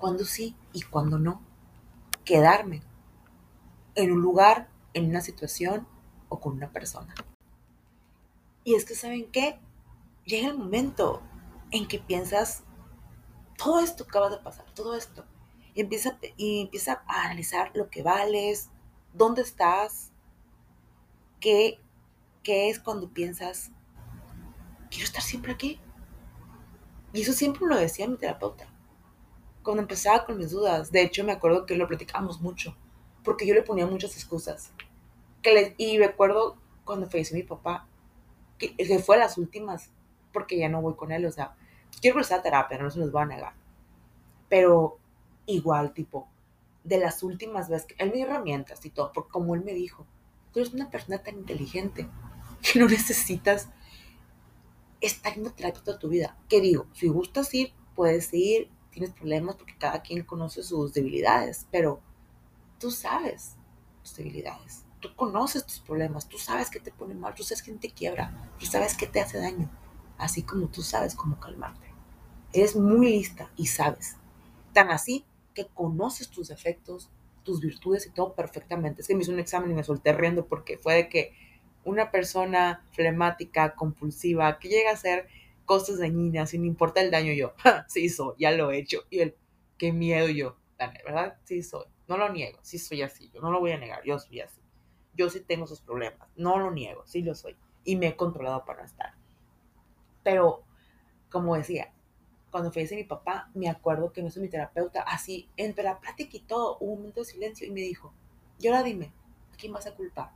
cuándo 0.00 0.24
sí 0.24 0.56
y 0.72 0.82
cuándo 0.82 1.18
no. 1.18 1.40
Quedarme 2.24 2.82
en 3.94 4.10
un 4.10 4.20
lugar, 4.20 4.68
en 4.94 5.08
una 5.08 5.20
situación 5.20 5.86
o 6.28 6.40
con 6.40 6.54
una 6.54 6.72
persona. 6.72 7.14
Y 8.64 8.74
es 8.74 8.84
que, 8.84 8.94
¿saben 8.94 9.30
qué? 9.30 9.60
Llega 10.24 10.48
el 10.48 10.58
momento 10.58 11.22
en 11.70 11.86
que 11.86 11.98
piensas, 11.98 12.64
todo 13.56 13.80
esto 13.80 14.04
acaba 14.04 14.30
de 14.30 14.38
pasar, 14.38 14.66
todo 14.74 14.96
esto, 14.96 15.24
y 15.74 15.82
empieza, 15.82 16.18
y 16.36 16.62
empieza 16.62 17.02
a 17.06 17.26
analizar 17.26 17.70
lo 17.74 17.90
que 17.90 18.02
vales, 18.02 18.70
dónde 19.12 19.42
estás, 19.42 20.10
qué, 21.40 21.80
qué 22.42 22.70
es 22.70 22.78
cuando 22.78 23.10
piensas, 23.10 23.70
quiero 24.90 25.04
estar 25.04 25.22
siempre 25.22 25.52
aquí. 25.52 25.80
Y 27.12 27.22
eso 27.22 27.32
siempre 27.32 27.66
lo 27.66 27.76
decía 27.76 28.08
mi 28.08 28.16
terapeuta. 28.16 28.68
Cuando 29.62 29.82
empezaba 29.82 30.24
con 30.24 30.38
mis 30.38 30.50
dudas, 30.50 30.90
de 30.90 31.02
hecho 31.02 31.24
me 31.24 31.32
acuerdo 31.32 31.66
que 31.66 31.76
lo 31.76 31.86
platicamos 31.86 32.40
mucho, 32.40 32.76
porque 33.22 33.46
yo 33.46 33.54
le 33.54 33.62
ponía 33.62 33.86
muchas 33.86 34.16
excusas. 34.16 34.72
Que 35.42 35.52
le, 35.52 35.74
y 35.78 35.98
recuerdo 35.98 36.56
cuando 36.84 37.08
falleció 37.08 37.36
mi 37.36 37.42
papá, 37.42 37.86
que, 38.58 38.74
que 38.76 38.98
fue 38.98 39.18
las 39.18 39.38
últimas, 39.38 39.90
porque 40.32 40.58
ya 40.58 40.68
no 40.68 40.82
voy 40.82 40.94
con 40.94 41.12
él, 41.12 41.26
o 41.26 41.32
sea, 41.32 41.56
quiero 42.00 42.16
empezar 42.16 42.40
a 42.40 42.42
terapia, 42.42 42.78
no 42.78 42.90
se 42.90 42.98
los 42.98 43.12
voy 43.12 43.22
a 43.22 43.26
negar. 43.26 43.52
Pero 44.48 44.98
igual, 45.46 45.92
tipo, 45.92 46.28
de 46.84 46.98
las 46.98 47.22
últimas 47.22 47.68
veces, 47.68 47.88
él 47.98 48.10
me 48.10 48.16
dio 48.16 48.26
herramientas 48.26 48.84
y 48.84 48.90
todo, 48.90 49.12
porque 49.12 49.30
como 49.30 49.54
él 49.54 49.62
me 49.64 49.74
dijo, 49.74 50.06
tú 50.52 50.60
eres 50.60 50.72
una 50.72 50.90
persona 50.90 51.22
tan 51.22 51.38
inteligente 51.38 52.08
que 52.60 52.78
no 52.78 52.86
necesitas 52.86 53.68
estar 55.00 55.36
en 55.36 55.50
terapia 55.50 55.82
toda 55.82 55.98
tu 55.98 56.08
vida. 56.08 56.36
¿Qué 56.48 56.60
digo? 56.60 56.86
Si 56.92 57.08
gustas 57.08 57.52
ir, 57.54 57.72
puedes 57.94 58.32
ir, 58.34 58.70
tienes 58.90 59.10
problemas 59.10 59.56
porque 59.56 59.76
cada 59.78 60.02
quien 60.02 60.24
conoce 60.24 60.62
sus 60.62 60.92
debilidades, 60.92 61.66
pero 61.70 62.00
tú 62.78 62.90
sabes 62.90 63.56
tus 64.02 64.16
debilidades, 64.16 64.84
tú 65.00 65.14
conoces 65.16 65.64
tus 65.64 65.80
problemas, 65.80 66.28
tú 66.28 66.38
sabes 66.38 66.70
qué 66.70 66.80
te 66.80 66.90
pone 66.90 67.14
mal, 67.14 67.34
tú 67.34 67.42
sabes 67.42 67.62
quién 67.62 67.78
te 67.78 67.90
quiebra, 67.90 68.50
tú 68.58 68.66
sabes 68.66 68.96
qué 68.96 69.06
te 69.06 69.20
hace 69.20 69.38
daño, 69.38 69.70
así 70.18 70.42
como 70.42 70.68
tú 70.68 70.82
sabes 70.82 71.14
cómo 71.14 71.38
calmarte. 71.38 71.88
Eres 72.52 72.74
muy 72.74 73.10
lista 73.10 73.50
y 73.56 73.66
sabes. 73.66 74.16
Tan 74.72 74.90
así 74.90 75.24
que 75.54 75.66
conoces 75.66 76.28
tus 76.28 76.48
defectos, 76.48 77.10
tus 77.44 77.60
virtudes 77.60 78.06
y 78.06 78.10
todo 78.10 78.34
perfectamente. 78.34 79.02
Es 79.02 79.08
que 79.08 79.14
me 79.14 79.22
hice 79.22 79.32
un 79.32 79.38
examen 79.38 79.70
y 79.70 79.74
me 79.74 79.84
solté 79.84 80.12
riendo 80.12 80.46
porque 80.46 80.78
fue 80.78 80.94
de 80.94 81.08
que 81.08 81.32
una 81.84 82.10
persona 82.10 82.84
flemática, 82.92 83.74
compulsiva, 83.74 84.58
que 84.58 84.68
llega 84.68 84.90
a 84.90 84.94
hacer 84.94 85.28
cosas 85.64 85.98
dañinas, 85.98 86.50
sin 86.50 86.64
importa 86.64 87.00
el 87.00 87.10
daño, 87.10 87.32
yo, 87.32 87.54
sí 87.88 88.08
soy, 88.08 88.34
ya 88.38 88.50
lo 88.52 88.70
he 88.70 88.78
hecho. 88.78 89.04
Y 89.10 89.20
el, 89.20 89.36
qué 89.78 89.92
miedo 89.92 90.28
yo, 90.28 90.56
¿verdad? 91.04 91.38
Sí 91.44 91.62
soy, 91.62 91.84
no 92.08 92.16
lo 92.16 92.28
niego, 92.30 92.58
sí 92.62 92.78
soy 92.78 93.02
así, 93.02 93.30
yo 93.32 93.40
no 93.40 93.50
lo 93.50 93.60
voy 93.60 93.72
a 93.72 93.78
negar, 93.78 94.02
yo 94.04 94.18
soy 94.18 94.40
así. 94.40 94.60
Yo 95.14 95.28
sí 95.28 95.40
tengo 95.40 95.64
esos 95.64 95.80
problemas, 95.80 96.28
no 96.36 96.58
lo 96.58 96.70
niego, 96.70 97.02
sí 97.06 97.22
lo 97.22 97.34
soy. 97.34 97.56
Y 97.84 97.96
me 97.96 98.08
he 98.08 98.16
controlado 98.16 98.64
para 98.64 98.84
estar. 98.84 99.14
Pero, 100.22 100.62
como 101.30 101.56
decía, 101.56 101.92
cuando 102.50 102.72
fallece 102.72 102.96
mi 102.96 103.04
papá, 103.04 103.50
me 103.54 103.68
acuerdo 103.68 104.12
que 104.12 104.22
no 104.22 104.30
soy 104.30 104.42
mi 104.42 104.48
terapeuta, 104.48 105.02
así, 105.02 105.48
entre 105.56 105.84
la 105.84 106.00
plática 106.00 106.36
y 106.36 106.40
todo, 106.40 106.78
un 106.78 106.98
momento 106.98 107.20
de 107.20 107.26
silencio 107.26 107.66
y 107.66 107.70
me 107.70 107.80
dijo, 107.80 108.12
y 108.58 108.68
ahora 108.68 108.82
dime, 108.82 109.12
¿a 109.52 109.56
quién 109.56 109.72
vas 109.72 109.86
a 109.86 109.94
culpar? 109.94 110.32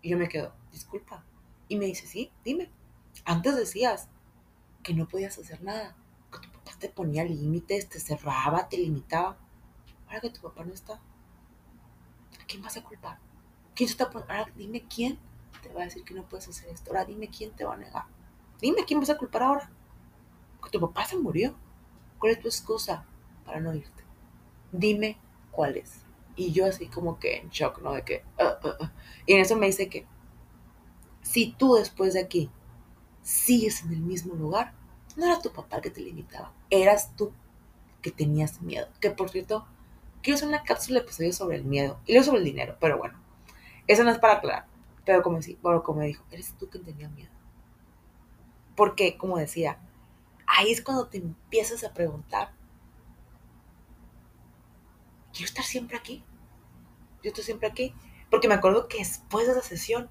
Y 0.00 0.10
yo 0.10 0.18
me 0.18 0.28
quedo, 0.28 0.52
disculpa. 0.70 1.24
Y 1.68 1.76
me 1.76 1.86
dice, 1.86 2.06
sí, 2.06 2.32
dime. 2.44 2.70
Antes 3.24 3.56
decías 3.56 4.08
que 4.82 4.94
no 4.94 5.06
podías 5.06 5.38
hacer 5.38 5.62
nada, 5.62 5.96
que 6.32 6.38
tu 6.40 6.50
papá 6.50 6.72
te 6.78 6.88
ponía 6.88 7.24
límites, 7.24 7.88
te 7.88 8.00
cerraba, 8.00 8.68
te 8.68 8.78
limitaba. 8.78 9.38
Ahora 10.06 10.20
que 10.20 10.30
tu 10.30 10.40
papá 10.40 10.64
no 10.64 10.72
está, 10.72 10.94
¿a 10.94 12.46
quién 12.46 12.62
vas 12.62 12.76
a 12.76 12.82
culpar? 12.82 13.18
¿Quién 13.74 13.88
está 13.88 14.04
Ahora 14.04 14.46
dime 14.56 14.84
quién 14.86 15.18
te 15.62 15.72
va 15.72 15.82
a 15.82 15.84
decir 15.84 16.04
que 16.04 16.14
no 16.14 16.28
puedes 16.28 16.48
hacer 16.48 16.68
esto. 16.70 16.90
Ahora 16.90 17.04
dime 17.04 17.28
quién 17.28 17.52
te 17.52 17.64
va 17.64 17.74
a 17.74 17.78
negar. 17.78 18.04
Dime 18.60 18.84
quién 18.84 19.00
vas 19.00 19.10
a 19.10 19.16
culpar 19.16 19.42
ahora. 19.42 19.70
Que 20.62 20.70
tu 20.70 20.80
papá 20.80 21.06
se 21.06 21.16
murió. 21.16 21.54
¿Cuál 22.18 22.32
es 22.32 22.40
tu 22.40 22.48
excusa 22.48 23.04
para 23.44 23.60
no 23.60 23.74
irte? 23.74 24.04
Dime 24.72 25.18
cuál 25.50 25.76
es. 25.76 26.04
Y 26.36 26.52
yo 26.52 26.66
así 26.66 26.86
como 26.86 27.18
que 27.18 27.38
en 27.38 27.48
shock, 27.50 27.80
¿no? 27.80 27.92
De 27.92 28.02
que... 28.02 28.24
Uh, 28.38 28.66
uh, 28.66 28.84
uh. 28.84 28.88
Y 29.26 29.34
en 29.34 29.40
eso 29.40 29.56
me 29.56 29.66
dice 29.66 29.88
que 29.88 30.06
si 31.22 31.52
tú 31.52 31.74
después 31.74 32.14
de 32.14 32.20
aquí 32.20 32.50
sigues 33.22 33.82
en 33.82 33.92
el 33.92 34.00
mismo 34.00 34.34
lugar, 34.34 34.74
no 35.16 35.26
era 35.26 35.40
tu 35.40 35.52
papá 35.52 35.80
que 35.80 35.90
te 35.90 36.00
limitaba, 36.00 36.52
eras 36.70 37.14
tú 37.16 37.32
que 38.00 38.10
tenías 38.10 38.60
miedo. 38.62 38.88
Que 39.00 39.10
por 39.10 39.30
cierto, 39.30 39.66
quiero 40.22 40.36
hacer 40.36 40.48
una 40.48 40.62
cápsula 40.62 41.00
de 41.00 41.04
episodios 41.04 41.36
sobre 41.36 41.56
el 41.56 41.64
miedo 41.64 42.00
y 42.06 42.12
luego 42.12 42.26
sobre 42.26 42.38
el 42.38 42.44
dinero, 42.44 42.76
pero 42.80 42.98
bueno, 42.98 43.18
eso 43.86 44.04
no 44.04 44.10
es 44.10 44.18
para 44.18 44.34
aclarar. 44.34 44.66
Pero 45.04 45.22
como, 45.22 45.40
bueno, 45.62 45.82
como 45.82 46.02
dijo, 46.02 46.24
eres 46.30 46.54
tú 46.58 46.68
quien 46.68 46.84
tenía 46.84 47.08
miedo. 47.08 47.30
Porque, 48.76 49.16
como 49.16 49.36
decía, 49.36 49.78
ahí 50.46 50.70
es 50.70 50.80
cuando 50.80 51.08
te 51.08 51.18
empiezas 51.18 51.82
a 51.84 51.92
preguntar, 51.92 52.52
quiero 55.32 55.46
estar 55.46 55.64
siempre 55.64 55.96
aquí. 55.96 56.24
Yo 57.22 57.28
estoy 57.28 57.44
siempre 57.44 57.68
aquí. 57.68 57.94
Porque 58.30 58.48
me 58.48 58.54
acuerdo 58.54 58.88
que 58.88 58.98
después 58.98 59.46
de 59.46 59.52
esa 59.52 59.62
sesión 59.62 60.08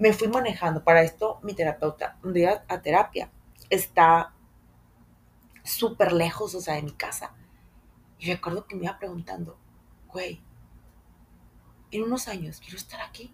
me 0.00 0.12
fui 0.12 0.26
manejando. 0.26 0.82
Para 0.82 1.02
esto, 1.02 1.38
mi 1.42 1.54
terapeuta, 1.54 2.18
un 2.24 2.32
día 2.32 2.64
a 2.66 2.80
terapia, 2.80 3.30
está 3.68 4.34
súper 5.62 6.12
lejos, 6.12 6.54
o 6.56 6.60
sea, 6.60 6.74
de 6.74 6.82
mi 6.82 6.92
casa. 6.92 7.34
Y 8.18 8.26
recuerdo 8.26 8.66
que 8.66 8.74
me 8.74 8.84
iba 8.84 8.98
preguntando, 8.98 9.58
güey, 10.08 10.42
en 11.92 12.02
unos 12.02 12.28
años 12.28 12.60
quiero 12.60 12.76
estar 12.76 13.00
aquí, 13.00 13.32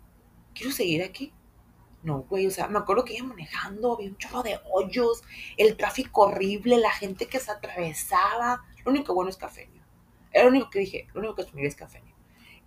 quiero 0.55 0.73
seguir 0.73 1.03
aquí. 1.03 1.33
No, 2.03 2.23
güey, 2.23 2.47
o 2.47 2.51
sea, 2.51 2.69
me 2.69 2.79
acuerdo 2.79 3.05
que 3.05 3.15
iba 3.15 3.27
manejando, 3.27 3.95
había 3.95 4.11
un 4.11 4.17
chorro 4.17 4.43
de 4.43 4.61
hoyos, 4.71 5.23
el 5.57 5.77
tráfico 5.77 6.23
horrible, 6.23 6.79
la 6.79 6.93
gente 6.93 7.27
que 7.27 7.41
se 7.41 7.51
atravesaba. 7.51 8.65
Lo 8.85 8.93
único 8.93 9.15
bueno 9.15 9.31
es 9.31 9.37
café. 9.37 9.69
Era 10.33 10.45
lo 10.45 10.51
único 10.51 10.71
que 10.71 10.81
dije, 10.81 11.09
lo 11.15 11.21
único 11.21 11.37
que 11.37 11.43
asumí 11.43 11.65
es 11.65 11.75
café. 11.75 12.03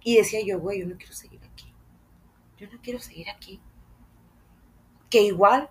Y 0.03 0.17
decía 0.17 0.39
yo, 0.43 0.59
güey, 0.59 0.79
yo 0.79 0.87
no 0.87 0.97
quiero 0.97 1.13
seguir 1.13 1.41
aquí. 1.43 1.73
Yo 2.57 2.67
no 2.69 2.79
quiero 2.81 2.99
seguir 2.99 3.29
aquí. 3.29 3.61
Que 5.09 5.23
igual 5.23 5.69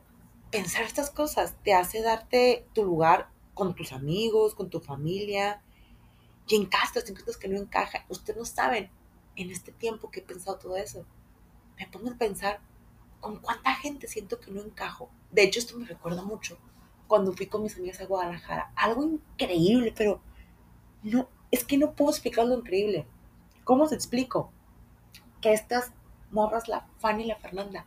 pensar 0.50 0.82
estas 0.82 1.10
cosas 1.10 1.54
te 1.62 1.74
hace 1.74 2.02
darte 2.02 2.66
tu 2.74 2.84
lugar 2.84 3.28
con 3.54 3.74
tus 3.74 3.92
amigos, 3.92 4.54
con 4.54 4.70
tu 4.70 4.80
familia, 4.80 5.62
y 6.46 6.56
en 6.56 6.62
en 6.62 6.68
cosas 6.68 7.36
que 7.36 7.48
no 7.48 7.58
encajan. 7.58 8.02
Ustedes 8.08 8.38
no 8.38 8.44
saben, 8.44 8.90
en 9.36 9.50
este 9.50 9.70
tiempo 9.72 10.10
que 10.10 10.20
he 10.20 10.22
pensado 10.22 10.58
todo 10.58 10.76
eso, 10.76 11.04
me 11.78 11.86
pongo 11.86 12.10
a 12.10 12.14
pensar 12.14 12.60
con 13.20 13.38
cuánta 13.40 13.74
gente 13.74 14.08
siento 14.08 14.40
que 14.40 14.50
no 14.50 14.62
encajo. 14.62 15.10
De 15.30 15.42
hecho, 15.42 15.60
esto 15.60 15.76
me 15.78 15.86
recuerda 15.86 16.22
mucho 16.22 16.58
cuando 17.06 17.32
fui 17.32 17.46
con 17.46 17.62
mis 17.62 17.76
amigas 17.76 18.00
a 18.00 18.06
Guadalajara. 18.06 18.72
Algo 18.76 19.04
increíble, 19.04 19.92
pero 19.96 20.20
no, 21.02 21.28
es 21.50 21.64
que 21.64 21.78
no 21.78 21.94
puedo 21.94 22.10
explicar 22.10 22.46
lo 22.46 22.58
increíble. 22.58 23.06
¿Cómo 23.64 23.84
os 23.84 23.92
explico? 23.92 24.52
Que 25.40 25.52
estas 25.52 25.92
morras, 26.30 26.68
la 26.68 26.86
Fanny 26.98 27.24
y 27.24 27.26
la 27.26 27.36
Fernanda, 27.36 27.86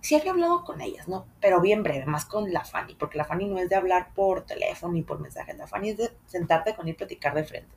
sí 0.00 0.14
había 0.14 0.32
hablado 0.32 0.64
con 0.64 0.80
ellas, 0.80 1.08
¿no? 1.08 1.26
Pero 1.40 1.60
bien 1.60 1.82
breve, 1.82 2.06
más 2.06 2.24
con 2.24 2.52
la 2.52 2.64
Fanny, 2.64 2.94
porque 2.94 3.18
la 3.18 3.24
Fanny 3.24 3.46
no 3.46 3.58
es 3.58 3.68
de 3.68 3.76
hablar 3.76 4.12
por 4.14 4.42
teléfono 4.42 4.92
ni 4.92 5.02
por 5.02 5.20
mensaje, 5.20 5.54
la 5.54 5.66
Fanny 5.66 5.90
es 5.90 5.96
de 5.98 6.16
sentarte 6.26 6.74
con 6.74 6.86
él 6.86 6.94
y 6.94 6.96
platicar 6.96 7.34
de 7.34 7.44
frente. 7.44 7.74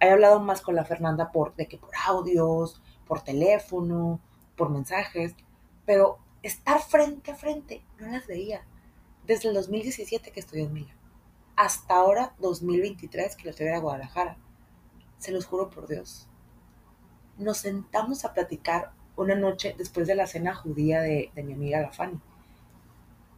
He 0.00 0.10
hablado 0.10 0.40
más 0.40 0.60
con 0.60 0.74
la 0.74 0.84
Fernanda 0.84 1.32
por, 1.32 1.54
de 1.56 1.66
que 1.66 1.78
por 1.78 1.90
audios, 2.06 2.82
por 3.06 3.22
teléfono, 3.22 4.20
por 4.56 4.70
mensajes, 4.70 5.34
pero 5.84 6.18
estar 6.42 6.80
frente 6.80 7.30
a 7.30 7.34
frente 7.34 7.84
no 7.98 8.08
las 8.08 8.26
veía. 8.26 8.66
Desde 9.26 9.48
el 9.48 9.54
2017 9.54 10.30
que 10.30 10.40
estoy 10.40 10.60
en 10.60 10.72
Mila, 10.72 10.94
hasta 11.56 11.94
ahora 11.94 12.34
2023 12.38 13.34
que 13.34 13.44
la 13.44 13.50
estoy 13.50 13.68
a 13.68 13.78
Guadalajara. 13.78 14.36
Se 15.18 15.32
los 15.32 15.46
juro 15.46 15.70
por 15.70 15.88
Dios. 15.88 16.28
Nos 17.38 17.58
sentamos 17.58 18.24
a 18.24 18.34
platicar 18.34 18.92
una 19.16 19.34
noche 19.34 19.74
después 19.76 20.06
de 20.06 20.14
la 20.14 20.26
cena 20.26 20.54
judía 20.54 21.00
de, 21.00 21.30
mi 21.36 21.54
amiga 21.54 21.80
la 21.80 21.92
Fanny, 21.92 22.18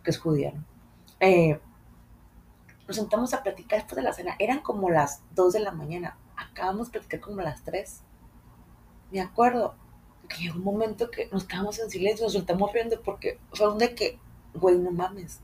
que 0.02 0.10
es 0.10 0.18
judía, 0.18 0.52
¿no? 0.52 0.64
Eh, 1.20 1.60
nos 2.86 2.96
sentamos 2.96 3.34
a 3.34 3.42
platicar 3.42 3.80
después 3.80 3.96
de 3.96 4.02
la 4.02 4.12
cena. 4.12 4.34
Eran 4.38 4.60
como 4.60 4.88
las 4.88 5.20
2 5.34 5.52
de 5.52 5.60
la 5.60 5.72
mañana 5.72 6.16
acabamos 6.36 6.88
de 6.88 6.92
platicar 6.92 7.20
como 7.20 7.42
las 7.42 7.62
3. 7.62 8.00
Me 9.10 9.20
acuerdo 9.20 9.74
que 10.28 10.38
llegó 10.38 10.56
un 10.56 10.64
momento 10.64 11.10
que 11.10 11.28
nos 11.30 11.44
quedamos 11.44 11.78
en 11.78 11.90
silencio, 11.90 12.24
nos 12.24 12.32
soltamos 12.32 12.72
riendo 12.72 13.00
porque 13.02 13.38
fue 13.52 13.74
de 13.76 13.94
que, 13.94 14.18
güey, 14.54 14.78
no 14.78 14.90
mames. 14.90 15.40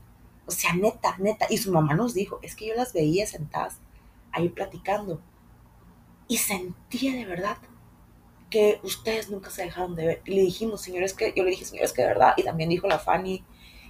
O 0.47 0.51
sea, 0.51 0.73
neta, 0.73 1.15
neta. 1.19 1.45
Y 1.49 1.57
su 1.57 1.71
mamá 1.71 1.93
nos 1.93 2.13
dijo, 2.13 2.39
es 2.41 2.55
que 2.55 2.67
yo 2.67 2.75
las 2.75 2.93
veía 2.93 3.27
sentadas 3.27 3.77
ahí 4.31 4.49
platicando. 4.49 5.21
Y 6.27 6.37
sentía 6.37 7.13
de 7.13 7.25
verdad 7.25 7.57
que 8.55 8.79
ustedes 8.83 9.29
nunca 9.29 9.49
se 9.49 9.63
dejaron 9.63 9.95
de 9.95 10.07
ver. 10.07 10.21
Y 10.23 10.33
le 10.33 10.41
dijimos, 10.43 10.79
señores, 10.79 11.13
que 11.13 11.33
yo 11.35 11.43
le 11.43 11.49
dije, 11.49 11.65
señores, 11.65 11.91
que 11.91 12.03
de 12.03 12.07
verdad. 12.07 12.35
Y 12.37 12.43
también 12.43 12.69
dijo 12.69 12.87
la 12.87 12.99
Fanny 12.99 13.43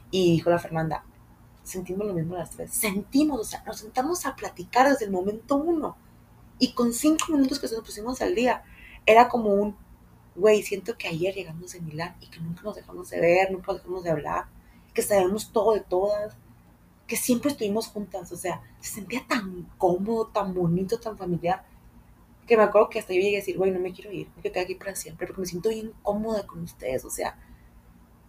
y 0.09 0.31
dijo 0.31 0.49
la 0.49 0.57
Fernanda, 0.57 1.05
sentimos 1.61 2.07
lo 2.07 2.15
mismo 2.15 2.35
las 2.35 2.49
tres. 2.49 2.71
Sentimos, 2.71 3.39
o 3.39 3.43
sea, 3.43 3.63
nos 3.67 3.77
sentamos 3.77 4.25
a 4.25 4.35
platicar 4.35 4.89
desde 4.89 5.05
el 5.05 5.11
momento 5.11 5.55
uno. 5.55 5.97
Y 6.57 6.73
con 6.73 6.93
cinco 6.93 7.25
minutos 7.29 7.59
que 7.59 7.67
nos 7.67 7.85
pusimos 7.85 8.23
al 8.23 8.33
día, 8.33 8.63
era 9.05 9.27
como 9.29 9.53
un, 9.53 9.77
güey, 10.35 10.63
siento 10.63 10.97
que 10.97 11.09
ayer 11.09 11.35
llegamos 11.35 11.73
de 11.73 11.81
Milán 11.81 12.15
y 12.19 12.25
que 12.25 12.39
nunca 12.39 12.63
nos 12.63 12.75
dejamos 12.75 13.11
de 13.11 13.19
ver, 13.19 13.51
nunca 13.51 13.71
nos 13.71 13.83
dejamos 13.83 14.03
de 14.03 14.09
hablar, 14.09 14.45
que 14.95 15.03
sabemos 15.03 15.51
todo 15.51 15.75
de 15.75 15.81
todas, 15.81 16.35
que 17.05 17.17
siempre 17.17 17.51
estuvimos 17.51 17.85
juntas, 17.85 18.31
o 18.31 18.35
sea, 18.35 18.63
se 18.79 18.95
sentía 18.95 19.23
tan 19.27 19.69
cómodo, 19.77 20.25
tan 20.25 20.55
bonito, 20.55 20.99
tan 20.99 21.19
familiar, 21.19 21.63
que 22.45 22.57
me 22.57 22.63
acuerdo 22.63 22.89
que 22.89 22.99
hasta 22.99 23.13
yo 23.13 23.19
llegué 23.19 23.37
a 23.37 23.39
decir, 23.39 23.57
güey, 23.57 23.71
no 23.71 23.79
me 23.79 23.93
quiero 23.93 24.11
ir, 24.11 24.29
me 24.35 24.41
quedar 24.41 24.63
aquí 24.65 24.75
para 24.75 24.95
siempre, 24.95 25.27
porque 25.27 25.41
me 25.41 25.47
siento 25.47 25.69
bien 25.69 25.93
cómoda 26.03 26.45
con 26.45 26.61
ustedes, 26.61 27.03
o 27.05 27.09
sea, 27.09 27.37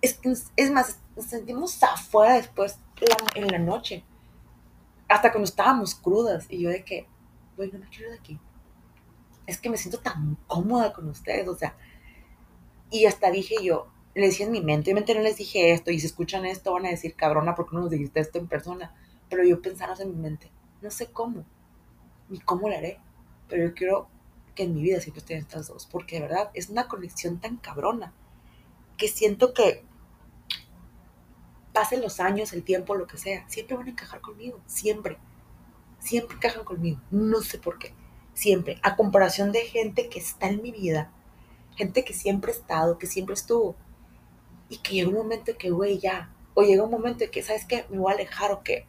es, 0.00 0.18
es 0.56 0.70
más, 0.70 1.00
nos 1.14 1.26
sentimos 1.26 1.82
afuera 1.82 2.34
después 2.34 2.78
en 3.34 3.48
la 3.48 3.58
noche, 3.58 4.04
hasta 5.08 5.30
cuando 5.30 5.48
estábamos 5.48 5.94
crudas, 5.94 6.46
y 6.48 6.60
yo 6.60 6.70
de 6.70 6.84
que, 6.84 7.06
güey, 7.56 7.70
no 7.70 7.78
me 7.78 7.88
quiero 7.88 8.06
ir 8.06 8.10
de 8.12 8.18
aquí. 8.18 8.40
Es 9.46 9.60
que 9.60 9.70
me 9.70 9.76
siento 9.76 9.98
tan 9.98 10.36
cómoda 10.46 10.92
con 10.92 11.08
ustedes, 11.08 11.46
o 11.46 11.54
sea. 11.54 11.76
Y 12.90 13.06
hasta 13.06 13.30
dije 13.30 13.56
yo, 13.62 13.88
le 14.14 14.26
decía 14.26 14.46
en 14.46 14.52
mi 14.52 14.60
mente, 14.60 14.90
obviamente 14.90 15.14
no 15.14 15.20
les 15.20 15.36
dije 15.36 15.72
esto, 15.72 15.90
y 15.90 16.00
si 16.00 16.06
escuchan 16.06 16.44
esto 16.44 16.72
van 16.72 16.86
a 16.86 16.90
decir, 16.90 17.14
cabrona, 17.14 17.54
¿por 17.54 17.68
qué 17.68 17.76
no 17.76 17.82
nos 17.82 17.90
dijiste 17.90 18.20
esto 18.20 18.38
en 18.38 18.48
persona? 18.48 18.94
Pero 19.28 19.44
yo 19.44 19.60
pensaba 19.60 19.94
en 20.00 20.10
mi 20.10 20.16
mente, 20.16 20.50
no 20.82 20.90
sé 20.90 21.06
cómo, 21.08 21.44
ni 22.28 22.40
cómo 22.40 22.68
lo 22.68 22.76
haré, 22.76 22.98
pero 23.48 23.68
yo 23.68 23.74
quiero 23.74 24.08
que 24.54 24.64
en 24.64 24.74
mi 24.74 24.82
vida 24.82 25.00
siempre 25.00 25.20
estén 25.20 25.38
estas 25.38 25.68
dos, 25.68 25.86
porque 25.86 26.16
de 26.16 26.22
verdad 26.22 26.50
es 26.54 26.68
una 26.68 26.88
conexión 26.88 27.40
tan 27.40 27.56
cabrona 27.56 28.12
que 28.96 29.08
siento 29.08 29.52
que 29.52 29.84
pasen 31.72 32.00
los 32.00 32.20
años, 32.20 32.54
el 32.54 32.62
tiempo, 32.62 32.94
lo 32.94 33.06
que 33.06 33.18
sea, 33.18 33.46
siempre 33.48 33.76
van 33.76 33.86
a 33.86 33.90
encajar 33.90 34.22
conmigo, 34.22 34.58
siempre. 34.66 35.18
Siempre 35.98 36.36
encajan 36.36 36.64
conmigo, 36.64 37.00
no 37.10 37.42
sé 37.42 37.58
por 37.58 37.78
qué, 37.78 37.92
siempre. 38.32 38.78
A 38.82 38.96
comparación 38.96 39.52
de 39.52 39.60
gente 39.60 40.08
que 40.08 40.18
está 40.18 40.48
en 40.48 40.62
mi 40.62 40.72
vida, 40.72 41.12
gente 41.76 42.04
que 42.04 42.14
siempre 42.14 42.52
ha 42.52 42.54
estado, 42.54 42.96
que 42.96 43.06
siempre 43.06 43.34
estuvo, 43.34 43.76
y 44.68 44.78
que 44.78 44.94
llega 44.94 45.08
un 45.08 45.16
momento 45.16 45.52
que, 45.58 45.70
güey, 45.70 45.98
ya, 45.98 46.32
o 46.54 46.62
llega 46.62 46.82
un 46.82 46.90
momento 46.90 47.24
en 47.24 47.30
que, 47.30 47.42
¿sabes 47.42 47.66
qué? 47.66 47.84
Me 47.90 47.98
voy 47.98 48.10
a 48.10 48.14
alejar 48.14 48.52
o 48.52 48.62
qué. 48.62 48.86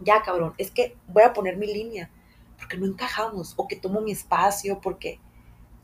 Ya, 0.00 0.22
cabrón, 0.22 0.54
es 0.56 0.70
que 0.70 0.96
voy 1.08 1.24
a 1.24 1.32
poner 1.32 1.56
mi 1.58 1.66
línea, 1.66 2.10
porque 2.58 2.76
no 2.76 2.86
encajamos, 2.86 3.54
o 3.56 3.68
que 3.68 3.76
tomo 3.76 4.00
mi 4.00 4.12
espacio, 4.12 4.80
porque 4.80 5.20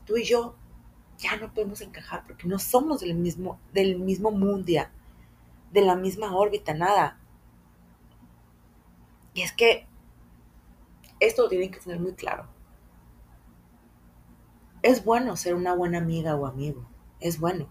tú 0.05 0.17
y 0.17 0.23
yo 0.23 0.55
ya 1.17 1.37
no 1.37 1.53
podemos 1.53 1.81
encajar, 1.81 2.23
porque 2.25 2.47
no 2.47 2.59
somos 2.59 3.01
del 3.01 3.15
mismo, 3.15 3.59
del 3.73 3.99
mismo 3.99 4.31
mundia 4.31 4.91
de 5.73 5.81
la 5.81 5.95
misma 5.95 6.35
órbita, 6.35 6.73
nada. 6.73 7.19
Y 9.33 9.41
es 9.41 9.51
que 9.51 9.87
esto 11.19 11.43
lo 11.43 11.49
tienen 11.49 11.71
que 11.71 11.79
tener 11.79 11.99
muy 11.99 12.13
claro. 12.13 12.47
Es 14.83 15.03
bueno 15.03 15.35
ser 15.35 15.55
una 15.55 15.73
buena 15.73 15.97
amiga 15.97 16.35
o 16.35 16.45
amigo, 16.45 16.85
es 17.19 17.39
bueno. 17.39 17.67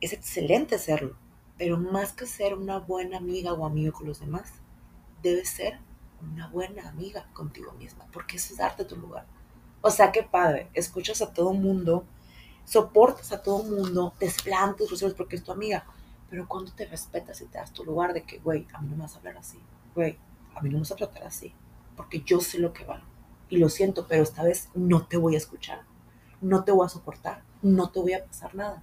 Es 0.00 0.12
excelente 0.12 0.78
serlo, 0.78 1.16
pero 1.58 1.76
más 1.76 2.12
que 2.12 2.26
ser 2.26 2.54
una 2.54 2.78
buena 2.78 3.18
amiga 3.18 3.52
o 3.52 3.66
amigo 3.66 3.92
con 3.92 4.06
los 4.06 4.20
demás, 4.20 4.50
debes 5.22 5.50
ser 5.50 5.78
una 6.22 6.48
buena 6.48 6.88
amiga 6.88 7.28
contigo 7.32 7.72
misma, 7.72 8.06
porque 8.12 8.36
eso 8.36 8.52
es 8.52 8.58
darte 8.58 8.84
tu 8.84 8.96
lugar. 8.96 9.26
O 9.80 9.90
sea, 9.90 10.12
qué 10.12 10.22
padre, 10.22 10.70
escuchas 10.74 11.22
a 11.22 11.32
todo 11.32 11.52
mundo, 11.52 12.04
soportas 12.64 13.32
a 13.32 13.42
todo 13.42 13.62
mundo, 13.62 14.12
te 14.18 14.32
tus 14.76 15.14
porque 15.14 15.36
es 15.36 15.44
tu 15.44 15.52
amiga, 15.52 15.86
pero 16.28 16.48
cuando 16.48 16.72
te 16.72 16.86
respetas 16.86 17.40
y 17.40 17.46
te 17.46 17.58
das 17.58 17.72
tu 17.72 17.84
lugar 17.84 18.12
de 18.12 18.24
que, 18.24 18.38
güey, 18.38 18.66
a 18.72 18.80
mí 18.80 18.88
no 18.88 18.96
me 18.96 19.02
vas 19.02 19.14
a 19.14 19.18
hablar 19.18 19.36
así, 19.38 19.58
güey, 19.94 20.18
a 20.54 20.60
mí 20.60 20.68
no 20.70 20.76
me 20.76 20.80
vas 20.80 20.92
a 20.92 20.96
tratar 20.96 21.24
así, 21.24 21.54
porque 21.96 22.22
yo 22.22 22.40
sé 22.40 22.58
lo 22.58 22.72
que 22.72 22.84
valgo. 22.84 23.06
Y 23.48 23.58
lo 23.58 23.68
siento, 23.68 24.08
pero 24.08 24.24
esta 24.24 24.42
vez 24.42 24.70
no 24.74 25.06
te 25.06 25.16
voy 25.16 25.34
a 25.34 25.38
escuchar, 25.38 25.82
no 26.40 26.64
te 26.64 26.72
voy 26.72 26.86
a 26.86 26.88
soportar, 26.88 27.42
no 27.62 27.90
te 27.90 28.00
voy 28.00 28.14
a 28.14 28.24
pasar 28.24 28.54
nada, 28.56 28.82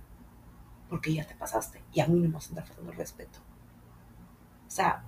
porque 0.89 1.13
ya 1.13 1.27
te 1.27 1.35
pasaste 1.35 1.83
y 1.91 1.99
a 1.99 2.07
mí 2.07 2.19
no 2.19 2.27
me 2.27 2.35
vas 2.35 2.45
a 2.45 2.49
andar 2.49 2.67
faltando 2.67 2.93
respeto. 2.93 3.39
O 4.67 4.71
sea, 4.71 5.03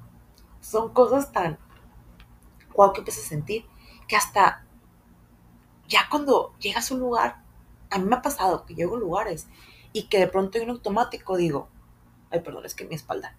son 0.60 0.94
cosas 0.94 1.32
tan, 1.32 1.58
cual 2.76 2.92
que 2.94 3.02
a 3.02 3.14
sentir, 3.14 3.66
que 4.08 4.16
hasta 4.16 4.66
ya 5.88 6.08
cuando 6.10 6.54
llegas 6.60 6.90
a 6.90 6.94
un 6.94 7.00
lugar, 7.00 7.44
a 7.90 7.98
mí 8.00 8.06
me 8.06 8.16
ha 8.16 8.22
pasado 8.22 8.66
que 8.66 8.76
llego 8.76 8.96
a 8.96 9.00
lugares 9.00 9.48
y 9.94 10.08
que 10.08 10.20
de 10.20 10.28
pronto 10.28 10.58
en 10.58 10.70
automático 10.70 11.38
digo, 11.38 11.70
Ay, 12.36 12.42
perdón, 12.42 12.66
es 12.66 12.76
que 12.76 12.86
mi 12.86 12.96
espalda. 12.96 13.36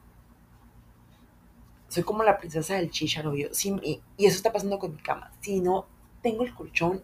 Soy 1.89 2.03
como 2.03 2.23
la 2.23 2.39
princesa 2.39 2.75
del 2.75 2.91
chicharo, 2.91 3.35
yo. 3.35 3.49
y, 3.83 4.03
eso 4.19 4.37
está 4.37 4.53
pasando 4.53 4.79
con 4.79 4.93
mi 4.93 5.03
cama. 5.03 5.31
Si 5.41 5.61
no 5.61 5.87
tengo 6.23 6.45
el 6.45 6.55
colchón 6.55 7.03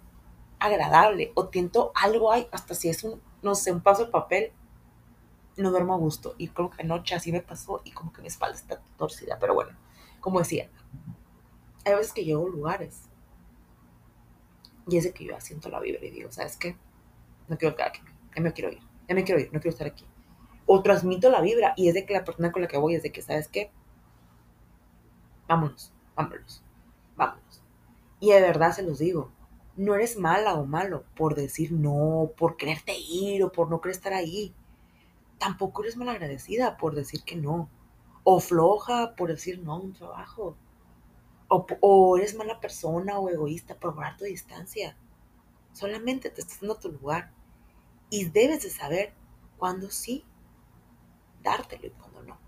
agradable 0.59 1.33
o 1.35 1.49
tiento 1.49 1.93
algo 1.95 2.33
ahí, 2.33 2.47
hasta 2.53 2.75
si 2.75 2.89
es 2.89 3.05
un, 3.05 3.21
no 3.43 3.55
sé, 3.55 3.73
un 3.73 3.81
paso 3.81 4.07
de 4.07 4.11
papel, 4.11 4.53
no 5.57 5.71
duermo 5.71 5.95
a 5.95 5.99
gusto. 5.99 6.35
Y 6.39 6.49
como 6.49 6.71
que 6.71 6.83
anoche 6.83 7.15
así 7.15 7.31
me 7.31 7.43
pasó 7.43 7.83
y 7.85 7.93
como 7.93 8.13
que 8.13 8.23
mi 8.23 8.29
espalda 8.29 8.57
está 8.57 8.81
torcida. 8.97 9.39
Pero 9.41 9.55
bueno, 9.55 9.73
como 10.21 10.39
decía, 10.39 10.71
hay 11.85 11.95
veces 11.95 12.13
que 12.13 12.25
llego 12.25 12.47
a 12.47 12.51
lugares 12.51 13.09
y 14.89 14.97
es 14.97 15.05
de 15.05 15.13
que 15.13 15.25
yo 15.25 15.41
siento 15.41 15.69
la 15.69 15.81
vibra 15.81 16.05
y 16.05 16.11
digo, 16.11 16.31
¿sabes 16.33 16.57
qué? 16.57 16.77
No 17.49 17.57
quiero 17.57 17.77
quedar 17.77 17.89
aquí, 17.89 18.01
ya 18.35 18.43
me 18.43 18.53
quiero 18.53 18.71
ir, 18.71 18.81
ya 19.09 19.15
me 19.15 19.25
quiero 19.25 19.41
ir, 19.41 19.53
no 19.53 19.61
quiero 19.61 19.71
estar 19.71 19.87
aquí 19.87 20.07
o 20.67 20.83
transmito 20.83 21.31
la 21.31 21.41
vibra 21.41 21.75
y 21.77 21.89
es 21.89 21.95
de 21.95 22.07
que 22.07 22.15
la 22.15 22.25
persona 22.25 22.53
con 22.53 22.63
la 22.63 22.69
que 22.69 22.79
voy 22.79 22.95
es 22.95 23.03
de 23.03 23.13
que, 23.13 23.23
¿sabes 23.23 23.49
qué? 23.49 23.71
Vámonos, 25.49 25.93
vámonos, 26.15 26.63
vámonos. 27.17 27.63
Y 28.21 28.31
de 28.33 28.41
verdad 28.41 28.73
se 28.73 28.83
los 28.83 28.99
digo, 28.99 29.31
no 29.77 29.95
eres 29.95 30.19
mala 30.19 30.55
o 30.55 30.65
malo 30.65 31.05
por 31.17 31.35
decir 31.35 31.73
no, 31.73 32.33
por 32.37 32.57
quererte 32.57 32.95
ir 32.97 33.45
o 33.45 33.53
por 33.53 33.69
no 33.69 33.81
querer 33.81 33.97
estar 33.97 34.13
ahí. 34.13 34.55
Tampoco 35.39 35.83
eres 35.83 35.97
malagradecida 35.97 36.77
por 36.77 36.95
decir 36.95 37.23
que 37.25 37.37
no. 37.37 37.69
O 38.25 38.39
floja 38.39 39.15
por 39.17 39.29
decir 39.29 39.59
no 39.59 39.73
a 39.73 39.81
un 39.81 39.93
trabajo. 39.93 40.57
O, 41.55 41.67
o 41.81 42.17
eres 42.17 42.35
mala 42.35 42.61
persona 42.61 43.19
o 43.19 43.29
egoísta 43.29 43.75
por 43.75 43.95
guardar 43.95 44.17
tu 44.17 44.25
distancia. 44.25 44.97
Solamente 45.73 46.31
te 46.31 46.41
estás 46.41 46.61
dando 46.61 46.79
tu 46.79 46.91
lugar. 46.91 47.31
Y 48.09 48.31
debes 48.31 48.63
de 48.63 48.71
saber 48.71 49.13
cuándo 49.59 49.91
sí 49.91 50.25
dártelo 51.43 51.87
y 51.87 51.91
cuando 51.91 52.23
no. 52.23 52.39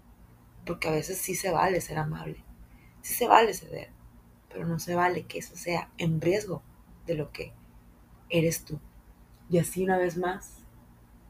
Porque 0.67 0.89
a 0.89 0.93
veces 0.93 1.19
sí 1.19 1.35
se 1.35 1.51
vale 1.51 1.81
ser 1.81 1.99
amable, 1.99 2.43
sí 3.03 3.15
se 3.15 3.29
vale 3.29 3.53
ceder, 3.53 3.91
pero 4.49 4.67
no 4.67 4.79
se 4.79 4.95
vale 4.95 5.27
que 5.27 5.39
eso 5.39 5.57
sea 5.57 5.91
en 5.99 6.21
riesgo 6.21 6.63
de 7.07 7.15
lo 7.15 7.33
que 7.33 7.53
eres 8.31 8.65
tú. 8.65 8.81
Y 9.51 9.59
así 9.59 9.85
una 9.85 9.99
vez 9.99 10.17
más, 10.17 10.65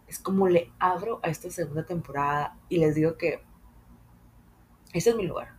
es 0.06 0.18
como 0.18 0.48
le 0.48 0.72
abro 0.78 1.20
a 1.22 1.28
esta 1.28 1.50
segunda 1.50 1.84
temporada 1.84 2.56
y 2.68 2.78
les 2.78 2.94
digo 2.94 3.16
que 3.16 3.42
este 4.92 5.10
es 5.10 5.16
mi 5.16 5.26
lugar. 5.26 5.54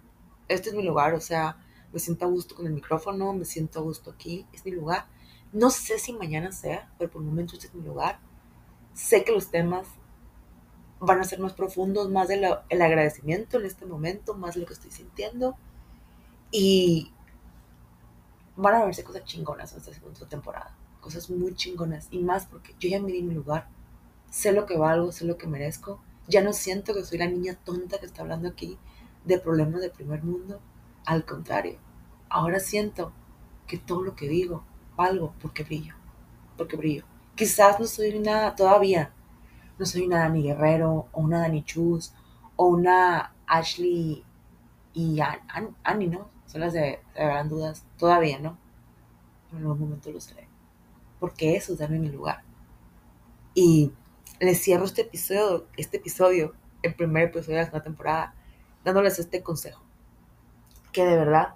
Este 0.48 0.70
es 0.70 0.76
mi 0.76 0.84
lugar, 0.84 1.14
o 1.16 1.20
sea, 1.20 1.58
me 1.96 2.02
siento 2.02 2.26
a 2.26 2.28
gusto 2.28 2.56
con 2.56 2.68
el 2.68 2.74
micrófono, 2.74 3.32
me 3.32 3.46
siento 3.46 3.80
a 3.80 3.82
gusto 3.82 4.12
aquí, 4.12 4.46
es 4.52 4.66
mi 4.66 4.72
lugar. 4.72 5.08
No 5.54 5.70
sé 5.70 5.98
si 5.98 6.12
mañana 6.12 6.52
sea, 6.52 6.94
pero 6.98 7.10
por 7.10 7.22
el 7.22 7.30
momento 7.30 7.54
este 7.54 7.68
es 7.68 7.74
mi 7.74 7.84
lugar. 7.84 8.20
Sé 8.94 9.24
que 9.24 9.32
los 9.32 9.50
temas 9.50 9.88
van 11.00 11.22
a 11.22 11.24
ser 11.24 11.40
más 11.40 11.54
profundos, 11.54 12.10
más 12.12 12.30
el 12.30 12.82
agradecimiento 12.82 13.58
en 13.58 13.66
este 13.66 13.86
momento, 13.86 14.34
más 14.34 14.58
lo 14.58 14.66
que 14.66 14.74
estoy 14.74 14.92
sintiendo. 14.92 15.56
Y 16.52 17.14
van 18.58 18.76
a 18.76 18.84
verse 18.84 19.06
cosas 19.06 19.24
chingonas 19.24 19.72
en 19.72 19.78
esta 19.78 19.94
segunda 19.94 20.28
temporada. 20.28 20.76
Cosas 21.00 21.30
muy 21.30 21.56
chingonas. 21.56 22.10
Y 22.12 22.20
más 22.20 22.46
porque 22.46 22.76
yo 22.78 22.90
ya 22.90 23.00
me 23.00 23.14
mi 23.14 23.34
lugar. 23.34 23.70
Sé 24.30 24.52
lo 24.52 24.66
que 24.66 24.76
valgo, 24.76 25.14
sé 25.14 25.24
lo 25.24 25.38
que 25.38 25.48
merezco. 25.48 26.02
Ya 26.28 26.44
no 26.44 26.52
siento 26.52 26.94
que 26.94 27.06
soy 27.06 27.20
la 27.20 27.28
niña 27.28 27.58
tonta 27.64 28.00
que 28.00 28.06
está 28.06 28.24
hablando 28.24 28.50
aquí 28.50 28.78
de 29.24 29.40
problemas 29.40 29.80
del 29.80 29.92
primer 29.92 30.24
mundo. 30.26 30.60
Al 31.06 31.24
contrario, 31.24 31.78
ahora 32.30 32.60
siento 32.60 33.12
que 33.68 33.78
todo 33.78 34.02
lo 34.04 34.16
que 34.16 34.28
digo 34.28 34.64
valgo 34.96 35.34
porque 35.42 35.64
brillo. 35.64 35.96
Porque 36.58 36.78
brillo. 36.78 37.06
Quizás 37.36 37.80
no 37.80 37.86
soy 37.86 38.18
nada 38.20 38.56
todavía 38.56 39.12
no 39.78 39.86
soy 39.86 40.06
una 40.06 40.20
Dani 40.20 40.42
Guerrero, 40.42 41.08
o 41.12 41.22
una 41.22 41.40
Dani 41.40 41.64
Chus, 41.64 42.14
o 42.56 42.66
una 42.66 43.34
Ashley 43.48 44.24
y 44.94 45.20
Annie, 45.84 46.08
¿no? 46.08 46.30
Son 46.46 46.62
las 46.62 46.74
de, 46.74 47.00
de 47.16 47.44
dudas. 47.50 47.86
Todavía, 47.98 48.40
¿no? 48.40 48.58
en 49.52 49.58
algún 49.60 49.80
momento 49.80 50.12
lo 50.12 50.20
seré. 50.20 50.48
Porque 51.20 51.56
eso 51.56 51.74
es 51.74 51.80
darme 51.80 52.00
mi 52.00 52.10
lugar. 52.10 52.44
Y 53.54 53.94
les 54.40 54.62
cierro 54.62 54.86
este 54.86 55.04
episodio, 55.04 55.68
este 55.78 55.98
episodio, 55.98 56.54
el 56.82 56.94
primer 56.94 57.30
episodio 57.30 57.56
de 57.56 57.62
la 57.62 57.66
segunda 57.66 57.84
temporada, 57.84 58.36
dándoles 58.84 59.18
este 59.20 59.42
consejo. 59.42 59.82
Que 60.92 61.06
de 61.06 61.16
verdad, 61.16 61.56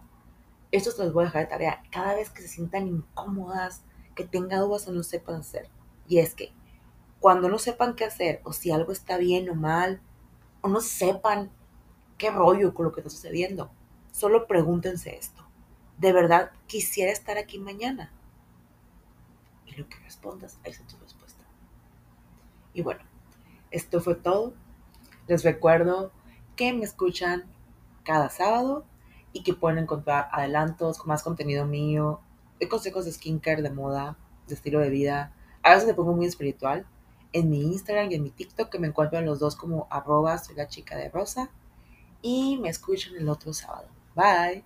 esto 0.71 0.91
se 0.91 1.03
los 1.03 1.13
voy 1.13 1.23
a 1.23 1.27
dejar 1.27 1.43
de 1.43 1.49
tarea. 1.49 1.83
Cada 1.91 2.15
vez 2.15 2.29
que 2.29 2.41
se 2.41 2.47
sientan 2.47 2.87
incómodas, 2.87 3.83
que 4.15 4.25
tengan 4.25 4.61
dudas 4.61 4.87
o 4.87 4.91
no 4.91 5.03
sepan 5.03 5.35
hacer. 5.37 5.69
Y 6.07 6.19
es 6.19 6.35
que 6.35 6.53
cuando 7.19 7.49
no 7.49 7.57
sepan 7.57 7.95
qué 7.95 8.05
hacer 8.05 8.41
o 8.43 8.53
si 8.53 8.71
algo 8.71 8.91
está 8.91 9.17
bien 9.17 9.49
o 9.49 9.55
mal, 9.55 10.01
o 10.61 10.69
no 10.69 10.81
sepan 10.81 11.51
qué 12.17 12.31
rollo 12.31 12.73
con 12.73 12.85
lo 12.85 12.91
que 12.91 13.01
está 13.01 13.09
sucediendo, 13.09 13.71
solo 14.11 14.47
pregúntense 14.47 15.15
esto. 15.15 15.45
¿De 15.97 16.13
verdad 16.13 16.51
quisiera 16.67 17.11
estar 17.11 17.37
aquí 17.37 17.59
mañana? 17.59 18.11
Y 19.65 19.75
lo 19.75 19.87
que 19.87 19.97
respondas, 19.99 20.59
ahí 20.63 20.71
está 20.71 20.85
tu 20.87 20.97
respuesta. 20.97 21.43
Y 22.73 22.81
bueno, 22.81 23.01
esto 23.71 23.99
fue 24.01 24.15
todo. 24.15 24.53
Les 25.27 25.43
recuerdo 25.43 26.11
que 26.55 26.73
me 26.73 26.85
escuchan 26.85 27.45
cada 28.03 28.29
sábado 28.29 28.85
y 29.33 29.43
que 29.43 29.53
pueden 29.53 29.79
encontrar 29.79 30.29
adelantos, 30.31 31.05
más 31.05 31.23
contenido 31.23 31.65
mío, 31.65 32.21
de 32.59 32.67
consejos 32.67 33.05
de 33.05 33.11
skincare, 33.11 33.61
de 33.61 33.69
moda, 33.69 34.17
de 34.47 34.55
estilo 34.55 34.79
de 34.79 34.89
vida. 34.89 35.33
A 35.63 35.71
veces 35.71 35.87
me 35.87 35.93
pongo 35.93 36.13
muy 36.13 36.25
espiritual, 36.25 36.85
en 37.31 37.49
mi 37.49 37.61
Instagram 37.61 38.11
y 38.11 38.15
en 38.15 38.23
mi 38.23 38.31
TikTok, 38.31 38.69
que 38.69 38.79
me 38.79 38.87
encuentran 38.87 39.25
los 39.25 39.39
dos 39.39 39.55
como 39.55 39.87
arroba 39.89 40.37
soy 40.37 40.55
la 40.55 40.67
chica 40.67 40.95
de 40.95 41.09
rosa. 41.09 41.49
Y 42.21 42.57
me 42.57 42.69
escuchan 42.69 43.15
el 43.15 43.29
otro 43.29 43.53
sábado. 43.53 43.87
Bye. 44.15 44.63